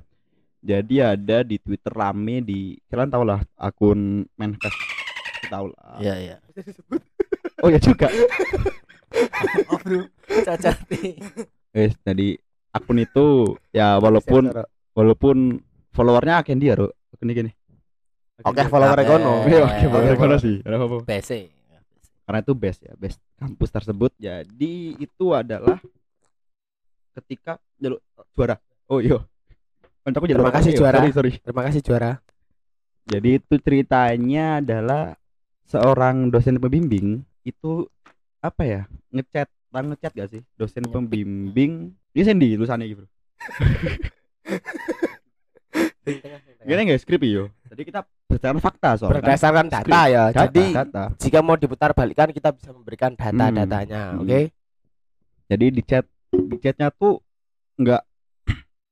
Jadi 0.60 1.00
ada 1.00 1.46
di 1.46 1.56
Twitter 1.62 1.94
rame 1.94 2.44
di 2.44 2.76
kalian 2.90 3.14
tahu 3.14 3.24
lah 3.24 3.40
akun 3.56 4.26
Manfest 4.36 4.76
tahu 5.48 5.72
lah. 5.72 5.98
Iya 6.02 6.16
iya. 6.18 6.38
Oh 7.66 7.74
ya 7.74 7.82
juga. 7.82 8.06
Oh 9.74 9.82
bro. 9.82 10.06
Cacati. 10.46 11.18
Guys, 11.74 11.98
jadi 12.06 12.38
akun 12.70 13.02
itu 13.02 13.58
ya 13.74 13.98
walaupun 13.98 14.54
walaupun 14.94 15.66
followernya 15.90 16.46
akeh 16.46 16.54
dia, 16.54 16.78
Ruk. 16.78 16.94
Akun 17.10 17.30
gini. 17.30 17.52
Oke, 18.39 18.62
follower 18.65 18.93
Oke. 18.93 19.04
ekono. 19.04 19.34
Oke, 19.41 19.58
oke, 19.60 19.74
Eh, 19.74 19.86
follower 19.86 20.08
eh, 20.08 20.15
ekono 20.15 20.36
sih. 20.38 20.56
Ada 20.62 20.76
apa-apa. 20.76 20.98
BC. 21.04 21.32
karena 22.28 22.43
itu 22.43 22.52
best 22.52 22.84
ya 22.84 22.91
best 22.93 23.24
kampus 23.39 23.72
tersebut 23.72 24.12
jadi 24.20 24.74
itu 24.93 25.32
adalah 25.32 25.80
ketika 27.15 27.56
jalur 27.80 28.04
juara 28.36 28.60
oh 28.86 29.00
iya 29.00 29.24
Kancaku 30.04 30.28
jalur 30.28 30.43
Terima 30.43 30.52
kasih, 30.52 30.67
makasih, 30.67 30.74
juara. 30.76 30.98
sorry 31.00 31.12
sorry 31.15 31.32
Terima 31.39 31.63
kasih 31.63 31.80
juara. 31.80 32.12
jadi 33.08 33.30
itu 33.39 33.54
ceritanya 33.58 34.60
adalah 34.60 35.15
seorang 35.63 36.28
dosen 36.28 36.60
pembimbing 36.60 37.24
itu 37.41 37.88
apa 38.39 38.62
ya 38.62 38.82
ngechat 39.10 39.48
bang 39.72 39.86
ngechat 39.88 40.12
gak 40.12 40.28
sih 40.28 40.43
dosen 40.54 40.84
Iya. 40.84 40.91
pembimbing 40.91 41.96
ini 42.12 42.24
sendi 42.24 42.60
tulisannya 42.60 42.91
gitu 42.91 43.04
gini 46.62 46.82
nggak 46.84 47.00
skrip 47.00 47.22
yo 47.22 47.52
jadi 47.67 47.82
kita 47.84 48.00
berdasarkan 48.28 48.60
fakta 48.60 48.89
soalnya 48.96 49.13
kan. 49.13 49.24
Berdasarkan 49.24 49.65
data 49.67 50.00
ya. 50.06 50.24
Data, 50.30 50.39
Jadi 50.46 50.63
data. 50.72 51.04
jika 51.17 51.39
mau 51.39 51.56
diputar 51.56 51.91
balikan 51.91 52.30
kita 52.30 52.52
bisa 52.52 52.72
memberikan 52.72 53.12
Hmm. 53.12 53.24
data-datanya, 53.34 54.02
Hmm. 54.12 54.22
oke? 54.22 54.41
jadi 55.46 55.65
di 55.70 55.82
chat 55.82 56.04
di 56.28 56.58
chatnya 56.58 56.91
tuh 56.91 57.24
nggak 57.78 58.04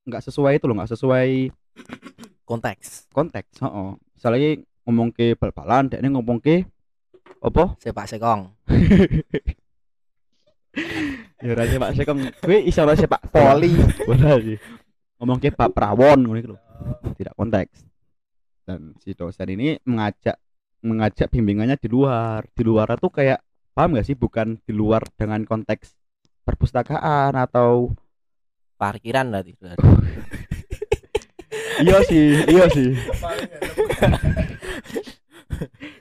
nggak 0.06 0.22
sesuai 0.24 0.56
itu 0.56 0.66
loh 0.66 0.76
nggak 0.76 0.92
sesuai 0.92 1.30
Konteks. 2.44 3.10
konteks 3.10 3.60
oh 3.60 3.98
misalnya 4.14 4.56
ngomong 4.84 5.10
ke 5.10 5.34
bal-balan 5.34 5.90
dia 5.90 6.00
ngomong 6.00 6.38
ke 6.38 6.64
apa 7.42 7.76
Sepak 7.78 8.08
sekong. 8.08 8.54
ya 11.38 11.52
rasanya 11.52 11.80
pak 11.82 11.92
sekong 11.94 12.20
gue 12.40 12.58
isyarat 12.64 12.96
sepak 12.98 13.22
Poli. 13.28 13.76
bola 14.04 14.40
sih 14.40 14.58
ngomong 15.18 15.38
ke 15.38 15.50
pak 15.50 15.72
Prawon 15.72 16.20
ngono 16.22 16.38
gitu 16.38 16.50
loh 16.52 16.62
tidak 17.16 17.34
konteks. 17.38 17.86
Dan 18.66 18.98
si 18.98 19.14
dosen 19.14 19.50
ini 19.54 19.78
mengajak 19.86 20.42
mengajak 20.82 21.28
bimbingannya 21.30 21.78
di 21.78 21.90
luar. 21.90 22.46
Di 22.52 22.64
luar 22.66 22.98
tuh 22.98 23.14
kayak 23.14 23.40
paham 23.74 23.98
gak 23.98 24.06
sih? 24.06 24.18
Bukan 24.18 24.62
di 24.66 24.74
luar 24.74 25.06
dengan 25.18 25.46
konteks 25.46 25.94
perpustakaan 26.46 27.34
atau 27.34 27.94
Parkiran 28.76 29.32
berarti. 29.32 29.88
iya 31.86 31.98
sih 32.04 32.44
iya 32.52 32.66
sih. 32.68 32.92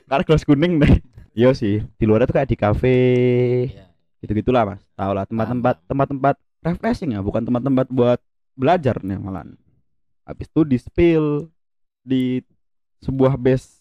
Karena 0.05 0.23
gelas 0.27 0.43
kuning 0.43 0.83
deh. 0.83 0.93
Iya 1.35 1.51
sih 1.55 1.83
di 1.83 2.03
luar 2.07 2.27
itu 2.27 2.35
kayak 2.35 2.49
di 2.51 2.57
kafe. 2.59 2.97
Iya. 3.71 3.87
gitu 4.23 4.31
gitulah 4.41 4.63
mas. 4.67 4.81
Tau 4.97 5.15
lah 5.15 5.23
tempat-tempat 5.23 5.75
tempat-tempat 5.87 6.35
refreshing 6.65 7.15
ya 7.15 7.21
bukan 7.21 7.45
tempat-tempat 7.47 7.87
buat 7.93 8.19
belajar 8.55 8.99
nih 9.03 9.19
malah 9.19 9.45
habis 10.25 10.47
itu 10.47 10.61
di 10.61 10.77
spill 10.77 11.25
di 12.01 12.41
sebuah 12.99 13.33
base 13.35 13.79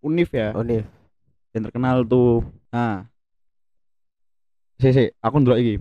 univ 0.00 0.28
ya 0.28 0.50
Unif. 0.52 0.84
yang 1.50 1.62
terkenal 1.64 2.02
tuh 2.02 2.42
nah 2.68 3.06
si 4.76 4.90
si 4.90 5.04
aku 5.18 5.38
dulu 5.38 5.54
lagi 5.54 5.78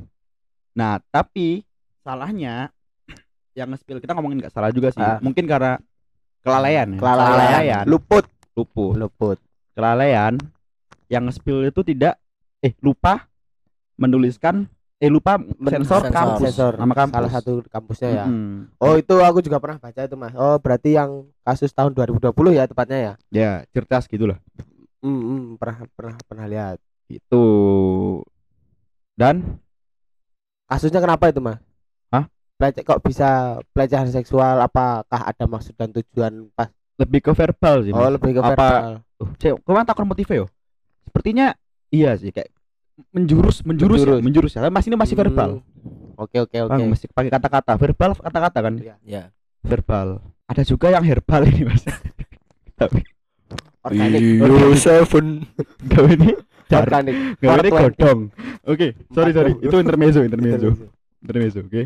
nah 0.72 1.02
tapi 1.10 1.66
salahnya 2.02 2.70
yang 3.58 3.70
nge-spill 3.70 3.98
kita 3.98 4.14
ngomongin 4.14 4.42
nggak 4.42 4.54
salah 4.54 4.70
juga 4.70 4.90
sih 4.90 5.02
Ah. 5.02 5.18
mungkin 5.20 5.46
karena 5.46 5.78
kelalaian 6.44 6.88
ya. 6.90 7.00
Kelalaian. 7.00 7.84
Luput. 7.88 8.26
luput 8.54 8.94
Luput. 8.94 9.38
kelalaian 9.74 10.38
yang 11.08 11.26
nge-spill 11.26 11.66
itu 11.66 11.82
tidak 11.82 12.18
eh 12.60 12.74
lupa 12.80 13.26
menuliskan 13.96 14.66
eh 15.04 15.12
lupa 15.12 15.36
sensor, 15.36 16.00
sensor. 16.00 16.04
kampus 16.10 16.48
Sensor. 16.48 16.74
nama 16.80 16.94
kampus 16.96 17.16
Salah 17.20 17.32
satu 17.34 17.52
kampusnya 17.68 18.10
ya. 18.14 18.26
Mm-mm. 18.26 18.72
Oh, 18.78 18.96
itu 18.96 19.16
aku 19.20 19.40
juga 19.40 19.60
pernah 19.60 19.76
baca 19.76 20.00
itu, 20.00 20.16
Mas. 20.16 20.32
Oh, 20.34 20.56
berarti 20.58 20.96
yang 20.96 21.12
kasus 21.42 21.70
tahun 21.70 21.92
2020 21.92 22.32
ya 22.50 22.64
tepatnya 22.64 22.98
ya. 22.98 23.14
ya 23.30 23.52
cerdas 23.70 24.08
gitulah 24.08 24.40
Hmm, 25.00 25.20
hmm, 25.20 25.44
pernah 25.56 25.84
pernah 25.92 26.16
pernah 26.24 26.46
lihat. 26.48 26.78
itu 27.06 27.44
dan 29.14 29.60
Kasusnya 30.64 30.98
kenapa 30.98 31.28
itu, 31.28 31.38
Mas? 31.38 31.60
Hah? 32.08 32.26
Pelece 32.56 32.82
kok 32.82 32.98
bisa 33.00 33.30
pelecehan 33.70 34.08
seksual 34.08 34.58
apakah 34.58 35.04
ada 35.22 35.44
maksud 35.44 35.76
dan 35.76 35.92
tujuan 35.92 36.48
pas 36.52 36.72
lebih 36.96 37.20
ke 37.20 37.32
verbal 37.34 37.82
sih 37.82 37.92
Oh, 37.92 38.08
lebih 38.08 38.32
ke 38.32 38.42
Apa- 38.42 38.54
verbal. 38.54 38.94
Uh, 39.20 39.30
cek 39.36 39.54
ke 39.58 39.70
mana 39.70 39.84
takon 39.84 40.06
motifnya 40.06 40.38
yo 40.38 40.48
sepertinya 41.04 41.58
iya 41.90 42.14
sih 42.14 42.30
kayak 42.30 42.53
menjurus 43.10 43.62
menjurus 43.62 43.98
menjurus, 44.00 44.20
ya, 44.20 44.24
menjurus 44.24 44.52
ya. 44.54 44.60
Tapi 44.62 44.74
masih 44.74 44.90
ini 44.90 44.98
masih 44.98 45.16
verbal. 45.16 45.52
Oke, 46.14 46.38
oke, 46.40 46.58
oke. 46.62 46.82
Masih 46.88 47.08
pakai 47.10 47.30
kata-kata 47.30 47.74
verbal 47.76 48.12
kata-kata 48.14 48.60
kan 48.62 48.74
Iya. 48.78 48.96
Ya. 49.02 49.24
verbal 49.62 50.20
ada 50.44 50.62
juga 50.62 50.90
yang 50.90 51.02
herbal 51.02 51.42
ini 51.44 51.64
mas 51.64 51.82
tapi 52.76 53.00
Organik. 53.80 54.20
Iya, 54.20 54.76
seven 54.76 55.48
Gak 55.88 56.04
ini 56.10 56.30
Organik. 56.70 57.16
Gak 57.40 57.56
ini 57.58 57.70
420. 57.72 57.74
godong 57.74 58.20
Oke 58.64 58.88
sorry 59.10 59.32
sorry 59.32 59.52
420. 59.56 59.64
itu 59.64 59.76
intermezzo 59.78 60.20
intermezzo 60.22 60.70
Intermezzo. 61.20 61.60
oke 61.62 61.84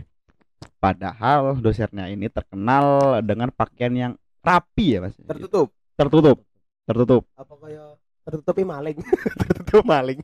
padahal 0.77 1.57
dosernya 1.57 2.05
ini 2.07 2.27
terkenal 2.27 2.85
dengan 3.21 3.49
pakaian 3.49 3.93
yang 3.93 4.13
rapi 4.39 4.97
ya 4.97 4.99
mas 5.01 5.13
Tertutup. 5.19 5.69
tertutup 5.93 6.37
tertutup 6.83 7.23
Apa 7.33 7.53
kayak 7.57 7.87
tertutupi 8.23 8.61
maling? 8.61 8.97
Tertutup 9.39 9.83
maling. 9.83 10.19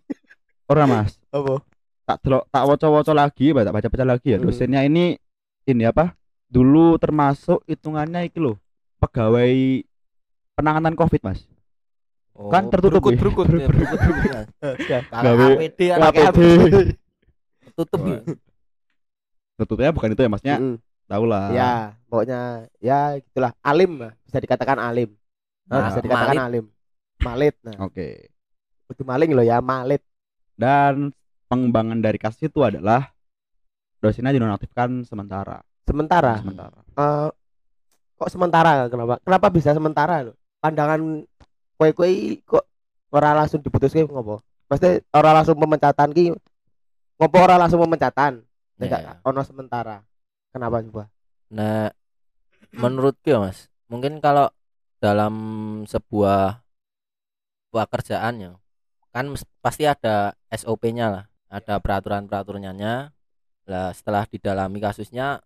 Orang 0.67 0.88
mas 0.88 1.12
Apa? 1.30 1.60
tak 2.04 2.17
delok 2.21 2.43
tak 2.47 2.63
woco-woco 2.63 3.12
lagi 3.12 3.47
tak 3.63 3.73
baca 3.73 3.88
baca 3.88 4.06
lagi 4.06 4.28
ya 4.30 4.38
Hmm. 4.38 4.45
dosennya 4.45 4.82
ini 4.84 5.15
ini 5.63 5.84
apa 5.84 6.13
dulu 6.45 6.95
termasuk 6.97 7.63
hitungannya 7.65 8.28
iki 8.28 8.38
loh 8.38 8.60
pegawai 8.99 9.84
penanganan 10.54 10.93
covid 10.93 11.21
mas 11.21 11.41
Oh, 12.34 12.49
Kan 12.49 12.65
tertutup 12.65 12.97
berukut, 12.97 13.13
ya? 13.13 13.19
berukut, 13.21 13.45
berukut, 13.45 13.69
berukut, 13.69 14.02
APD 15.54 15.80
kan 15.86 16.34
APD. 16.34 16.73
tertutup 17.63 17.99
ya. 18.02 18.17
tertutupnya 19.54 19.89
bukan 19.93 20.10
itu 20.10 20.21
ya 20.21 20.30
masnya 20.30 20.56
Mm-mm. 20.58 20.76
tahu 21.06 21.23
lah 21.30 21.54
Ya, 21.54 21.73
pokoknya 22.10 22.39
ya 22.82 23.21
gitulah 23.21 23.54
alim 23.62 24.02
lah. 24.02 24.17
bisa 24.26 24.41
dikatakan 24.41 24.82
alim. 24.82 25.13
Nah, 25.69 25.78
Nah, 25.78 25.86
bisa 25.93 25.99
dikatakan 26.02 26.34
malit. 26.34 26.47
alim. 26.49 26.65
Malit. 27.21 27.56
Nah, 27.62 27.76
oke 27.80 28.08
itu 28.89 29.04
maling 29.04 29.30
loh 29.32 29.45
ya, 29.45 29.58
malit. 29.58 30.02
Dan 30.63 31.12
pengembangan 31.52 31.99
dari 31.99 32.15
kasus 32.15 32.47
itu 32.47 32.63
adalah 32.63 33.12
dosennya 33.99 34.32
dinonaktifkan 34.32 35.04
sementara 35.04 35.60
Sementara 35.84 36.39
sementara 36.39 36.80
eh, 36.80 37.30
kok 38.15 38.30
sementara 38.32 38.88
kenapa? 38.88 39.19
Kenapa 39.19 39.47
bisa 39.52 39.76
sementara 39.76 40.23
loh? 40.23 40.36
Pandangan 40.63 41.28
kue-kue 41.76 42.39
kok 42.47 42.63
ora 43.12 43.36
langsung 43.36 43.60
diputuskan 43.60 44.08
ngopo? 44.08 44.39
Pasti 44.71 45.04
ora 45.12 45.36
langsung 45.36 45.60
pemecatan 45.60 46.15
ki 46.15 46.32
ngopo 47.19 47.36
ora 47.36 47.60
langsung 47.60 47.84
pemecatan? 47.84 48.39
Ya, 48.80 48.88
Nek 48.88 48.91
ya. 48.95 49.13
ono 49.28 49.43
sementara. 49.43 49.99
Kenapa 50.56 50.80
coba? 50.88 51.12
Nah, 51.52 51.89
menurutku 52.71 53.28
ya 53.28 53.41
Mas, 53.43 53.67
mungkin 53.91 54.21
kalau 54.23 54.47
dalam 55.04 55.34
sebuah 55.89 56.62
pekerjaan 57.73 58.34
ya, 58.39 58.52
kan 59.13 59.30
pasti 59.62 59.86
ada 59.86 60.34
SOP-nya 60.49 61.08
lah 61.08 61.26
ada 61.54 61.78
peraturan-peraturannya 61.78 63.13
lah 63.69 63.89
setelah 63.93 64.26
didalami 64.26 64.82
kasusnya 64.82 65.39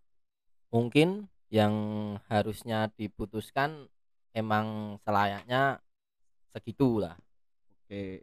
mungkin 0.72 1.28
yang 1.52 1.76
harusnya 2.32 2.88
diputuskan 2.96 3.92
emang 4.32 4.98
selayaknya 5.04 5.84
segitu 6.56 7.04
lah 7.04 7.20
Oke. 7.88 8.20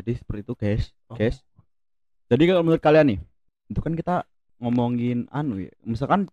Jadi 0.00 0.10
seperti 0.16 0.40
itu, 0.48 0.54
guys. 0.56 0.84
Oh. 1.12 1.16
Guys. 1.20 1.44
Jadi 2.32 2.42
kalau 2.48 2.64
menurut 2.64 2.80
kalian 2.80 3.06
nih, 3.12 3.20
itu 3.68 3.80
kan 3.84 3.92
kita 3.92 4.24
ngomongin 4.56 5.28
anu 5.28 5.60
ya. 5.60 5.72
Misalkan 5.84 6.24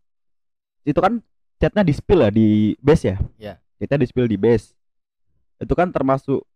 itu 0.88 0.96
kan 1.04 1.20
chatnya 1.60 1.84
di 1.84 1.92
spill 1.92 2.24
ya 2.24 2.32
di 2.32 2.48
base 2.80 3.04
ya? 3.12 3.18
Iya. 3.36 3.54
Kita 3.76 4.00
di 4.00 4.08
spill 4.08 4.32
di 4.32 4.40
base. 4.40 4.72
Itu 5.60 5.76
kan 5.76 5.92
termasuk 5.92 6.48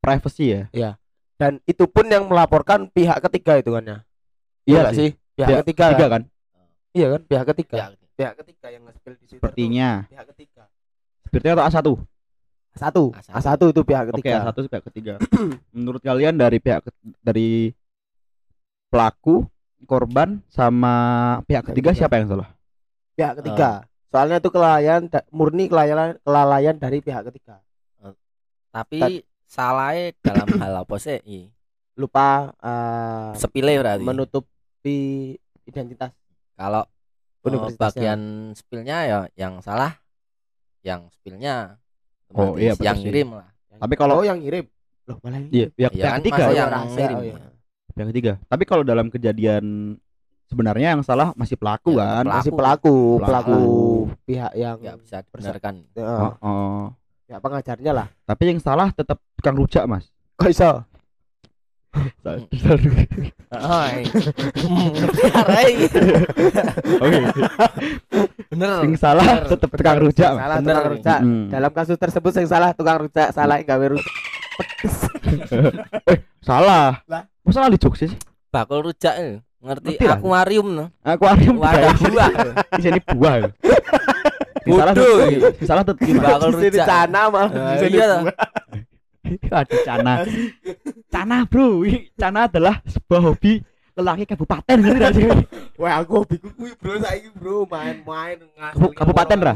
privacy 0.00 0.56
ya? 0.56 0.62
Dan 1.36 1.60
itu 1.68 1.84
pun 1.84 2.08
yang 2.08 2.24
melaporkan 2.24 2.88
pihak 2.88 3.20
ketiga 3.28 3.60
hitungannya. 3.60 4.02
Iya 4.64 4.88
nggak 4.88 4.94
sih? 4.96 5.10
Pihak 5.36 5.48
Pihak 5.48 5.60
ketiga. 5.68 5.84
Tiga 5.92 6.06
kan? 6.08 6.08
kan? 6.08 6.22
Iya 6.96 7.06
kan? 7.12 7.20
Pihak 7.28 7.44
ketiga. 7.52 7.76
ya 7.76 7.86
Pihak 8.16 8.34
ketiga 8.40 8.66
yang 8.72 8.82
nge-spill 8.88 9.14
di 9.20 9.24
tuh 9.28 9.36
Sepertinya. 9.36 9.90
Pihak 10.08 10.26
ketiga. 10.32 10.62
Sepertinya 11.28 11.52
atau 11.60 11.64
A1? 11.68 11.88
A1. 12.76 12.96
A1. 13.20 13.28
A1 13.36 13.60
itu 13.68 13.82
pihak 13.84 14.04
Oke, 14.08 14.12
ketiga. 14.24 14.36
A1 14.40 14.56
itu 14.56 14.68
pihak 14.72 14.84
ketiga. 14.88 15.12
menurut 15.76 16.00
kalian 16.00 16.34
dari 16.40 16.56
pihak 16.56 16.80
dari 17.20 17.76
pelaku, 18.88 19.44
korban 19.84 20.40
sama 20.48 20.94
pihak 21.44 21.60
Pihak 21.60 21.64
ketiga 21.72 21.90
ketiga. 21.92 22.00
siapa 22.00 22.14
yang 22.16 22.28
salah? 22.32 22.48
Pihak 23.12 23.32
ketiga. 23.44 23.70
Soalnya 24.08 24.36
itu 24.40 24.48
kelalaian 24.48 25.02
murni 25.28 25.68
kelalaian 25.68 26.16
kelalaian 26.24 26.76
dari 26.80 27.04
pihak 27.04 27.28
ketiga. 27.28 27.60
tapi 28.72 29.00
Tad- 29.00 29.24
salahnya 29.46 30.12
dalam 30.20 30.48
hal 30.58 30.72
apa 30.82 30.96
sih 30.98 31.18
I? 31.22 31.40
Lupa 31.96 32.52
eh, 32.52 33.30
sepile 33.34 33.78
berarti 33.80 34.04
menutupi 34.04 34.98
identitas 35.64 36.12
kalau 36.54 36.84
universitasnya. 37.40 37.80
bagian 37.80 38.20
spillnya 38.52 38.96
ya 39.06 39.18
yang 39.34 39.58
salah 39.60 39.96
yang 40.82 41.06
spillnya 41.10 41.78
Oh, 42.34 42.58
iya, 42.58 42.74
betul 42.74 42.86
yang 42.90 42.98
ngirim 42.98 43.28
lah 43.38 43.48
Tapi 43.78 43.94
kalau 43.94 44.18
oh 44.18 44.26
yang 44.26 44.42
ngirim. 44.42 44.66
Loh, 45.06 45.16
malah 45.22 45.38
yang 45.38 45.46
iya, 45.54 45.66
pihak, 45.70 45.90
Iya 45.94 46.02
pihak 46.02 46.10
kan, 46.10 46.18
ketiga, 46.18 46.44
yang 46.50 46.68
rahasia, 46.68 46.90
ngirim 46.90 47.14
oh, 47.16 47.22
ya. 47.22 47.30
iya. 47.30 47.48
pihak 47.94 48.08
ketiga. 48.10 48.32
Tapi 48.50 48.62
kalau 48.66 48.82
dalam 48.82 49.06
kejadian 49.06 49.64
sebenarnya 50.46 50.88
yang 50.98 51.02
salah 51.06 51.30
masih 51.38 51.54
pelaku 51.54 51.94
Ya, 51.94 52.02
kan? 52.02 52.24
pelaku. 52.24 52.34
masih 52.34 52.52
pelaku, 52.52 52.96
Pelaku. 53.22 53.26
pelaku 53.30 53.60
pihak 54.26 54.52
yang 54.54 54.74
nggak 54.76 54.96
bisa 54.98 55.16
dibenarkan 55.22 55.74
eh, 55.94 56.02
Oh, 56.02 56.32
oh. 56.42 56.84
Pihak 57.26 57.42
pengajarnya 57.42 57.92
lah. 57.92 58.06
Tapi 58.24 58.42
yang 58.54 58.60
salah 58.62 58.88
tetap 58.94 59.18
tukang 59.34 59.58
rujak, 59.58 59.84
Mas. 59.90 60.06
Kok 60.38 60.50
iso? 60.50 60.70
oh 61.96 62.36
Arai. 63.56 64.04
Oke. 67.00 67.18
bener 68.52 68.84
Yang 68.84 68.94
salah 69.00 69.26
tetap 69.48 69.70
tukang 69.74 69.98
rujak. 69.98 70.32
Salah 70.36 70.56
Bener 70.62 70.74
tukang 70.76 70.92
rujak. 70.94 71.20
Mm. 71.24 71.46
Dalam 71.50 71.70
kasus 71.72 71.96
tersebut 71.98 72.32
yang 72.36 72.48
salah 72.48 72.70
tukang 72.76 72.98
rujak, 73.02 73.28
salah 73.34 73.58
gawe 73.60 73.86
rujak. 73.90 74.06
Salah. 76.46 77.02
Lah. 77.10 77.26
Masa 77.42 77.58
salah 77.58 77.70
di 77.74 77.80
Jogja 77.82 78.06
sih? 78.06 78.14
bakul 78.56 78.88
rujak 78.88 79.14
eh. 79.20 79.36
ngerti 79.60 80.00
akuarium 80.06 80.72
no 80.72 80.86
Akuarium 81.04 81.60
wadah 81.60 81.92
buah 81.98 82.30
Di 82.78 82.80
sini 82.80 83.00
buah. 83.04 83.44
ya. 84.66 84.74
Salah 85.62 85.84
yang 85.86 86.18
salah 86.18 86.50
sini 86.50 86.68
rujak 86.74 86.86
cana 86.86 87.22
mah. 87.30 87.46
Nah, 87.48 87.74
iya. 87.80 88.08
Aduh 89.58 89.80
Cana. 89.82 90.14
Cana 91.10 91.36
bro, 91.46 91.82
Ih, 91.82 92.10
Cana 92.14 92.46
adalah 92.46 92.78
sebuah 92.86 93.20
hobi 93.24 93.58
lelaki 93.96 94.22
kabupaten 94.22 94.76
gitu 94.76 94.96
gak 94.96 95.12
sih? 95.14 95.26
Wah, 95.80 95.98
aku 95.98 96.22
hobiku 96.22 96.48
kuwi 96.54 96.70
bro 96.76 96.94
saiki 97.00 97.32
bro 97.34 97.66
main-main 97.66 98.38
Kabu- 98.70 98.94
kabupaten, 98.94 99.38
Ra? 99.40 99.54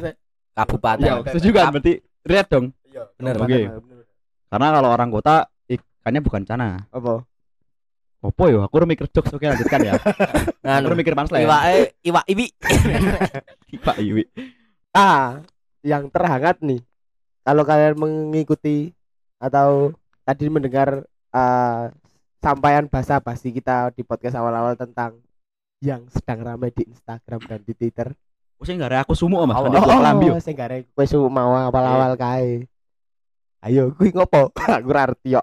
kabupaten 0.56 1.06
Ya, 1.06 1.22
setuju 1.22 1.48
kan 1.52 1.70
berarti 1.70 2.02
red 2.24 2.46
dong. 2.50 2.66
Iya, 2.82 3.02
Bener. 3.14 3.34
kabupaten, 3.36 3.46
Oke. 3.46 3.60
bener. 3.78 4.02
Karena 4.50 4.66
kalau 4.74 4.88
orang 4.90 5.08
kota 5.12 5.34
ikannya 5.68 6.20
bukan 6.20 6.42
cana. 6.42 6.68
Apa? 6.90 7.22
Opo 8.20 8.44
yo, 8.50 8.60
aku 8.60 8.74
udah 8.76 8.88
mikir 8.90 9.06
jokes 9.08 9.32
oke 9.32 9.46
lanjutkan 9.46 9.80
ya. 9.80 9.96
Aku 9.96 10.60
nganu 10.60 10.86
udah 10.92 10.98
mikir 10.98 11.14
punchline. 11.16 11.46
iwa 11.46 11.56
iwa 12.04 12.20
ibi 12.26 12.52
Pak 13.80 13.96
Iwi. 13.96 14.24
Ah, 14.90 15.38
yang 15.86 16.10
terhangat 16.10 16.58
nih. 16.62 16.82
Kalau 17.46 17.62
kalian 17.62 17.94
mengikuti 17.96 18.90
atau 19.38 19.94
tadi 20.26 20.50
mendengar 20.50 21.06
ah, 21.30 21.94
sampaian 22.42 22.88
bahasa 22.90 23.22
basi 23.22 23.54
kita 23.54 23.94
di 23.94 24.02
podcast 24.02 24.34
awal-awal 24.36 24.74
tentang 24.74 25.20
yang 25.80 26.04
sedang 26.12 26.44
ramai 26.44 26.68
di 26.74 26.84
Instagram 26.90 27.40
dan 27.48 27.60
di 27.64 27.72
Twitter. 27.72 28.12
Oh, 28.60 28.68
sing 28.68 28.76
gak 28.76 28.92
aku 29.08 29.16
sumuk 29.16 29.40
Mas. 29.48 29.56
Oh, 29.56 29.72
Nanti 29.72 29.80
gua 29.80 29.96
kelambi 29.96 30.26
yo. 30.28 30.36
sing 30.36 30.52
gare 30.52 30.84
kowe 30.92 31.06
su 31.08 31.16
mau 31.32 31.56
awal-awal 31.56 32.12
kae. 32.20 32.68
Ayo 33.64 33.92
kuwi 33.96 34.12
ngopo? 34.12 34.52
Aku 34.76 34.88
ora 34.92 35.08
arti 35.08 35.32
yo. 35.32 35.40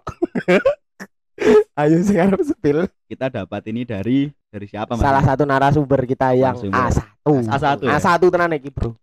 Ayo 1.81 1.97
sing 2.05 2.17
arep 2.17 2.41
spill. 2.45 2.85
Kita 3.09 3.29
dapat 3.29 3.61
ini 3.73 3.85
dari 3.85 4.29
dari 4.49 4.65
siapa 4.69 4.93
Mas? 4.93 5.01
Salah 5.01 5.23
satu 5.25 5.45
narasumber 5.49 6.05
kita 6.05 6.33
yang 6.37 6.57
Narasumber. 6.57 7.09
A1. 7.25 7.45
A1 7.49 7.77
ya? 7.85 7.97
A1 7.97 8.21
tenan 8.29 8.53
iki, 8.57 8.69
Bro. 8.73 8.97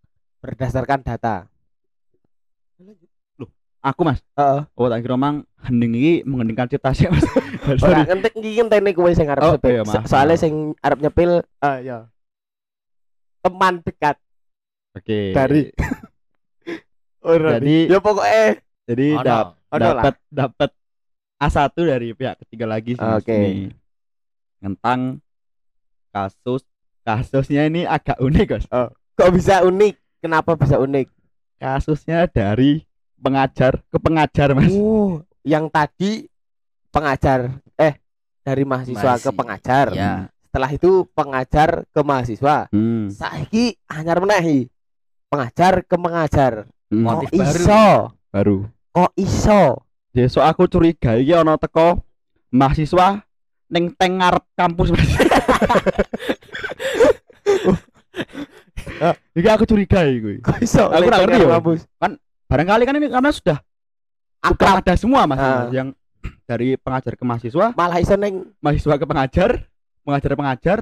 Berdasarkan 0.45 1.01
data. 1.01 1.49
Aku 3.81 4.01
Mas. 4.01 4.21
Heeh. 4.35 4.61
Oh, 4.73 4.89
tak 4.89 5.01
kira 5.01 5.13
mang 5.15 5.45
hening 5.61 5.93
iki 5.93 6.13
mengheningkan 6.25 6.65
cipta 6.67 6.93
sih 6.93 7.05
Mas. 7.05 7.21
Ora 7.85 8.01
ngentek 8.03 8.33
iki 8.35 8.57
ngenteni 8.57 8.93
kowe 8.93 9.09
sing 9.11 9.29
arep 9.29 9.41
Oh, 9.43 9.53
sepil. 9.57 9.73
iya, 9.75 9.85
So- 9.85 10.05
Soalnya 10.07 10.37
maaf. 10.37 10.41
sing 10.41 10.55
arep 10.79 10.99
nyepil 11.01 11.31
eh 11.41 11.79
ya. 11.83 11.99
Teman 13.41 13.81
dekat 13.81 14.17
Oke. 14.95 15.33
dari 15.33 15.69
Ora. 17.25 17.57
Jadi- 17.57 17.89
ya 17.89 17.99
pokoknya 18.01 18.45
jadi 18.85 19.07
Oh, 19.11 19.23
dap- 19.23 19.53
no. 19.53 19.77
Dapat 19.77 20.15
dapat 20.29 20.71
A1 21.37 21.61
dari 21.77 22.09
pihak 22.13 22.37
ketiga 22.41 22.65
lagi 22.65 22.97
sih 22.97 23.05
Oke. 23.07 23.33
ini. 23.35 23.53
Tentang 24.61 25.21
kasus 26.09 26.65
kasusnya 27.01 27.65
ini 27.65 27.85
agak 27.85 28.17
unik 28.17 28.49
Mas. 28.51 28.65
kok 29.13 29.29
bisa 29.31 29.61
unik? 29.61 29.93
Kenapa 30.25 30.57
bisa 30.57 30.81
unik? 30.81 31.13
Kasusnya 31.61 32.25
dari 32.25 32.81
pengajar 33.15 33.85
ke 33.85 34.01
pengajar 34.01 34.57
Mas. 34.57 34.73
Oh, 34.73 35.21
yang 35.45 35.69
tadi 35.69 36.33
pengajar 36.89 37.53
eh 37.77 38.01
dari 38.41 38.65
mahasiswa 38.65 38.97
ke 38.97 39.05
Mahasiswa. 39.21 39.33
pengajar. 39.35 39.87
ya 39.93 40.33
Setelah 40.49 40.71
itu 40.73 41.05
pengajar 41.13 41.85
ke 41.85 42.01
mahasiswa. 42.01 42.73
Hmm. 42.73 43.13
Saiki 43.13 43.77
anyar 43.85 44.17
menehi. 44.17 44.73
Pengajar 45.29 45.85
ke 45.85 45.93
pengajar. 45.93 46.53
Hmm. 46.89 47.05
Motif 47.05 47.29
Kok 47.29 47.37
baru. 47.37 47.61
iso? 47.61 47.85
baru. 48.31 48.57
Kok 48.91 49.13
iso? 49.15 49.63
Ya 50.15 50.25
so 50.25 50.41
aku 50.41 50.65
curiga 50.65 51.21
iki 51.21 51.37
ana 51.37 51.61
teko 51.61 52.01
mahasiswa 52.49 53.21
ning 53.67 53.93
teng 53.93 54.25
ngarep 54.25 54.41
kampus 54.55 54.89
Mas. 54.89 55.05
Iki 59.39 59.49
aku 59.49 59.65
curiga 59.65 60.01
iki. 60.05 60.41
Kok 60.41 60.59
iso? 60.61 60.85
Aku 60.87 61.05
nggak 61.05 61.21
ngerti 61.23 61.41
ya. 61.41 61.49
kampus. 61.53 61.81
Barangkali 62.45 62.83
kan 62.85 62.95
ini 62.95 63.09
karena 63.09 63.31
sudah 63.31 63.59
Akrab. 64.39 64.81
ada 64.81 64.95
semua 64.95 65.25
Mas 65.25 65.41
Ah. 65.41 65.67
yang 65.69 65.97
dari 66.45 66.77
pengajar 66.77 67.17
ke 67.17 67.25
mahasiswa, 67.25 67.73
Malah 67.73 67.99
iso 67.99 68.15
neng 68.15 68.53
mahasiswa 68.59 68.95
ke 68.95 69.05
pengajar, 69.05 69.51
pengajar 70.03 70.31
ke 70.31 70.39
pengajar, 70.39 70.79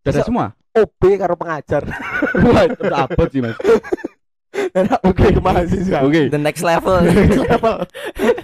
sudah 0.00 0.02
ada 0.02 0.10
Bisa- 0.14 0.26
semua. 0.26 0.46
OB 0.74 1.02
karo 1.14 1.34
pengajar. 1.34 1.82
Wah, 2.50 2.64
itu 2.66 2.80
udah 2.82 3.00
abot 3.04 3.28
sih 3.28 3.38
Mas. 3.38 3.54
Oke, 5.06 5.24
ke 5.28 5.40
mahasiswa. 5.40 5.98
Oke. 6.02 6.26
the 6.28 6.40
next 6.40 6.62
level 6.62 6.98
level. 7.44 7.74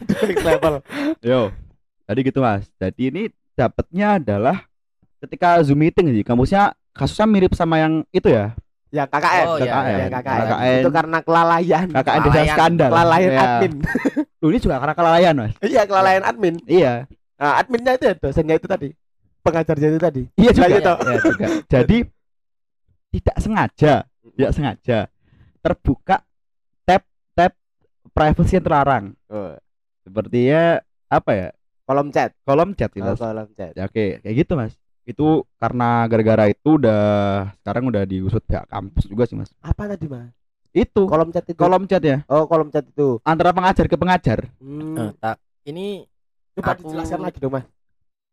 Next 0.07 0.45
level. 0.45 0.75
Yo. 1.21 1.51
Tadi 2.05 2.21
gitu 2.23 2.39
Mas. 2.39 2.67
Jadi 2.77 3.03
ini 3.05 3.23
dapatnya 3.55 4.19
adalah 4.19 4.67
ketika 5.19 5.59
Zoom 5.63 5.81
meeting 5.81 6.11
sih. 6.11 6.23
Kampusnya 6.23 6.71
kasusnya 6.91 7.27
mirip 7.27 7.53
sama 7.53 7.79
yang 7.79 8.03
itu 8.11 8.27
ya. 8.27 8.55
Ya 8.90 9.07
KKN. 9.07 9.46
Oh, 9.46 9.57
iya, 9.62 9.70
KKN. 9.70 9.98
Ya, 9.98 10.07
KKN. 10.11 10.40
KKN. 10.42 10.81
Itu 10.83 10.90
karena 10.90 11.18
kelalaian. 11.22 11.87
KKN 11.94 12.20
desa 12.26 12.42
skandal. 12.50 12.90
Kelalaian 12.90 13.31
Ya. 13.31 13.40
admin. 13.46 13.72
Loh, 14.42 14.48
ini 14.50 14.59
juga 14.59 14.76
karena 14.83 14.94
kelalaian 14.98 15.35
Mas. 15.38 15.55
Iya, 15.62 15.83
kelalaian 15.87 16.22
admin. 16.26 16.55
Iya. 16.66 16.92
Nah, 17.38 17.53
adminnya 17.62 17.92
itu 17.94 18.05
ya, 18.11 18.14
dosennya 18.18 18.57
itu 18.59 18.66
tadi. 18.66 18.88
Pengajarnya 19.40 19.88
itu 19.94 20.00
tadi. 20.03 20.22
Iya 20.37 20.50
juga. 20.53 20.66
Ya, 20.68 21.16
juga. 21.22 21.46
Jadi 21.70 21.98
tidak 23.11 23.37
sengaja, 23.42 23.92
tidak 24.37 24.53
sengaja 24.55 24.98
terbuka 25.61 26.16
tab 26.83 27.03
tab 27.37 27.53
privacy 28.11 28.59
yang 28.59 28.64
terlarang. 28.66 29.05
Oh, 29.31 29.55
Sepertinya 30.03 30.81
apa 31.07 31.31
ya? 31.37 31.48
kolom 31.85 32.09
chat. 32.14 32.31
Kolom 32.46 32.70
chat 32.79 32.90
gitu. 32.94 33.03
Oh, 33.07 33.18
kolom 33.18 33.50
chat. 33.59 33.74
Ya, 33.74 33.87
oke, 33.87 34.22
kayak 34.22 34.35
gitu 34.35 34.53
Mas. 34.55 34.79
Itu 35.05 35.49
karena 35.57 36.05
gara-gara 36.07 36.45
itu 36.49 36.77
udah 36.77 37.03
sekarang 37.61 37.89
udah 37.91 38.03
diusut 38.05 38.43
pihak 38.45 38.69
kampus 38.69 39.05
juga 39.07 39.25
sih 39.27 39.35
Mas. 39.35 39.51
Apa 39.61 39.91
tadi, 39.91 40.07
Mas? 40.07 40.31
Itu 40.71 41.11
Kolom 41.11 41.35
chat 41.35 41.43
itu. 41.51 41.59
kolom 41.59 41.83
chat 41.85 41.99
ya 41.99 42.23
Oh, 42.31 42.47
kolom 42.47 42.71
chat 42.71 42.87
itu. 42.87 43.19
antara 43.27 43.51
pengajar 43.51 43.91
ke 43.91 43.97
pengajar. 43.99 44.47
Hmm. 44.63 44.95
Eh, 44.97 45.11
tak 45.19 45.37
ini 45.67 46.07
Coba 46.55 46.75
Aku- 46.75 46.83
dijelaskan 46.87 47.21
lagi 47.23 47.39
dong 47.39 47.55
mas. 47.55 47.67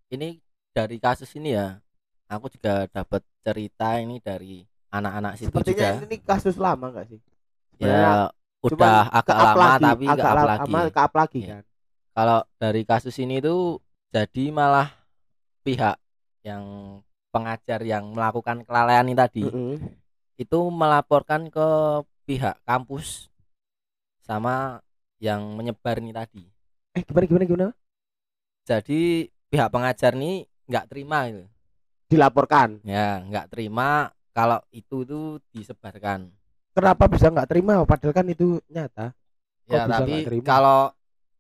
ini 0.10 0.42
dari 0.70 0.98
kasus 0.98 1.30
ini 1.34 1.54
ya 1.54 1.78
aku 2.26 2.50
juga 2.50 2.86
dapat 2.90 3.22
cerita 3.42 3.98
ini 3.98 4.18
dari 4.20 4.66
anak-anak 4.90 5.38
situ 5.38 5.48
Sepertinya 5.50 5.98
juga 5.98 6.06
ini 6.06 6.18
kasus 6.22 6.56
lama 6.58 6.86
nggak 6.92 7.06
sih? 7.08 7.20
Sebenarnya 7.74 7.98
ya 8.04 8.14
udah 8.68 8.98
agak 9.14 9.38
lama 9.38 9.58
lagi, 9.58 9.84
tapi 9.86 10.06
agak 10.06 10.18
ke 10.18 10.28
up 10.28 10.36
la- 10.36 10.46
lagi 10.50 10.72
lama, 10.74 10.80
ke-up 10.90 11.14
lagi 11.14 11.40
Iya. 11.40 11.50
kan. 11.50 11.64
kalau 12.14 12.40
dari 12.58 12.82
kasus 12.84 13.16
ini 13.18 13.38
tuh 13.38 13.62
jadi 14.10 14.44
malah 14.50 14.90
pihak 15.62 15.96
yang 16.48 16.64
pengajar 17.34 17.84
yang 17.84 18.16
melakukan 18.16 18.64
kelalaian 18.64 19.06
ini 19.08 19.16
tadi 19.16 19.44
Mm-mm. 19.44 19.76
itu 20.40 20.60
melaporkan 20.72 21.52
ke 21.52 21.68
pihak 22.24 22.56
kampus 22.64 23.28
sama 24.24 24.80
yang 25.20 25.42
menyebar 25.58 26.00
ini 26.00 26.16
tadi 26.16 26.44
Eh 26.96 27.04
gimana 27.06 27.26
gimana 27.30 27.46
gimana? 27.46 27.68
jadi 28.68 29.02
pihak 29.52 29.70
pengajar 29.72 30.12
ini 30.18 30.48
nggak 30.68 30.88
terima 30.92 31.20
itu 31.30 31.44
Dilaporkan. 32.08 32.80
ya 32.88 33.20
nggak 33.28 33.52
terima 33.52 34.12
kalau 34.32 34.60
itu 34.72 35.04
tuh 35.04 35.44
disebarkan 35.52 36.32
Kenapa 36.78 37.10
bisa 37.10 37.34
nggak 37.34 37.50
terima? 37.50 37.82
Padahal 37.90 38.14
kan 38.14 38.28
itu 38.30 38.62
nyata. 38.70 39.10
Kok 39.66 39.74
ya 39.74 39.82
tapi 39.90 40.14
kalau 40.46 40.94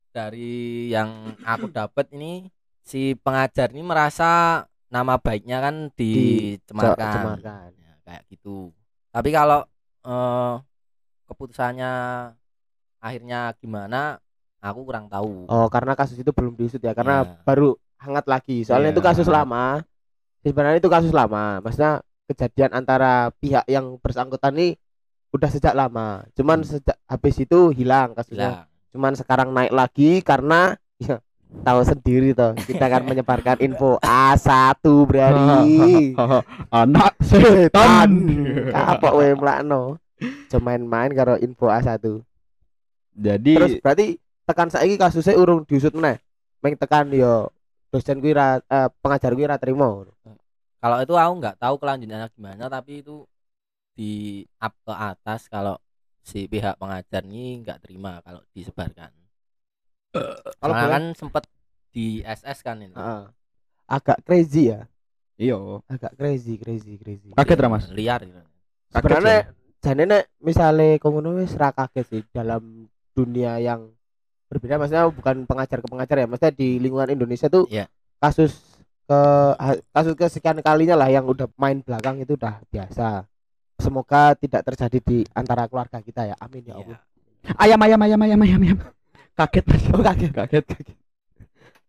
dari 0.09 0.89
yang 0.89 1.37
aku 1.45 1.69
dapat 1.69 2.09
ini 2.17 2.49
si 2.81 3.13
pengajar 3.21 3.69
ini 3.69 3.85
merasa 3.85 4.65
nama 4.87 5.19
baiknya 5.19 5.57
kan 5.59 5.75
dicemarkan 5.93 7.11
Cemarkan. 7.13 7.69
Ya, 7.77 7.93
kayak 8.07 8.23
gitu 8.31 8.71
tapi 9.11 9.29
kalau 9.31 9.65
eh, 10.05 10.53
keputusannya 11.27 11.91
akhirnya 12.97 13.53
gimana 13.59 14.17
aku 14.59 14.79
kurang 14.87 15.07
tahu 15.07 15.45
Oh 15.47 15.67
karena 15.69 15.93
kasus 15.93 16.17
itu 16.17 16.31
belum 16.33 16.57
diusut 16.57 16.81
ya 16.81 16.91
karena 16.97 17.23
Ya. 17.23 17.39
baru 17.45 17.77
hangat 17.97 18.25
lagi. 18.29 18.61
Soalnya 18.61 18.91
Iya. 18.91 18.95
itu 18.99 19.03
kasus 19.03 19.27
lama. 19.27 19.81
Sebenarnya 20.45 20.77
itu 20.79 20.89
kasus 20.91 21.11
lama. 21.11 21.59
Maksudnya 21.65 22.03
kejadian 22.29 22.71
antara 22.75 23.31
pihak 23.41 23.65
yang 23.67 23.97
bersangkutan 23.99 24.53
ini 24.59 24.67
udah 25.33 25.49
sejak 25.49 25.73
lama. 25.73 26.23
Cuman 26.37 26.61
Hmm. 26.63 26.77
sejak 26.77 26.97
habis 27.09 27.35
itu 27.41 27.73
hilang 27.73 28.13
kasusnya. 28.15 28.63
Lah, 28.63 28.65
Cuman 28.93 29.13
sekarang 29.13 29.51
naik 29.51 29.73
lagi 29.75 30.21
karena 30.23 30.73
ya 31.03 31.19
tahu 31.63 31.79
sendiri 31.83 32.35
toh 32.35 32.53
kita 32.55 32.87
akan 32.87 33.03
menyebarkan 33.13 33.57
info 33.63 33.99
A1 34.03 34.83
berarti 34.83 36.13
anak 36.83 37.13
setan. 37.23 38.09
Kapok 38.71 39.13
we 39.19 39.31
mlakno. 39.35 39.99
Cuma 40.49 40.73
main-main 40.73 41.13
karo 41.13 41.37
info 41.37 41.69
A1 41.69 42.25
jadi 43.17 43.53
terus 43.57 43.73
berarti 43.81 44.21
tekan 44.45 44.69
saiki 44.69 44.95
kasusnya 44.95 45.33
urung 45.33 45.65
diusut 45.65 45.91
meneh. 45.97 46.21
Meng 46.61 46.77
tekan 46.77 47.09
yo 47.09 47.49
dosen 47.89 48.21
kuwi 48.21 48.37
ra 48.37 48.61
eh, 48.61 48.89
pengajar 49.01 49.33
kuwi 49.33 49.49
ra 49.49 49.57
trimo 49.57 50.05
kalau 50.77 50.97
itu 51.01 51.13
aku 51.17 51.33
nggak 51.41 51.57
tahu 51.57 51.75
kelanjutannya 51.81 52.29
gimana 52.29 52.69
tapi 52.69 53.01
itu 53.01 53.25
di 53.97 54.45
up 54.61 54.77
ke 54.85 54.93
atas 54.93 55.49
kalau 55.49 55.73
si 56.21 56.45
pihak 56.45 56.77
pengajar 56.77 57.25
ini 57.25 57.65
nggak 57.65 57.81
terima 57.81 58.21
kalau 58.21 58.45
disebarkan 58.53 59.09
kalau 60.57 60.73
boleh. 60.73 60.91
kan 60.91 61.03
sempet 61.13 61.43
di 61.89 62.21
SS 62.21 62.59
kan 62.61 62.77
ini 62.77 62.93
Heeh. 62.93 63.23
agak 63.87 64.17
crazy 64.21 64.69
ya? 64.69 64.85
Iyo 65.37 65.85
agak 65.85 66.17
crazy 66.17 66.57
crazy 66.57 66.97
crazy. 66.97 67.29
Kaget 67.33 67.57
ra 67.57 67.69
mas? 67.69 67.85
Liar 67.89 68.21
gitu. 68.21 68.41
sebenarnya 68.87 69.51
jane 69.77 70.03
nek 70.03 70.23
misale 70.39 70.97
kok 70.97 71.09
ngono 71.09 71.37
wis 71.37 71.53
ra 71.53 71.69
kaget 71.69 72.05
sih 72.07 72.21
dalam 72.29 72.85
dunia 73.13 73.57
yang 73.57 73.89
berbeda. 74.47 74.77
Maksudnya 74.77 75.05
bukan 75.09 75.45
pengajar 75.45 75.77
ke 75.79 75.87
pengajar 75.87 76.15
ya 76.21 76.27
maksudnya 76.27 76.53
di 76.53 76.77
lingkungan 76.77 77.13
Indonesia 77.13 77.47
tuh 77.47 77.69
Iya. 77.69 77.85
kasus 78.17 78.53
ke 79.07 79.19
kasus 79.91 80.13
kesekian 80.13 80.59
kalinya 80.59 80.99
lah 80.99 81.07
yang 81.07 81.23
udah 81.23 81.47
main 81.55 81.79
belakang 81.79 82.19
itu 82.19 82.35
udah 82.35 82.59
biasa. 82.67 83.23
Semoga 83.77 84.33
tidak 84.33 84.65
terjadi 84.65 84.97
di 84.99 85.17
antara 85.31 85.69
keluarga 85.69 86.01
kita 86.01 86.25
ya. 86.25 86.35
Amin 86.41 86.65
ya 86.65 86.75
Allah. 86.75 86.99
Ayam 87.55 87.79
ayam 87.79 87.99
ayam 88.01 88.19
ayam 88.19 88.41
ayam 88.41 88.61
ayam 88.65 88.77
kaget. 89.37 89.63
Mas 89.63 89.83
Oh, 89.93 90.01
kaget. 90.01 90.31
kaget 90.33 90.65
kaget. 90.65 90.97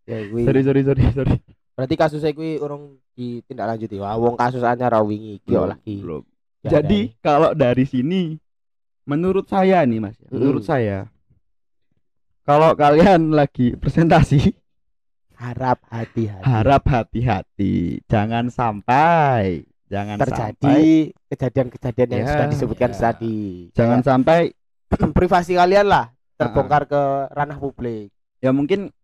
Ya 0.05 0.17
kuwi. 0.25 0.41
sorry 0.45 0.61
sorry 0.63 0.81
sorry 0.83 1.03
sorry. 1.11 1.35
Berarti 1.73 1.95
kasusnya 1.95 2.31
kuwi 2.31 2.57
urung 2.57 2.83
ditindaklanjuti. 3.13 3.95
Wah 3.97 4.15
wong 4.15 4.35
kasus 4.35 4.61
anyar 4.61 4.89
ra 4.89 5.01
wingi 5.01 5.37
iki 5.37 5.49
yo 5.49 5.63
Belum, 5.63 5.69
lagi. 5.69 5.95
belum. 5.99 6.23
Ya, 6.59 6.69
jadi 6.75 6.99
kalau 7.19 7.51
dari 7.53 7.83
sini 7.83 8.35
menurut 9.03 9.47
saya 9.47 9.81
nih 9.81 9.97
mas 9.97 10.13
ya, 10.15 10.27
menurut 10.29 10.61
saya 10.61 11.07
kalau 12.43 12.73
kalian 12.73 13.31
lagi 13.31 13.73
presentasi 13.73 14.53
harap 15.33 15.79
hati-hati. 15.87 16.43
harap 16.43 16.83
hati-hati. 16.83 17.75
Jangan 18.05 18.49
sampai 18.49 19.63
jangan 19.87 20.17
terjadi 20.19 20.81
kejadian-kejadian 21.27 22.09
yang 22.11 22.19
Ya, 22.19 22.29
sudah 22.29 22.47
disebutkan 22.49 22.91
ya. 22.91 22.99
tadi. 22.99 23.39
Jangan 23.71 23.99
sampai 24.03 24.51
privasi 25.13 25.55
kalian 25.55 25.87
lah 25.87 26.11
terbongkar 26.39 26.87
ke 26.87 27.01
ranah 27.35 27.59
publik. 27.59 28.15
Ya 28.39 28.55
mungkin 28.55 28.95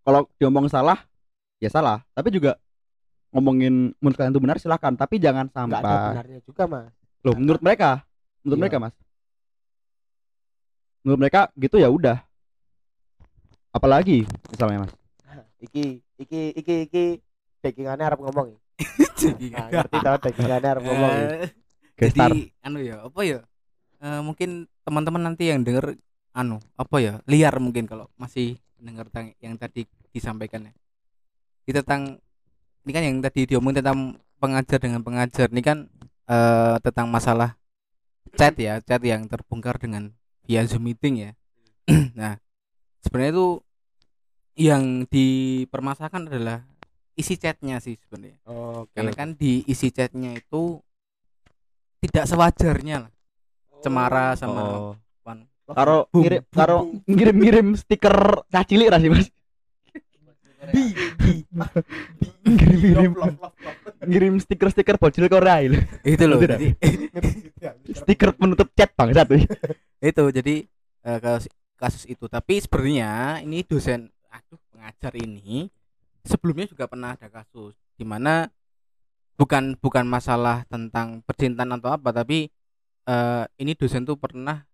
kalau 0.00 0.24
diomong 0.40 0.72
salah 0.72 1.04
ya 1.60 1.68
salah. 1.68 2.00
Tapi 2.16 2.32
juga 2.32 2.56
ngomongin 3.28 3.92
menurut 4.00 4.16
kalian 4.16 4.32
itu 4.32 4.40
benar 4.40 4.56
silahkan. 4.56 4.96
Tapi 4.96 5.20
jangan 5.20 5.52
nggak 5.52 5.68
ada 5.68 5.84
sampai 5.84 6.08
benarnya 6.16 6.38
juga 6.48 6.62
mas. 6.64 6.88
Loh 7.20 7.36
menurut 7.36 7.60
mereka? 7.60 8.08
Menurut 8.40 8.56
Iya. 8.56 8.62
mereka 8.64 8.76
mas? 8.80 8.94
Menurut 11.04 11.20
mereka 11.20 11.40
gitu 11.60 11.76
ya 11.76 11.92
udah. 11.92 12.16
Apalagi 13.68 14.24
misalnya 14.48 14.88
mas? 14.88 14.92
Iki 15.68 15.84
iki 16.18 16.40
iki 16.56 16.74
iki 16.88 17.04
backingannya 17.60 18.04
harap 18.08 18.20
ngomong 18.24 18.56
ya. 18.56 18.58
Jadi 19.20 19.52
nah, 19.52 19.68
ngerti 19.68 19.96
tau 20.00 20.16
backingannya 20.16 20.68
harap 20.72 20.82
ngomong 20.88 21.12
ya. 21.12 21.28
Eh, 21.98 22.10
jadi 22.14 22.54
anu 22.62 22.78
ya 22.78 23.02
apa 23.02 23.20
ya? 23.26 23.42
Eh, 23.98 24.20
mungkin 24.22 24.70
teman-teman 24.86 25.18
nanti 25.18 25.50
yang 25.50 25.66
denger 25.66 25.98
anu 26.38 26.62
apa 26.78 26.96
ya 27.02 27.18
liar 27.26 27.58
mungkin 27.58 27.90
kalau 27.90 28.06
masih 28.14 28.62
dengar 28.78 29.10
tentang 29.10 29.34
yang 29.42 29.58
tadi 29.58 29.82
disampaikan 30.14 30.70
ya. 30.70 30.72
Ini 31.66 31.82
tentang 31.82 32.22
ini 32.86 32.90
kan 32.94 33.02
yang 33.02 33.18
tadi 33.18 33.40
diomongin 33.50 33.82
tentang 33.82 34.22
pengajar 34.38 34.78
dengan 34.78 35.02
pengajar 35.02 35.50
ini 35.50 35.62
kan 35.66 35.90
eh, 36.30 36.76
tentang 36.78 37.10
masalah 37.10 37.58
chat 38.38 38.54
ya 38.54 38.78
chat 38.78 39.02
yang 39.02 39.26
terbongkar 39.26 39.82
dengan 39.82 40.14
via 40.46 40.62
zoom 40.62 40.86
meeting 40.86 41.26
ya. 41.26 41.30
Nah 42.18 42.38
sebenarnya 43.02 43.34
itu 43.34 43.48
yang 44.58 45.06
dipermasalahkan 45.10 46.30
adalah 46.30 46.62
isi 47.18 47.34
chatnya 47.34 47.82
sih 47.82 47.98
sebenarnya. 47.98 48.38
Oke 48.46 48.94
karena 48.94 49.10
kan 49.10 49.34
di 49.34 49.66
isi 49.66 49.90
chatnya 49.90 50.38
itu 50.38 50.78
tidak 51.98 52.30
sewajarnya 52.30 53.10
lah. 53.10 53.12
Cemara 53.82 54.34
sama 54.38 54.62
oh. 54.62 54.94
Karo 55.68 56.08
ngirim 56.16 56.42
karo 56.48 56.76
ngirim-ngirim 57.04 57.66
stiker 57.76 58.44
cah 58.48 58.64
cilik 58.64 58.88
ra 58.88 58.98
sih 59.00 59.12
mas? 59.12 59.28
Ngirim-ngirim. 62.44 63.12
Ngirim 64.08 64.34
stiker-stiker 64.40 64.96
bocil 64.96 65.28
Korea 65.28 65.60
itu 65.60 65.78
itu 66.06 66.24
loh 66.24 66.40
jadi 66.40 66.72
stiker 67.92 68.32
penutup 68.36 68.72
chat 68.72 68.92
bang 68.96 69.12
satu 69.12 69.36
itu 69.98 70.24
jadi 70.32 70.54
eh, 71.04 71.18
kasus, 71.18 71.52
kasus 71.76 72.04
itu. 72.08 72.24
Tapi 72.30 72.62
sebenarnya 72.62 73.42
ini 73.44 73.64
dosen 73.66 74.08
aduh 74.28 74.60
pengajar 74.72 75.12
ini 75.18 75.68
sebelumnya 76.22 76.68
juga 76.68 76.84
pernah 76.84 77.16
ada 77.16 77.28
kasus 77.32 77.74
di 77.96 78.04
mana 78.04 78.46
bukan 79.40 79.78
bukan 79.80 80.04
masalah 80.04 80.68
tentang 80.68 81.24
percintaan 81.24 81.74
atau 81.78 81.94
apa 81.94 82.12
tapi 82.12 82.50
eh, 83.08 83.44
ini 83.58 83.72
dosen 83.72 84.04
tuh 84.04 84.20
pernah 84.20 84.68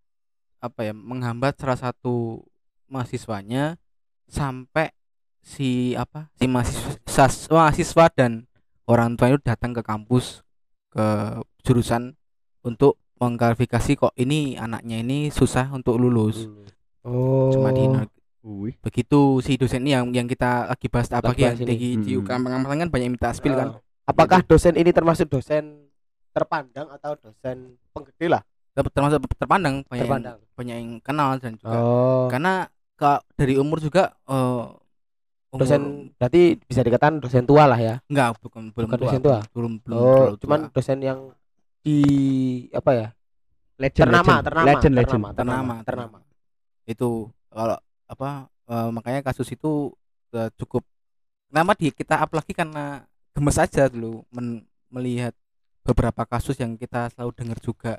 apa 0.65 0.81
ya 0.89 0.97
menghambat 0.97 1.61
salah 1.61 1.77
satu 1.77 2.41
mahasiswanya 2.89 3.77
sampai 4.25 4.97
si 5.45 5.93
apa 5.93 6.33
si 6.41 6.49
mahasiswa 6.49 7.29
mahasiswa 7.53 8.05
dan 8.17 8.49
orang 8.89 9.13
tua 9.21 9.37
itu 9.37 9.45
datang 9.45 9.77
ke 9.77 9.85
kampus 9.85 10.41
ke 10.89 11.05
jurusan 11.69 12.17
untuk 12.65 12.97
mengklarifikasi 13.21 13.93
kok 14.01 14.17
ini 14.17 14.57
anaknya 14.57 15.05
ini 15.05 15.29
susah 15.29 15.69
untuk 15.77 16.01
lulus 16.01 16.49
oh 17.05 17.53
cuma 17.53 17.77
di 17.77 17.85
Wih. 18.45 18.77
begitu 18.85 19.41
si 19.41 19.57
dosen 19.57 19.81
ini 19.89 19.97
yang 19.97 20.13
yang 20.13 20.29
kita 20.29 20.69
lagi 20.69 20.93
bahas 20.93 21.09
apa 21.09 21.33
ini. 21.33 21.65
di 21.65 21.77
di 21.97 22.11
Hmm. 22.13 22.29
UKM 22.29 22.45
kan 22.45 22.89
banyak 22.93 23.09
minta 23.09 23.33
spill 23.33 23.57
kan 23.57 23.81
apakah 24.05 24.45
dosen 24.45 24.77
ini 24.77 24.93
termasuk 24.93 25.33
dosen 25.33 25.89
terpandang 26.37 26.93
atau 26.93 27.17
dosen 27.17 27.81
penggede 27.97 28.37
lah 28.37 28.45
termasuk 28.75 29.23
terpandang 29.39 29.87
banyak 29.87 30.03
yang, 30.03 30.07
terpandang 30.11 30.39
banyak 30.59 30.77
yang 30.83 30.91
kenal 30.99 31.29
dan 31.39 31.55
juga 31.55 31.77
oh 31.79 32.27
karena 32.27 32.67
ke 32.95 33.11
dari 33.39 33.55
umur 33.55 33.79
juga 33.79 34.11
eh, 34.27 34.65
umur- 35.51 35.61
dosen 35.63 35.83
berarti 36.19 36.59
bisa 36.59 36.83
dikatakan 36.83 37.23
dosen 37.23 37.47
tua 37.47 37.71
lah 37.71 37.79
ya 37.79 37.95
enggak 38.11 38.35
bukan 38.43 38.75
belum 38.75 38.89
Bukan 38.91 38.99
tua, 38.99 39.07
dosen 39.07 39.21
tua? 39.23 39.39
belum 39.55 39.73
belum 39.83 39.99
oh 39.99 40.31
cuman 40.39 40.61
tua. 40.67 40.73
dosen 40.75 40.99
yang 40.99 41.21
di 41.81 41.99
apa 42.75 42.91
ya 42.91 43.09
legend 43.79 44.07
ternama 44.11 44.27
legend. 44.35 44.47
ternama 44.47 44.67
legend 44.71 44.95
legend 44.95 45.23
ternama 45.23 45.29
ternama, 45.35 45.75
Ternama, 45.83 46.19
ternama. 46.19 46.19
itu 46.85 47.11
kalau 47.51 47.79
apa 48.05 48.29
eh, 48.67 48.89
makanya 48.91 49.21
kasus 49.23 49.49
itu 49.49 49.95
sudah 50.29 50.51
cukup 50.59 50.83
kenapa 51.47 51.73
di 51.79 51.95
kita 51.95 52.19
up 52.19 52.31
lagi 52.31 52.51
karena 52.51 53.07
gemes 53.31 53.59
aja 53.59 53.87
dulu 53.87 54.27
men- 54.31 54.67
melihat 54.91 55.35
beberapa 55.83 56.23
kasus 56.25 56.59
yang 56.59 56.75
kita 56.75 57.11
selalu 57.13 57.31
dengar 57.35 57.59
juga 57.59 57.99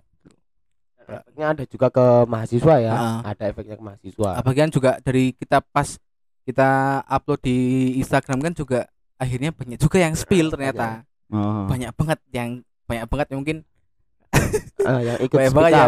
efeknya 1.07 1.45
ada 1.47 1.63
juga 1.63 1.87
ke 1.89 2.05
mahasiswa 2.25 2.75
ya 2.77 2.93
Heeh. 2.93 3.17
ada 3.25 3.43
efeknya 3.47 3.75
ke 3.75 3.83
mahasiswa 3.83 4.29
bagian 4.41 4.69
juga 4.69 4.91
dari 4.99 5.31
kita 5.31 5.61
pas 5.63 5.97
kita 6.41 6.69
upload 7.05 7.41
di 7.41 7.57
Instagram 7.97 8.39
kan 8.39 8.53
juga 8.53 8.79
akhirnya 9.15 9.49
banyak 9.49 9.77
juga 9.77 9.97
yang 9.99 10.13
spill 10.13 10.49
ternyata 10.49 11.05
Oh. 11.25 11.65
banyak 11.65 11.89
banget 11.91 12.19
yang 12.29 12.49
banyak 12.85 13.05
banget 13.07 13.27
yang 13.29 13.39
mungkin 13.41 13.59
Eh, 14.85 14.99
yang 15.07 15.17
ikut 15.19 15.33
banyak 15.33 15.49
speak 15.49 15.57
banget 15.57 15.73
ya 15.73 15.85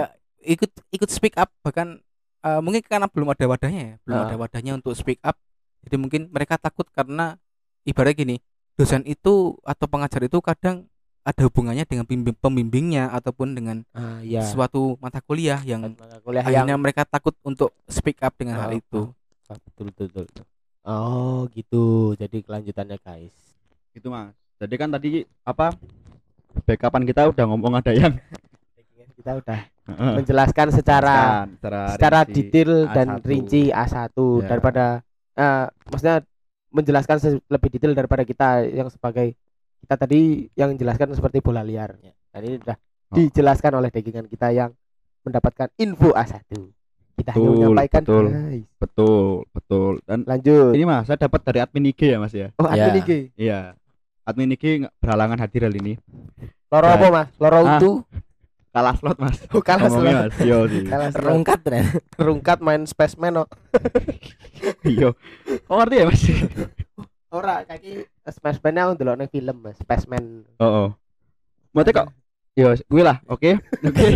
ikut 0.48 0.72
ikut 0.90 1.10
speak 1.12 1.36
up 1.36 1.54
bahkan 1.62 2.02
eh, 2.42 2.58
mungkin 2.58 2.82
karena 2.82 3.06
belum 3.06 3.30
ada 3.30 3.46
wadahnya 3.46 3.82
ya 3.84 3.96
belum 4.02 4.18
Ah. 4.18 4.26
ada 4.26 4.36
wadahnya 4.36 4.74
untuk 4.74 4.98
speak 4.98 5.22
up 5.22 5.38
jadi 5.86 5.96
mungkin 5.96 6.34
mereka 6.34 6.58
takut 6.58 6.90
karena 6.90 7.38
ibarat 7.84 8.18
gini 8.18 8.42
dosen 8.74 9.06
itu 9.06 9.54
atau 9.62 9.86
pengajar 9.86 10.26
itu 10.26 10.42
kadang 10.42 10.90
ada 11.28 11.42
hubungannya 11.44 11.84
dengan 11.84 12.04
pembimbing- 12.04 12.40
pembimbingnya 12.40 13.12
ataupun 13.12 13.52
dengan 13.52 13.84
Ah, 13.92 14.24
iya. 14.24 14.40
suatu 14.42 14.96
mata 14.98 15.20
kuliah 15.20 15.60
yang 15.62 15.92
Mata 15.92 16.24
kuliah 16.24 16.40
yang 16.42 16.64
akhirnya 16.64 16.76
mereka 16.78 17.04
takut 17.04 17.36
untuk 17.42 17.76
speak 17.86 18.16
up 18.22 18.32
dengan 18.34 18.56
hal 18.58 18.72
Oh, 18.72 18.80
itu 18.80 19.02
Ah, 19.46 19.60
betul 19.62 19.92
betul 19.92 20.08
betul. 20.10 20.46
Oh 20.84 21.48
gitu. 21.50 21.84
Jadi 22.14 22.40
kelanjutannya 22.42 22.96
guys. 22.98 23.36
Gitu 23.92 24.08
Mas. 24.08 24.32
Jadi 24.56 24.74
kan 24.74 24.88
tadi 24.90 25.10
apa? 25.42 25.76
Backupan 26.64 27.04
kita 27.04 27.28
udah 27.28 27.44
ngomong 27.46 27.76
ada 27.76 27.92
yang 27.92 28.16
Kita 29.18 29.36
udah 29.36 29.60
menjelaskan 30.16 30.68
secara 30.70 31.44
secara 31.50 31.82
secara 31.92 32.20
rinci. 32.22 32.34
detail 32.38 32.72
dan 32.88 33.08
A1. 33.14 33.24
rinci 33.24 33.62
A1 33.68 34.16
Ya. 34.38 34.48
daripada 34.48 34.86
eh 35.34 35.66
maksudnya 35.86 36.18
menjelaskan 36.70 37.16
lebih 37.46 37.70
detail 37.70 37.94
daripada 37.94 38.22
kita 38.22 38.48
yang 38.64 38.88
sebagai 38.88 39.36
kita 39.80 39.96
tadi 39.96 40.20
yang 40.54 40.72
menjelaskan 40.72 41.12
seperti 41.12 41.40
bola 41.40 41.62
liar. 41.62 41.96
Ya. 42.00 42.14
Dan 42.30 42.42
ini 42.44 42.56
sudah 42.58 42.78
Oh. 43.08 43.16
dijelaskan 43.16 43.72
oleh 43.74 43.88
degingan 43.88 44.26
kita 44.26 44.52
yang 44.52 44.76
mendapatkan 45.22 45.72
info 45.76 46.12
A1. 46.12 46.44
Kita 47.16 47.30
hanya 47.32 47.40
Betul, 47.42 47.56
menyampaikan 47.56 48.02
betul. 48.04 48.26
guys. 48.28 48.66
Betul, 48.78 49.24
betul. 49.50 49.92
Dan 50.04 50.20
Lanjut. 50.22 50.72
ini 50.72 50.84
Mas, 50.84 51.04
saya 51.04 51.18
dapat 51.18 51.42
dari 51.42 51.60
admin 51.60 51.88
IG 51.88 52.02
ya 52.06 52.18
Mas 52.18 52.32
ya. 52.32 52.52
Oh, 52.56 52.66
admin 52.66 52.94
Ya. 52.94 53.00
IG. 53.00 53.12
Iya. 53.34 53.60
Admin 54.22 54.52
IG 54.52 54.66
berhalangan 54.98 55.40
hadir 55.40 55.64
kali 55.64 55.80
ini. 55.80 55.94
Loro 56.68 56.84
apa, 56.86 57.08
Mas? 57.10 57.30
Loro 57.38 57.58
Ah. 57.58 57.80
utuh. 57.80 57.98
Kalah 58.70 58.94
slot 58.94 59.18
Mas. 59.18 59.40
Oh, 59.50 59.64
kalah 59.64 59.88
slot. 59.88 60.04
Mas. 60.04 60.36
Yo 60.40 60.68
sih. 60.68 60.84
Kalah 60.86 61.10
slot. 61.10 61.26
Rungkat 61.26 61.60
ternyata. 61.64 61.98
Rungkat 62.20 62.58
main 62.60 62.84
spaceman 62.84 63.40
oh. 63.40 63.48
Yo. 64.84 65.16
Kok 65.64 65.76
ngerti 65.76 65.96
ya 65.96 66.06
Mas? 66.06 66.22
Ora 67.28 67.64
kaki 67.64 68.04
spaceman 68.30 68.78
aku 68.78 68.92
ndelok 68.96 69.16
ning 69.18 69.32
film, 69.32 69.58
Mas. 69.62 69.78
Spaceman. 69.80 70.44
Oh, 70.58 70.66
oh. 70.66 70.90
Maksudnya 71.72 72.04
kok 72.04 72.10
Yo, 72.58 72.74
gue 72.74 73.04
lah, 73.06 73.22
oke. 73.30 73.54
Oke. 73.86 74.08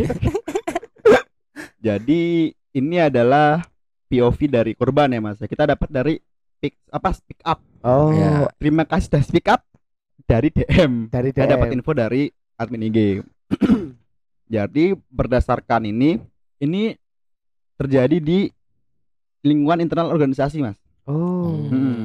Jadi 1.78 2.49
ini 2.74 2.97
adalah 2.97 3.62
POV 4.09 4.39
dari 4.49 4.72
korban 4.74 5.14
ya 5.14 5.22
Mas. 5.22 5.38
Kita 5.38 5.70
dapat 5.70 5.86
dari 5.93 6.18
pick 6.57 6.74
apa 6.89 7.14
speak 7.14 7.38
up. 7.45 7.62
Oh, 7.86 8.09
Ya. 8.09 8.49
Terima 8.57 8.82
kasih 8.82 9.14
sudah 9.14 9.22
speak 9.22 9.45
up 9.45 9.62
dari 10.26 10.49
DM. 10.49 11.05
dari 11.14 11.30
Saya 11.38 11.45
DM. 11.45 11.53
dapat 11.53 11.68
info 11.70 11.93
dari 11.93 12.34
admin 12.57 12.89
IG. 12.89 13.22
Jadi 14.57 14.97
berdasarkan 15.14 15.86
ini, 15.86 16.18
ini 16.57 16.97
terjadi 17.78 18.18
di 18.18 18.49
lingkungan 19.45 19.86
internal 19.86 20.09
organisasi, 20.09 20.66
Mas. 20.66 20.82
Oh. 21.05 21.62
Hmm. 21.70 22.01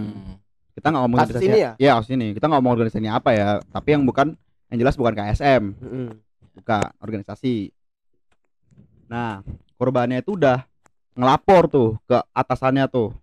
Kita 0.77 0.93
nggak 0.93 1.03
ngomong 1.03 1.18
Kasus 1.18 1.41
ini 1.41 1.59
ya? 1.59 1.72
Kasus 1.74 2.12
ini. 2.12 2.27
Kita 2.31 2.45
nggak 2.47 2.61
ngomong 2.61 2.74
organisasinya 2.77 3.12
apa 3.16 3.31
ya, 3.33 3.49
tapi 3.66 3.89
yang 3.91 4.05
bukan 4.05 4.37
yang 4.68 4.79
jelas 4.79 4.95
bukan 4.95 5.14
KSM, 5.14 5.62
Mm-mm. 5.74 6.09
bukan 6.55 6.85
organisasi. 7.01 7.72
Nah, 9.07 9.41
korbannya 9.74 10.20
itu 10.20 10.37
udah 10.37 10.66
ngelapor 11.14 11.62
tuh 11.66 11.89
ke 12.05 12.18
atasannya 12.31 12.85
tuh, 12.87 13.14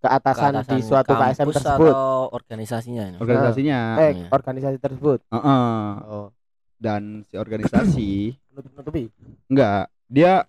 Ke 0.00 0.08
atasan, 0.10 0.60
di 0.64 0.80
suatu 0.80 1.12
KSM 1.12 1.48
tersebut. 1.50 1.92
atau 1.92 2.28
organisasinya 2.30 3.02
ini? 3.06 3.16
organisasinya. 3.16 3.78
Eh, 4.00 4.10
Iya. 4.16 4.28
organisasi 4.30 4.76
tersebut. 4.76 5.18
Heeh. 5.28 5.80
Oh, 6.06 6.28
Dan 6.76 7.24
si 7.24 7.36
organisasi 7.36 8.10
nutup-nutupi. 8.52 9.12
Enggak, 9.46 9.88
dia 10.06 10.44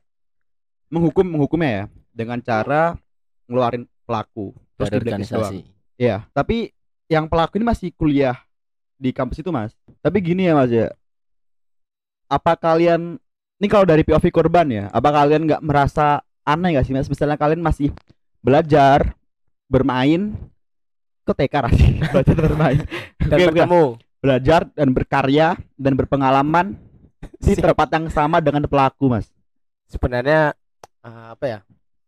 menghukum 0.87 1.23
menghukumnya 1.25 1.69
ya 1.69 1.83
dengan 2.09 2.39
cara 2.39 2.95
ngeluarin 3.45 3.83
pelaku 4.03 4.55
terus 4.81 4.89
di 4.89 4.99
blacklist 5.05 5.31
doang. 5.33 5.53
Iya, 6.01 6.17
tapi 6.33 6.73
yang 7.05 7.29
pelaku 7.29 7.61
ini 7.61 7.65
masih 7.69 7.93
kuliah 7.93 8.37
di 8.97 9.13
kampus 9.13 9.41
itu, 9.45 9.53
Mas. 9.53 9.77
Tapi 10.01 10.17
gini 10.23 10.49
ya, 10.49 10.57
Mas 10.57 10.73
ya. 10.73 10.89
Apa 12.25 12.57
kalian 12.57 13.21
ini 13.61 13.67
kalau 13.69 13.85
dari 13.85 14.01
POV 14.01 14.33
korban 14.33 14.65
ya, 14.65 14.85
apa 14.89 15.09
kalian 15.13 15.45
nggak 15.45 15.61
merasa 15.61 16.25
aneh 16.41 16.73
nggak 16.73 16.85
sih, 16.89 16.93
Mas? 16.97 17.05
Misalnya 17.05 17.37
kalian 17.37 17.61
masih 17.61 17.93
belajar 18.41 19.13
bermain 19.69 20.33
ke 21.21 21.31
TK 21.31 21.53
rasanya 21.69 22.01
belajar 22.13 22.35
bermain 22.35 22.79
Dan 23.29 23.37
bukan. 23.37 23.47
bertemu. 23.53 23.85
belajar 24.21 24.69
dan 24.77 24.89
berkarya 24.93 25.47
dan 25.81 25.93
berpengalaman 25.97 26.77
di 27.41 27.57
tempat 27.57 27.89
yang 27.89 28.05
sama 28.13 28.37
dengan 28.37 28.61
pelaku 28.69 29.09
mas 29.09 29.33
Sebenarnya 29.89 30.53
eh, 31.01 31.27
apa 31.33 31.45
ya? 31.45 31.59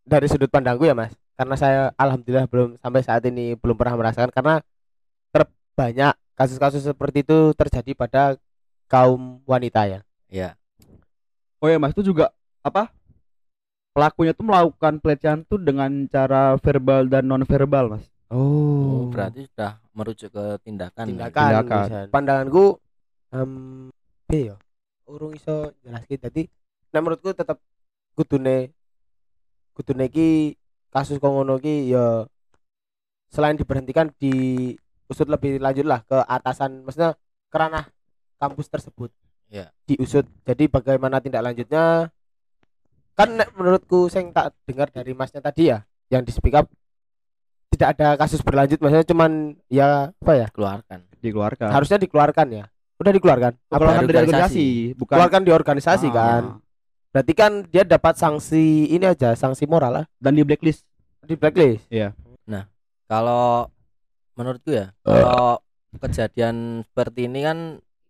Dari 0.04 0.28
sudut 0.30 0.52
pandangku 0.52 0.84
ya, 0.84 0.96
Mas. 0.96 1.16
Karena 1.34 1.56
saya 1.58 1.82
alhamdulillah 1.98 2.46
belum 2.46 2.78
sampai 2.78 3.02
saat 3.02 3.26
ini 3.26 3.58
belum 3.58 3.74
pernah 3.74 3.98
merasakan 3.98 4.30
karena 4.30 4.62
terbanyak 5.34 6.14
kasus-kasus 6.38 6.86
seperti 6.86 7.26
itu 7.26 7.54
terjadi 7.58 7.92
pada 7.98 8.24
kaum 8.86 9.42
wanita 9.50 9.90
ya. 9.90 10.00
Iya. 10.30 10.50
Oh 11.58 11.70
ya 11.70 11.82
mas, 11.82 11.96
itu 11.96 12.06
juga 12.06 12.30
apa? 12.62 12.94
Pelakunya 13.94 14.34
tuh 14.34 14.46
melakukan 14.46 14.98
pelecehan 14.98 15.46
tuh 15.46 15.62
dengan 15.62 15.90
cara 16.10 16.58
verbal 16.58 17.06
dan 17.10 17.26
non 17.26 17.46
verbal 17.46 17.98
mas. 17.98 18.06
Oh, 18.34 19.14
berarti 19.14 19.46
sudah 19.46 19.78
merujuk 19.94 20.34
ke 20.34 20.46
tindakan. 20.66 21.06
tindakan, 21.06 21.50
Tindakan. 21.54 21.82
misalnya. 21.86 22.10
pandanganku 22.10 22.66
em 23.30 23.52
piye 24.26 24.50
ya 24.50 24.56
urung 25.06 25.38
iso 25.38 25.70
jelaske 25.86 26.18
dadi 26.18 26.50
nek 26.90 27.02
menurutku 27.02 27.30
tetep 27.30 27.62
kudune 28.18 28.74
kudune 29.78 30.10
iki 30.10 30.58
kasus 30.94 31.18
kok 31.18 31.26
ngono 31.26 31.58
ki 31.58 31.90
ya 31.90 32.30
selain 33.28 33.58
diberhentikan 33.58 34.14
diusut 34.16 35.26
lebih 35.26 35.58
lanjut 35.58 35.84
lah 35.84 36.00
ke 36.02 36.18
atasan 36.20 36.82
maksudnya 36.82 37.18
ke 37.50 37.56
ranah 37.56 37.90
kampus 38.38 38.70
tersebut 38.70 39.10
Ya. 39.48 39.70
diusut 39.84 40.26
jadi 40.42 40.66
bagaimana 40.66 41.18
tindak 41.18 41.42
lanjutnya 41.44 42.10
kan 43.14 43.30
nek 43.32 43.54
menurutku 43.54 44.06
sing 44.08 44.30
tak 44.30 44.50
dengar 44.64 44.90
dari 44.90 45.14
masnya 45.14 45.38
tadi 45.40 45.70
ya 45.70 45.86
yang 46.10 46.22
di 46.22 46.30
speak 46.30 46.54
up 46.54 46.66
tidak 47.70 47.94
ada 47.94 48.14
kasus 48.16 48.42
berlanjut 48.42 48.78
maksudnya 48.78 49.06
cuman 49.06 49.32
ya 49.68 50.10
apa 50.10 50.34
ya 50.36 50.48
Keluarkan. 50.50 51.06
Dikeluarkan. 51.16 51.70
harusnya 51.70 51.98
dikeluarkan 51.98 52.48
ya 52.52 52.66
udah 52.96 53.12
dikeluarkan 53.12 53.52
Apa 53.54 53.74
Dikeluarkan 53.76 53.94
Dari 54.00 54.08
dari 54.08 54.18
organisasi. 54.24 54.34
organisasi, 54.34 54.66
bukan 54.96 55.16
keluarkan 55.16 55.42
di 55.42 55.52
organisasi 55.52 56.08
Ah. 56.08 56.14
kan 56.16 56.44
berarti 57.14 57.34
kan 57.38 57.62
dia 57.70 57.86
dapat 57.86 58.18
sanksi 58.18 58.90
ini 58.90 59.06
aja 59.06 59.38
sanksi 59.38 59.70
moral 59.70 60.02
lah 60.02 60.06
Dan 60.18 60.34
di 60.34 60.42
blacklist. 60.42 60.82
di 61.24 61.38
blacklist? 61.38 61.86
Kalau 63.08 63.70
menurutku 64.34 64.74
ya, 64.74 64.90
kalau 65.06 65.62
kejadian 66.02 66.82
seperti 66.82 67.30
ini 67.30 67.46
kan 67.46 67.58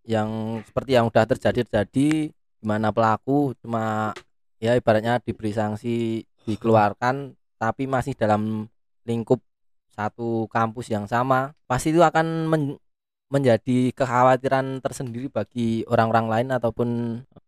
yang 0.07 0.63
seperti 0.63 0.95
yang 0.95 1.11
udah 1.11 1.27
terjadi 1.27 1.67
terjadi 1.67 2.31
di 2.31 2.63
mana 2.63 2.95
pelaku 2.95 3.51
cuma 3.59 4.15
ya 4.63 4.79
ibaratnya 4.79 5.19
diberi 5.19 5.51
sanksi 5.51 6.23
dikeluarkan 6.47 7.35
tapi 7.59 7.83
masih 7.83 8.15
dalam 8.15 8.71
lingkup 9.03 9.43
satu 9.91 10.47
kampus 10.47 10.87
yang 10.87 11.03
sama 11.03 11.51
pasti 11.67 11.91
itu 11.91 11.99
akan 11.99 12.47
men- 12.47 12.79
menjadi 13.27 13.91
kekhawatiran 13.91 14.79
tersendiri 14.79 15.27
bagi 15.27 15.83
orang-orang 15.91 16.27
lain 16.31 16.49
ataupun 16.55 16.89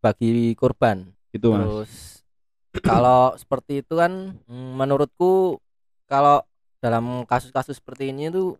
bagi 0.03 0.51
korban 0.59 1.15
Itu 1.35 1.51
mas. 1.51 1.67
Terus 1.67 1.91
kalau 2.79 3.35
seperti 3.35 3.83
itu 3.83 3.93
kan 3.95 4.35
mm, 4.47 4.71
menurutku 4.75 5.59
kalau 6.07 6.39
dalam 6.79 7.27
kasus-kasus 7.27 7.79
seperti 7.79 8.15
ini 8.15 8.31
itu 8.31 8.55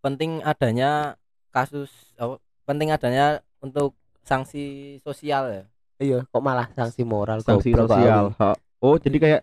penting 0.00 0.40
adanya 0.42 1.16
kasus 1.52 1.90
oh, 2.16 2.40
penting 2.64 2.90
adanya 2.90 3.40
untuk 3.60 3.92
sanksi 4.22 4.96
sosial 5.02 5.50
ya. 5.50 5.64
iya 6.02 6.18
kok 6.26 6.42
malah 6.42 6.66
sanksi 6.74 7.02
moral 7.04 7.38
Sanksi 7.42 7.70
goblok 7.70 7.92
sosial. 7.94 8.24
Ha. 8.38 8.50
Oh 8.80 8.96
jadi 8.98 9.16
kayak 9.18 9.40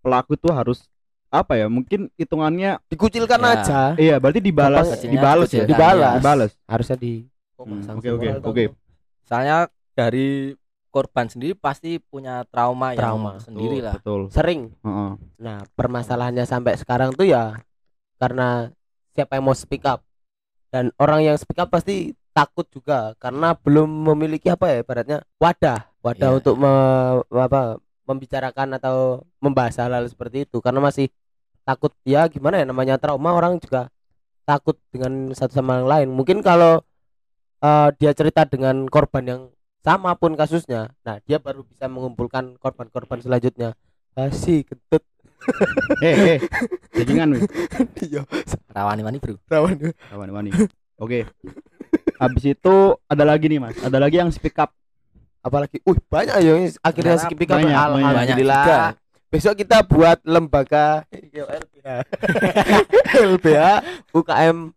pelaku 0.00 0.36
tuh 0.36 0.52
harus 0.52 0.84
apa 1.28 1.56
ya? 1.56 1.66
Mungkin 1.68 2.08
hitungannya 2.16 2.80
dikucilkan 2.88 3.40
Ya. 3.40 3.50
aja 3.56 3.80
iya 3.96 4.16
berarti 4.16 4.40
dibalas, 4.40 4.88
dibalas 5.00 5.48
ya. 5.52 5.64
dibalas. 5.64 6.14
Dibalas. 6.20 6.50
harusnya 6.68 6.96
di 6.96 7.24
kok 7.56 7.64
Hmm, 7.64 7.82
sanksi 7.84 8.08
Oke 8.12 8.28
oke 8.30 8.46
oke. 8.46 8.64
Soalnya 9.28 9.68
dari 9.92 10.52
korban 10.88 11.26
sendiri 11.26 11.52
pasti 11.52 11.96
punya 11.98 12.42
trauma, 12.46 12.92
Trauma. 12.92 13.36
yang 13.36 13.44
sendiri 13.44 13.78
lah. 13.78 13.94
betul 13.94 14.28
sering 14.28 14.72
Heeh. 14.80 15.10
nah 15.36 15.62
permasalahannya 15.72 16.42
sampai 16.42 16.74
sekarang 16.74 17.12
tuh 17.12 17.24
ya 17.24 17.60
karena 18.16 18.72
siapa 19.12 19.36
yang 19.36 19.44
mau 19.44 19.54
speak 19.54 19.84
up 19.84 20.00
dan 20.68 20.90
orang 20.96 21.24
yang 21.24 21.36
speak 21.36 21.56
up 21.56 21.68
pasti 21.68 22.12
takut 22.32 22.64
juga 22.68 23.12
karena 23.16 23.52
belum 23.52 23.86
memiliki 24.12 24.46
apa 24.46 24.68
ya 24.68 24.76
ibaratnya 24.80 25.18
wadah 25.36 25.88
wadah 26.00 26.30
Iya, 26.30 26.36
untuk 26.36 26.54
me- 26.54 27.24
apa 27.30 27.76
membicarakan 28.04 28.78
atau 28.78 28.96
membahas 29.38 29.76
hal-hal 29.76 30.06
seperti 30.06 30.44
itu 30.44 30.58
karena 30.58 30.78
masih 30.78 31.10
takut 31.62 31.92
ya 32.02 32.24
gimana 32.26 32.56
ya 32.56 32.64
namanya 32.64 32.96
trauma 32.96 33.34
orang 33.34 33.60
juga 33.60 33.92
takut 34.42 34.80
dengan 34.88 35.28
satu 35.36 35.52
sama 35.52 35.78
yang 35.78 35.88
lain 35.88 36.08
mungkin 36.08 36.40
kalau 36.40 36.80
eh, 37.60 37.88
dia 37.98 38.14
cerita 38.14 38.46
dengan 38.46 38.88
korban 38.88 39.24
yang 39.26 39.42
sama 39.82 40.14
pun 40.18 40.34
kasusnya 40.34 40.90
nah 41.06 41.18
dia 41.22 41.38
baru 41.38 41.62
bisa 41.64 41.86
mengumpulkan 41.86 42.58
korban-korban 42.58 43.18
selanjutnya 43.22 43.74
Basi 44.18 44.66
kentut 44.66 45.06
eh 46.02 46.16
eh 46.34 46.38
bajingan 46.90 47.38
wis 47.38 47.46
iya 48.10 48.26
Rawani 48.74 49.06
wani 49.06 49.18
bro. 49.22 49.38
rawan 49.46 49.78
Kawan 50.10 50.30
wani. 50.34 50.50
Oke. 50.98 51.30
Habis 52.18 52.58
itu 52.58 52.74
ada 53.06 53.22
lagi 53.22 53.46
nih 53.46 53.62
Mas. 53.62 53.78
Ada 53.78 54.02
lagi 54.02 54.18
yang 54.18 54.30
speak 54.34 54.58
up. 54.58 54.74
apalagi 55.38 55.78
uh 55.86 55.94
banyak 56.10 56.34
ya 56.42 56.52
akhirnya 56.82 57.14
skip 57.14 57.38
up 57.38 57.62
banyak, 57.62 57.70
banyak. 57.70 57.78
alhamdulillah 58.10 58.64
Banyak 58.66 58.94
besok 59.30 59.54
kita 59.54 59.86
buat 59.86 60.18
lembaga 60.26 61.06
LBH 61.62 61.88
LBH 63.22 63.66
UKM 64.10 64.74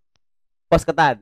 Posketan 0.70 1.18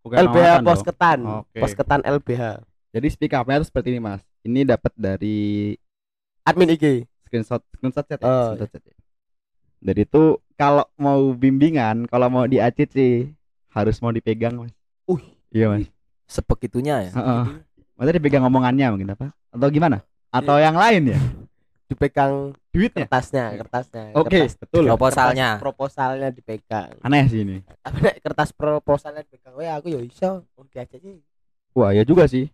Bukan 0.00 0.16
LBH 0.16 0.32
pengawasan 0.32 0.58
dong. 0.58 0.66
Posketan 0.68 1.18
Oke. 1.44 1.58
Posketan 1.60 2.00
LBH 2.04 2.42
Jadi 2.90 3.06
speak 3.12 3.32
up-nya 3.36 3.62
tuh 3.62 3.68
seperti 3.70 3.94
ini 3.94 4.00
Mas. 4.02 4.24
Ini 4.42 4.66
dapat 4.66 4.90
dari 4.96 5.76
admin 6.42 6.74
IG 6.74 7.06
screenshot 7.28 7.62
screenshot 7.78 8.02
chat 8.02 8.18
ya. 8.18 8.26
Oh, 8.26 8.56
screenshot 8.56 8.70
chat 8.74 8.82
ya. 8.82 8.96
Dari 9.80 10.02
itu 10.04 10.22
kalau 10.58 10.84
mau 11.00 11.32
bimbingan, 11.32 12.04
kalau 12.10 12.28
mau 12.28 12.44
di 12.44 12.58
ACC 12.60 13.28
harus 13.70 13.96
mau 14.02 14.10
dipegang 14.10 14.58
Mas. 14.58 14.74
Uh. 15.06 15.22
Iya 15.54 15.70
Mas. 15.70 15.86
Sebegitunya 16.26 17.06
ya. 17.06 17.12
Heeh. 17.14 17.42
Maksudnya 17.94 18.16
dipegang 18.18 18.44
omongannya 18.44 18.86
mungkin 18.90 19.14
apa? 19.14 19.30
Atau 19.54 19.68
gimana? 19.70 20.02
Atau 20.30 20.58
Iya. 20.58 20.70
yang 20.70 20.76
lain 20.78 21.02
ya? 21.14 21.20
Dipegang 21.90 22.54
Duitnya? 22.70 23.04
kertasnya 23.04 23.58
kertasnya 23.58 24.14
Oke, 24.14 24.30
kertas- 24.40 24.54
betul. 24.56 24.86
Proposalnya. 24.86 25.48
kertas 25.50 25.60
proposalnya 25.60 26.28
dipegang 26.30 26.90
Aneh 27.00 27.26
sih 27.26 27.42
ini. 27.42 27.58
kertas 28.24 28.50
proposalnya 28.50 29.20
dipegang 29.20 29.52
weh 29.52 29.66
aku 29.66 29.90
ya 29.90 29.98
iso 29.98 30.46
oh 30.48 30.64
diajak 30.64 30.96
sih 30.96 31.18
Wah, 31.70 31.90
ya 31.90 32.02
juga 32.02 32.24
sih. 32.24 32.46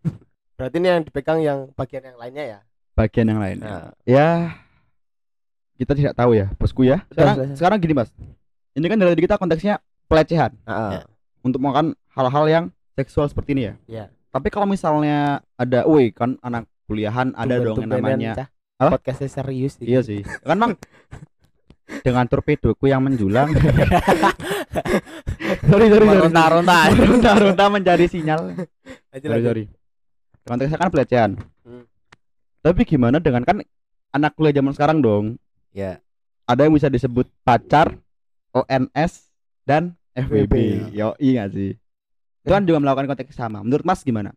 berarti 0.56 0.76
ini 0.76 0.88
yang 0.88 1.02
dipegang 1.02 1.38
yang 1.38 1.68
bagian 1.70 2.00
yang 2.02 2.16
lainnya 2.16 2.44
ya 2.46 2.58
Bagian 2.92 3.28
yang 3.28 3.38
lain. 3.38 3.60
nah 3.60 3.92
Ya 4.02 4.56
kita 5.76 5.92
tidak 5.92 6.14
tahu 6.14 6.32
ya, 6.32 6.48
bosku 6.56 6.82
ya. 6.82 7.04
Sekarang, 7.06 7.34
Sudah, 7.34 7.44
sudah. 7.44 7.56
sekarang 7.56 7.78
gini 7.78 7.94
Mas. 7.94 8.08
Ini 8.72 8.86
kan 8.86 8.96
dari 8.96 9.12
kita 9.14 9.36
konteksnya 9.36 9.76
pelecehan. 10.06 10.56
Heeh. 10.64 10.90
Ya. 10.94 11.02
untuk 11.40 11.60
melakukan 11.60 11.92
hal-hal 12.10 12.44
yang 12.46 12.64
seksual 12.92 13.28
seperti 13.28 13.52
ini 13.52 13.62
ya. 13.62 13.74
Iya. 13.86 14.04
Tapi 14.30 14.48
kalau 14.48 14.64
misalnya 14.64 15.38
ada, 15.54 15.84
woi 15.84 16.08
kan 16.08 16.40
anak 16.40 16.64
kuliahan 16.86 17.30
ada 17.32 17.54
dong 17.56 17.76
yang 17.78 17.92
namanya. 17.92 18.32
Cah. 18.34 18.48
Apa? 18.76 19.00
podcastnya 19.00 19.32
serius 19.32 19.80
Iya 19.80 20.04
sih. 20.04 20.20
Kan 20.46 20.60
bang 20.60 20.72
dengan 22.02 22.26
torpedoku 22.26 22.90
yang 22.90 22.98
menjulang. 22.98 23.46
sorry 25.70 25.86
sorry 25.86 26.02
sorry. 26.02 26.18
Meronta-ronta. 26.18 26.90
Ronta-ronta 26.98 27.64
mencari 27.70 28.06
sinyal. 28.10 28.58
Aja 29.14 29.22
Sorry 29.22 29.42
sorry. 29.46 29.64
Konteksnya 30.46 30.78
kan 30.78 30.90
pelecehan. 30.90 31.30
Hmm. 31.62 31.86
Tapi 32.62 32.82
gimana 32.86 33.22
dengan 33.22 33.46
kan 33.46 33.62
anak 34.14 34.34
kuliah 34.34 34.54
zaman 34.54 34.74
sekarang 34.74 34.98
dong? 34.98 35.38
Ya. 35.70 36.02
Ada 36.46 36.66
yang 36.66 36.74
bisa 36.74 36.90
disebut 36.90 37.26
pacar, 37.42 37.98
ONS 38.54 39.30
dan 39.66 39.94
FWB. 40.14 40.86
Yo, 40.94 41.18
iya 41.18 41.50
sih. 41.50 41.74
Itu 42.46 42.54
kan 42.54 42.62
juga 42.62 42.78
melakukan 42.78 43.10
konteks 43.10 43.34
sama. 43.34 43.62
Menurut 43.62 43.82
Mas 43.82 44.06
gimana? 44.06 44.30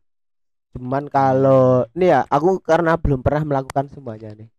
Cuman 0.70 1.10
kalau 1.10 1.84
ini 1.92 2.10
ya 2.10 2.24
aku 2.26 2.62
karena 2.62 2.94
belum 2.94 3.20
pernah 3.20 3.42
melakukan 3.44 3.90
semuanya 3.90 4.38
nih 4.38 4.50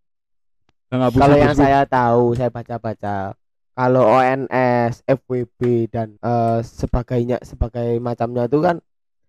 kalau 0.91 1.37
yang 1.37 1.55
saya 1.55 1.87
tahu 1.87 2.35
saya 2.35 2.51
baca-baca 2.51 3.39
kalau 3.71 4.03
ONS 4.13 5.07
FWB 5.07 5.61
dan 5.89 6.19
eh, 6.19 6.59
sebagainya 6.61 7.39
sebagai 7.41 7.97
macamnya 7.99 8.45
itu 8.45 8.59
kan 8.59 8.83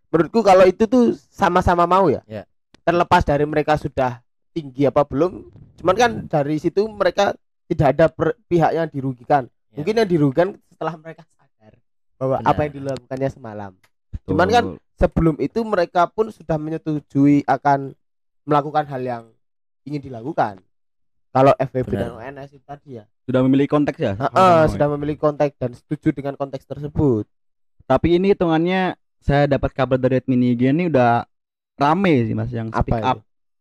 menurutku 0.09 0.41
kalau 0.41 0.65
itu 0.65 0.84
tuh 0.86 1.13
sama-sama 1.29 1.86
mau 1.86 2.09
ya 2.09 2.19
Ya. 2.25 2.43
terlepas 2.82 3.21
dari 3.21 3.45
mereka 3.45 3.77
sudah 3.77 4.19
tinggi 4.51 4.84
apa 4.84 5.05
belum 5.05 5.47
cuman 5.79 5.95
kan 5.95 6.11
dari 6.25 6.57
situ 6.57 6.84
mereka 6.89 7.38
tidak 7.69 7.88
ada 7.95 8.05
per- 8.09 8.36
pihak 8.45 8.73
yang 8.73 8.89
dirugikan 8.89 9.45
Ya. 9.71 9.79
mungkin 9.79 10.01
yang 10.01 10.09
dirugikan 10.09 10.47
setelah 10.67 10.97
mereka 10.97 11.23
sadar 11.29 11.77
bahwa 12.17 12.41
Benar. 12.41 12.49
apa 12.49 12.59
yang 12.65 12.73
dilakukannya 12.75 13.29
semalam 13.29 13.71
cuman 14.25 14.47
kan 14.49 14.63
Betul. 14.67 14.90
Sebelum 15.01 15.35
itu 15.37 15.59
mereka 15.63 16.05
pun 16.05 16.29
sudah 16.29 16.55
menyetujui 16.55 17.41
akan 17.43 17.97
melakukan 18.43 18.85
hal 18.85 19.01
yang 19.01 19.23
ingin 19.81 19.99
dilakukan. 19.99 20.61
Kalau 21.29 21.55
FWB 21.55 21.89
dan. 21.91 22.11
ONS 22.13 22.51
itu 22.51 22.61
tadi 22.61 22.89
ya, 22.93 23.07
sudah 23.23 23.39
memiliki 23.41 23.71
konteks 23.71 23.97
ya 23.97 24.13
Heeh, 24.13 24.27
sama-sama 24.27 24.61
ya? 24.61 24.69
sudah 24.69 24.87
memiliki 24.89 25.19
konteks 25.19 25.55
dan 25.55 25.71
setuju 25.71 26.11
dengan 26.11 26.35
konteks 26.35 26.63
tersebut. 26.63 27.23
tapi 27.81 28.15
ini 28.15 28.31
hitungannya 28.31 28.93
saya 29.17 29.43
dapat 29.45 29.71
kabar 29.71 29.95
dari 29.95 30.17
admin 30.17 30.43
IG 30.49 30.69
ini 30.69 30.87
udah 30.87 31.23
rame 31.73 32.23
sih 32.23 32.31
mas 32.31 32.47
yang 32.49 32.67
speak 32.69 32.93
Apa 32.95 33.15
up 33.15 33.17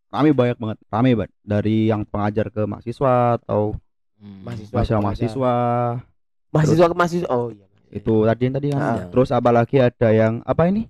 rame 0.09 0.31
banyak 0.31 0.55
banget 0.57 0.79
rame 0.85 1.11
banget 1.15 1.33
dari 1.41 1.87
yang 1.87 2.03
pengajar 2.05 2.47
ke 2.49 2.63
mahasiswa 2.63 3.15
atau 3.37 3.75
Hmm. 4.17 4.45
Mahasiswa. 4.45 4.75
mahasiswa 4.75 4.99
mahasiswa 5.01 5.55
Mahasiswa 6.51 6.85
ke 6.85 6.95
mahasiswa. 6.95 7.29
Oh 7.31 7.49
iya. 7.49 7.67
itu 7.89 8.15
tadi 8.23 8.43
yang 8.45 8.55
tadi 8.55 8.67
kan 8.69 8.79
Ah. 8.79 8.99
terus 9.09 9.31
apa 9.31 9.51
lagi 9.51 9.77
ada 9.79 10.09
yang 10.11 10.43
apa 10.45 10.67
ini 10.67 10.87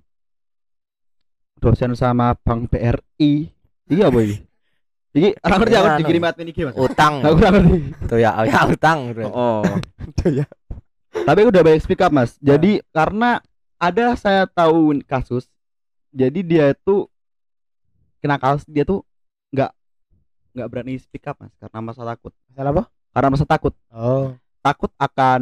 dosen 1.61 1.93
sama 1.93 2.33
bank 2.35 2.67
BRI 2.67 3.53
iya 3.87 4.09
boy 4.09 4.41
ini 5.13 5.29
orang 5.45 5.57
ngerti 5.61 5.75
aku 5.75 5.87
Anu. 5.87 5.99
dikirim 6.01 6.23
admin 6.23 6.49
IG 6.49 6.59
mas 6.65 6.75
Utang. 6.75 7.13
aku 7.21 7.35
nggak 7.37 7.51
ngerti 7.53 7.77
Tuh 8.09 8.17
ya, 8.17 8.31
ya 8.43 8.61
utang. 8.65 8.99
bro. 9.13 9.27
oh 9.27 9.61
ya. 10.41 10.45
tapi 11.21 11.41
udah 11.43 11.61
banyak 11.61 11.79
speak 11.79 12.01
up 12.01 12.09
mas 12.09 12.33
jadi 12.41 12.81
karena 12.89 13.39
ada 13.77 14.15
saya 14.15 14.43
tahu 14.45 14.97
kasus 15.03 15.45
jadi 16.09 16.39
dia 16.41 16.65
itu 16.71 17.05
kena 18.17 18.35
kasus 18.35 18.65
dia 18.65 18.81
tuh 18.81 19.05
nggak 19.49 19.71
nggak 20.51 20.67
berani 20.67 20.97
speak 20.97 21.23
up 21.25 21.37
mas 21.37 21.53
karena 21.55 21.79
masa 21.79 22.01
takut 22.03 22.33
Masalah 22.49 22.71
apa? 22.71 22.83
karena 23.11 23.27
masa 23.29 23.45
takut 23.45 23.73
Oh. 23.87 24.33
takut 24.59 24.91
akan 24.95 25.41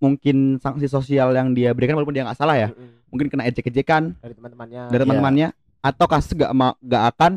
mungkin 0.00 0.36
sanksi 0.56 0.86
sosial 0.86 1.30
yang 1.30 1.52
dia 1.52 1.70
berikan 1.70 1.94
walaupun 1.94 2.12
dia 2.12 2.24
nggak 2.24 2.34
salah 2.34 2.56
ya 2.56 2.68
Mm-mm. 2.68 3.04
mungkin 3.06 3.28
kena 3.28 3.44
ejek-ejekan 3.44 4.16
Dari 4.16 4.32
teman-temannya. 4.32 4.82
dari 4.86 4.96
Iya. 4.96 5.04
teman-temannya 5.04 5.48
atau 5.80 6.06
kasus 6.06 6.32
gak 6.34 6.50
ma- 6.50 6.76
gak 6.78 7.04
akan 7.10 7.32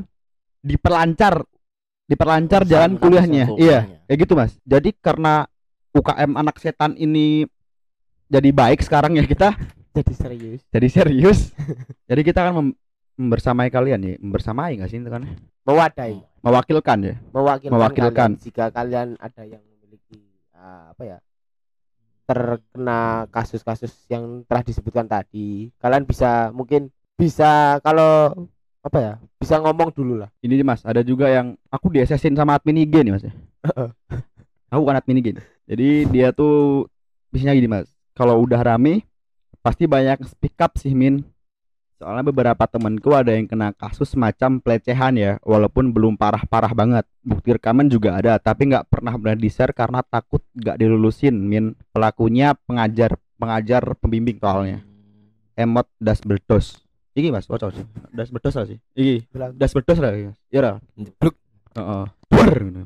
diperlancar 0.59 1.43
diperlancar 2.05 2.64
jalan 2.64 2.95
kuliahnya 2.95 3.51
iya 3.57 3.99
kayak 4.05 4.18
gitu 4.20 4.34
mas 4.34 4.55
jadi 4.64 4.91
karena 4.93 5.47
UKM 5.91 6.32
anak 6.34 6.55
setan 6.57 6.95
ini 6.95 7.45
jadi 8.26 8.49
baik 8.49 8.80
sekarang 8.80 9.14
ya 9.14 9.24
kita 9.24 9.53
Jadi 9.93 10.09
serius. 10.11 10.61
jadi 10.68 10.88
serius 10.89 11.39
jadi 12.03 12.22
kita 12.22 12.39
akan 12.41 12.53
mem- 12.57 12.78
membersamai 13.16 13.70
kalian 13.70 13.99
ya 14.01 14.14
membersamai 14.18 14.74
nggak 14.76 14.89
sih 14.89 14.97
itu 14.97 15.07
kan 15.07 15.22
Mewadai, 15.64 16.20
mewakilkan 16.41 16.97
ya 16.99 17.16
mewakilkan, 17.30 17.72
Mewakilkan. 17.72 18.30
kalian. 18.34 18.43
Jika 18.43 18.66
kalian 18.70 19.16
ada 19.16 19.43
yang 19.45 19.64
memiliki 19.64 20.20
ah, 20.51 20.91
apa 20.91 21.03
ya? 21.05 21.18
Terkena 22.24 23.28
kasus-kasus 23.30 23.91
yang 24.07 24.47
telah 24.47 24.63
disebutkan 24.63 25.05
tadi, 25.05 25.69
kalian 25.80 26.07
bisa 26.07 26.49
mungkin 26.55 26.89
bisa 27.19 27.78
kalau 27.84 28.32
apa 28.84 28.97
ya? 28.99 29.13
Bisa 29.39 29.59
ngomong 29.59 29.91
dulu 29.91 30.24
lah. 30.24 30.32
ini 30.39 30.63
mas 30.63 30.84
ada 30.88 31.03
juga 31.03 31.28
yang 31.28 31.59
aku 31.67 31.91
diesesin 31.91 32.32
sama 32.32 32.55
admin 32.55 32.88
IG 32.88 33.03
nih 33.03 33.11
mas 33.11 33.24
ya 33.28 33.34
aku 34.71 34.80
bukan 34.88 34.95
admin 35.03 35.19
IG 35.19 35.28
jadi 35.67 35.89
dia 36.07 36.28
tuh 36.32 36.88
bisanya 37.28 37.59
gini 37.59 37.67
mas 37.67 37.91
kalau 38.15 38.39
udah 38.39 38.63
rame 38.63 39.03
pasti 39.59 39.84
banyak 39.84 40.24
speak 40.24 40.55
up 40.63 40.80
sih 40.80 40.95
min 40.95 41.28
soalnya 42.03 42.27
beberapa 42.27 42.67
temanku 42.67 43.15
ada 43.15 43.31
yang 43.31 43.47
kena 43.47 43.71
kasus 43.71 44.11
semacam 44.11 44.59
pelecehan 44.59 45.15
ya 45.15 45.31
walaupun 45.39 45.95
belum 45.95 46.19
parah-parah 46.19 46.75
banget. 46.75 47.07
Bukti 47.23 47.55
rekaman 47.55 47.87
juga 47.87 48.19
ada 48.19 48.35
tapi 48.43 48.67
nggak 48.75 48.91
pernah 48.91 49.15
benar 49.15 49.39
di 49.39 49.47
share 49.47 49.71
karena 49.71 50.03
takut 50.03 50.43
nggak 50.51 50.75
dilulusin. 50.83 51.31
Min 51.31 51.79
pelakunya 51.95 52.59
pengajar 52.67 53.15
pengajar 53.39 53.95
pembimbing 54.03 54.35
soalnya. 54.43 54.83
Emot 55.55 55.87
das 55.95 56.19
berdos. 56.19 56.83
Iki 57.15 57.31
mas 57.31 57.47
wacau 57.47 57.71
sih 57.71 57.87
das 58.11 58.27
berdos 58.27 58.51
lah 58.59 58.67
sih. 58.67 58.83
Iki 58.99 59.31
das 59.55 59.71
berdos 59.71 59.99
lah 60.03 60.11
iya 60.11 60.59
lah 60.59 60.83
Jeblok. 60.99 61.39
Heeh. 61.79 62.03
Duar, 62.33 62.57
gitu. 62.59 62.81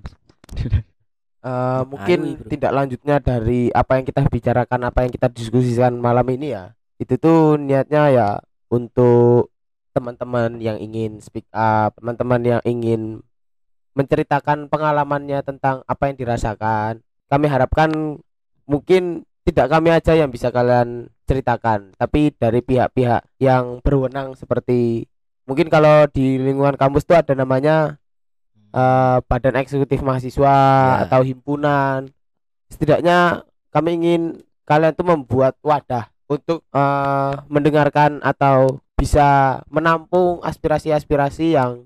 eh, 1.47 1.81
mungkin 1.87 2.19
Ayo, 2.23 2.35
bro. 2.37 2.47
tindak 2.51 2.71
lanjutnya 2.75 3.15
dari 3.23 3.71
apa 3.71 3.99
yang 3.99 4.05
kita 4.05 4.21
bicarakan, 4.27 4.79
apa 4.87 4.99
yang 5.07 5.11
kita 5.11 5.27
diskusikan 5.31 5.95
malam 5.99 6.27
ini 6.31 6.55
ya, 6.55 6.75
itu 6.99 7.15
tuh 7.15 7.55
niatnya 7.55 8.03
ya 8.11 8.27
untuk 8.67 9.49
teman-teman 9.91 10.61
yang 10.61 10.77
ingin 10.77 11.17
speak 11.17 11.49
up, 11.49 11.97
teman-teman 11.97 12.41
yang 12.45 12.61
ingin 12.63 13.25
menceritakan 13.97 14.69
pengalamannya 14.69 15.41
tentang 15.41 15.81
apa 15.89 16.13
yang 16.13 16.15
dirasakan. 16.15 17.01
Kami 17.27 17.45
harapkan 17.49 18.21
mungkin 18.69 19.25
tidak 19.41 19.73
kami 19.73 19.89
aja 19.89 20.13
yang 20.13 20.29
bisa 20.29 20.53
kalian 20.53 21.09
ceritakan, 21.25 21.97
tapi 21.97 22.29
dari 22.31 22.61
pihak-pihak 22.61 23.25
yang 23.41 23.81
berwenang 23.81 24.37
seperti 24.37 25.09
mungkin 25.47 25.67
kalau 25.67 26.07
di 26.11 26.35
lingkungan 26.37 26.75
kampus 26.75 27.07
itu 27.07 27.15
ada 27.15 27.33
namanya 27.33 27.95
eh, 28.71 29.17
badan 29.25 29.57
eksekutif 29.57 30.03
mahasiswa 30.03 30.55
Ya. 30.55 31.07
atau 31.07 31.23
himpunan. 31.23 32.11
Setidaknya 32.67 33.47
kami 33.71 33.95
ingin 33.97 34.21
kalian 34.67 34.91
tuh 34.93 35.07
membuat 35.07 35.55
wadah 35.63 36.11
untuk 36.27 36.63
eh, 36.69 37.33
mendengarkan 37.47 38.19
atau 38.21 38.79
bisa 38.93 39.61
menampung 39.67 40.41
aspirasi-aspirasi 40.41 41.53
yang 41.53 41.85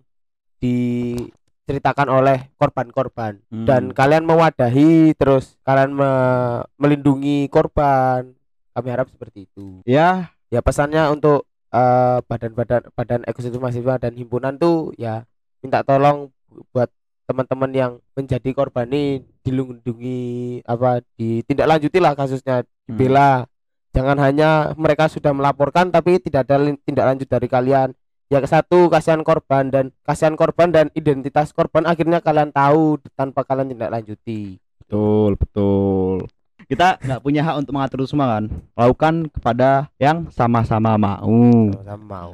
diceritakan 0.61 2.07
oleh 2.07 2.49
korban-korban 2.55 3.41
Hmm. 3.47 3.65
dan 3.65 3.91
kalian 3.91 4.23
mewadahi 4.23 5.11
terus 5.13 5.57
kalian 5.61 5.91
me- 5.91 6.63
melindungi 6.77 7.47
korban. 7.47 8.31
Kami 8.71 8.87
harap 8.87 9.07
seperti 9.09 9.45
itu. 9.45 9.83
ya 9.83 10.31
Ya 10.47 10.59
pesannya 10.59 11.07
untuk 11.07 11.47
eh, 11.71 12.19
badan-badan 12.21 12.91
badan 12.91 13.21
eksekutif 13.23 13.59
mahasiswa 13.59 13.95
dan 13.97 14.11
himpunan 14.13 14.55
tuh 14.55 14.91
ya 14.95 15.23
minta 15.59 15.79
tolong 15.81 16.27
buat 16.71 16.91
teman-teman 17.23 17.71
yang 17.71 17.91
menjadi 18.11 18.51
korban 18.51 18.87
ini 18.87 19.23
dilindungi 19.39 20.19
apa 20.65 20.99
ditindaklanjuti 21.15 21.97
lah 21.97 22.11
kasusnya 22.11 22.67
dibela 22.83 23.47
jangan 23.91 24.17
hanya 24.23 24.71
mereka 24.79 25.11
sudah 25.11 25.35
melaporkan 25.35 25.91
tapi 25.91 26.19
tidak 26.19 26.47
ada 26.47 26.63
tindak 26.83 27.05
lanjut 27.07 27.27
dari 27.27 27.47
kalian. 27.47 27.89
Ya 28.31 28.39
ke 28.39 28.47
satu 28.47 28.87
kasihan 28.87 29.27
korban 29.27 29.67
dan 29.67 29.91
kasihan 30.07 30.39
korban 30.39 30.71
dan 30.71 30.87
identitas 30.95 31.51
korban 31.51 31.83
akhirnya 31.83 32.23
kalian 32.23 32.55
tahu 32.55 32.95
tanpa 33.11 33.43
kalian 33.43 33.75
tindak 33.75 33.91
lanjuti. 33.91 34.55
Betul 34.79 35.35
betul. 35.35 36.31
Kita 36.71 36.95
nggak 37.03 37.19
punya 37.19 37.43
hak 37.43 37.59
untuk 37.59 37.75
mengatur 37.75 38.07
semua 38.07 38.39
kan? 38.39 38.47
Lakukan 38.79 39.27
kepada 39.27 39.91
yang 39.99 40.31
sama-sama 40.31 40.95
mau. 40.95 41.43
Sama 41.83 41.99
mau. 42.07 42.33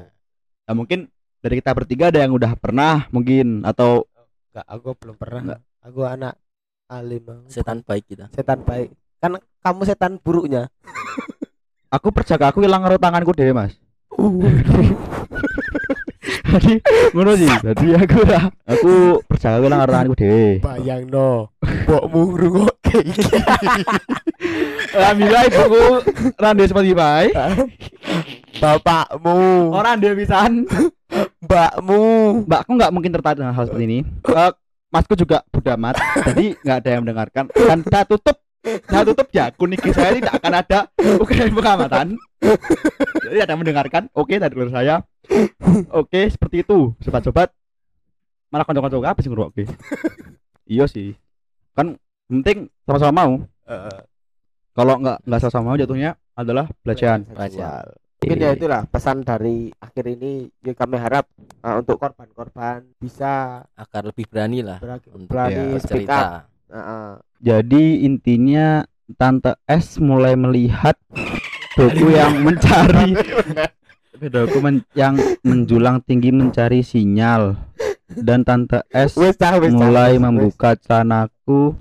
Nah, 0.69 0.73
mungkin 0.77 1.09
dari 1.41 1.57
kita 1.57 1.73
bertiga 1.73 2.13
ada 2.13 2.21
yang 2.21 2.37
udah 2.37 2.53
pernah 2.53 3.09
mungkin 3.09 3.65
atau 3.65 4.05
enggak 4.53 4.67
aku 4.69 4.89
belum 5.01 5.15
pernah. 5.17 5.41
Enggak. 5.41 5.61
aku 5.81 6.01
anak 6.05 6.33
alim. 6.93 7.25
Setan 7.49 7.81
baik 7.81 8.05
kita. 8.05 8.29
Setan 8.37 8.61
baik. 8.61 8.93
Kan 9.17 9.41
kamu 9.65 9.81
setan 9.89 10.21
buruknya 10.21 10.69
aku 11.91 12.07
percaya 12.11 12.49
aku 12.51 12.63
hilang 12.63 12.83
karo 12.83 12.97
tanganku 12.99 13.31
deh 13.35 13.51
mas. 13.55 13.73
Jadi 16.47 16.73
ngono 17.15 17.31
sih. 17.35 17.47
Jadi 17.47 17.87
aku 17.95 18.19
aku 18.67 18.93
percaya 19.27 19.57
hilang 19.63 19.79
karo 19.83 19.91
tanganku 19.91 20.15
deh 20.19 20.59
bayang 20.63 21.03
no 21.07 21.51
mbokmu 21.63 22.19
ngrungokke 22.35 22.97
iki. 23.03 23.23
Alhamdulillah 24.97 25.43
ibuku 25.47 25.83
rande 26.35 26.63
Spotify. 26.67 27.31
Bapakmu. 28.57 29.71
Orang 29.71 30.01
dia 30.01 30.17
pisan. 30.17 30.65
Mbakmu. 31.43 32.01
Mbakku 32.43 32.71
nggak 32.75 32.91
mungkin 32.91 33.11
tertarik 33.13 33.39
dengan 33.39 33.55
hal 33.55 33.69
seperti 33.69 33.85
ini. 33.85 33.99
Eh, 34.27 34.51
masku 34.91 35.13
juga 35.15 35.45
bodo 35.47 35.69
amat. 35.77 35.95
Jadi 36.33 36.57
nggak 36.59 36.77
ada 36.83 36.89
yang 36.89 37.01
mendengarkan. 37.05 37.43
Dan 37.53 37.79
saya 37.87 38.03
tutup 38.03 38.41
saya 38.87 39.03
tutup 39.07 39.27
ya 39.31 39.45
kuning 39.55 39.79
saya 39.95 40.17
tidak 40.17 40.33
akan 40.37 40.53
ada 40.59 40.79
ukuran 41.21 41.51
pengamatan. 41.55 42.07
Jadi 43.23 43.39
ada 43.39 43.51
yang 43.55 43.61
mendengarkan 43.63 44.03
oke 44.13 44.33
dari 44.35 44.53
luar 44.53 44.71
saya. 44.71 44.95
Oke 45.91 46.27
seperti 46.27 46.63
itu 46.63 46.93
sobat-sobat. 47.03 47.51
Malah 48.47 48.63
konco-konco 48.63 49.03
apa 49.03 49.19
sih 49.19 49.31
ngerok 49.31 49.51
iya 50.67 50.85
sih. 50.87 51.15
Kan 51.75 51.95
penting 52.27 52.67
sama-sama 52.83 53.11
mau. 53.15 53.33
Kalau 54.75 54.93
nggak 55.01 55.17
nggak 55.25 55.39
sama-sama 55.41 55.73
mau 55.73 55.79
jatuhnya 55.79 56.11
adalah 56.37 56.69
pelecehan. 56.83 57.25
Pelecehan. 57.27 57.87
mungkin 58.17 58.43
ya 58.43 58.57
itulah 58.57 58.81
pesan 58.89 59.21
dari 59.21 59.69
akhir 59.77 60.05
ini. 60.17 60.49
Ya 60.65 60.73
kami 60.73 60.97
harap 60.97 61.29
uh, 61.61 61.79
untuk 61.79 62.01
korban-korban 62.01 62.83
bisa 62.97 63.61
agar 63.77 64.09
lebih 64.09 64.25
berani 64.25 64.65
lah 64.65 64.81
berani, 64.81 65.07
untuk 65.13 65.29
berani 65.29 65.77
speak 65.79 66.09
up. 66.09 66.17
bercerita 66.17 66.56
Uh, 66.67 66.79
uh. 66.79 67.09
Jadi 67.39 68.03
intinya 68.03 68.83
Tante 69.15 69.55
S 69.63 70.03
mulai 70.03 70.35
melihat 70.35 70.99
doku 71.79 72.11
yang 72.11 72.43
mencari. 72.43 73.15
Doku 74.17 74.57
men- 74.65 74.89
yang 74.97 75.13
menjulang 75.45 76.01
tinggi 76.01 76.33
mencari 76.33 76.81
sinyal. 76.81 77.53
Dan 78.09 78.41
Tante 78.41 78.81
S 78.89 79.13
mulai 79.69 80.17
membuka 80.17 80.73
celanaku 80.73 81.77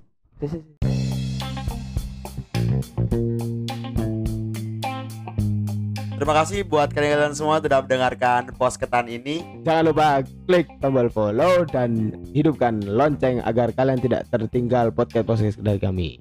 Terima 6.17 6.33
kasih 6.33 6.65
buat 6.65 6.89
kalian 6.97 7.37
semua 7.37 7.61
sudah 7.61 7.85
mendengarkan 7.85 8.49
posketan 8.57 9.05
ini. 9.05 9.45
Jangan 9.69 9.85
lupa 9.93 10.25
klik 10.49 10.65
tombol 10.81 11.13
follow 11.13 11.69
dan 11.69 12.17
hidupkan 12.33 12.81
lonceng 12.89 13.45
agar 13.45 13.69
kalian 13.77 14.01
tidak 14.01 14.25
tertinggal 14.33 14.89
podcast-podcast 14.97 15.61
dari 15.61 15.77
kami. 15.77 16.17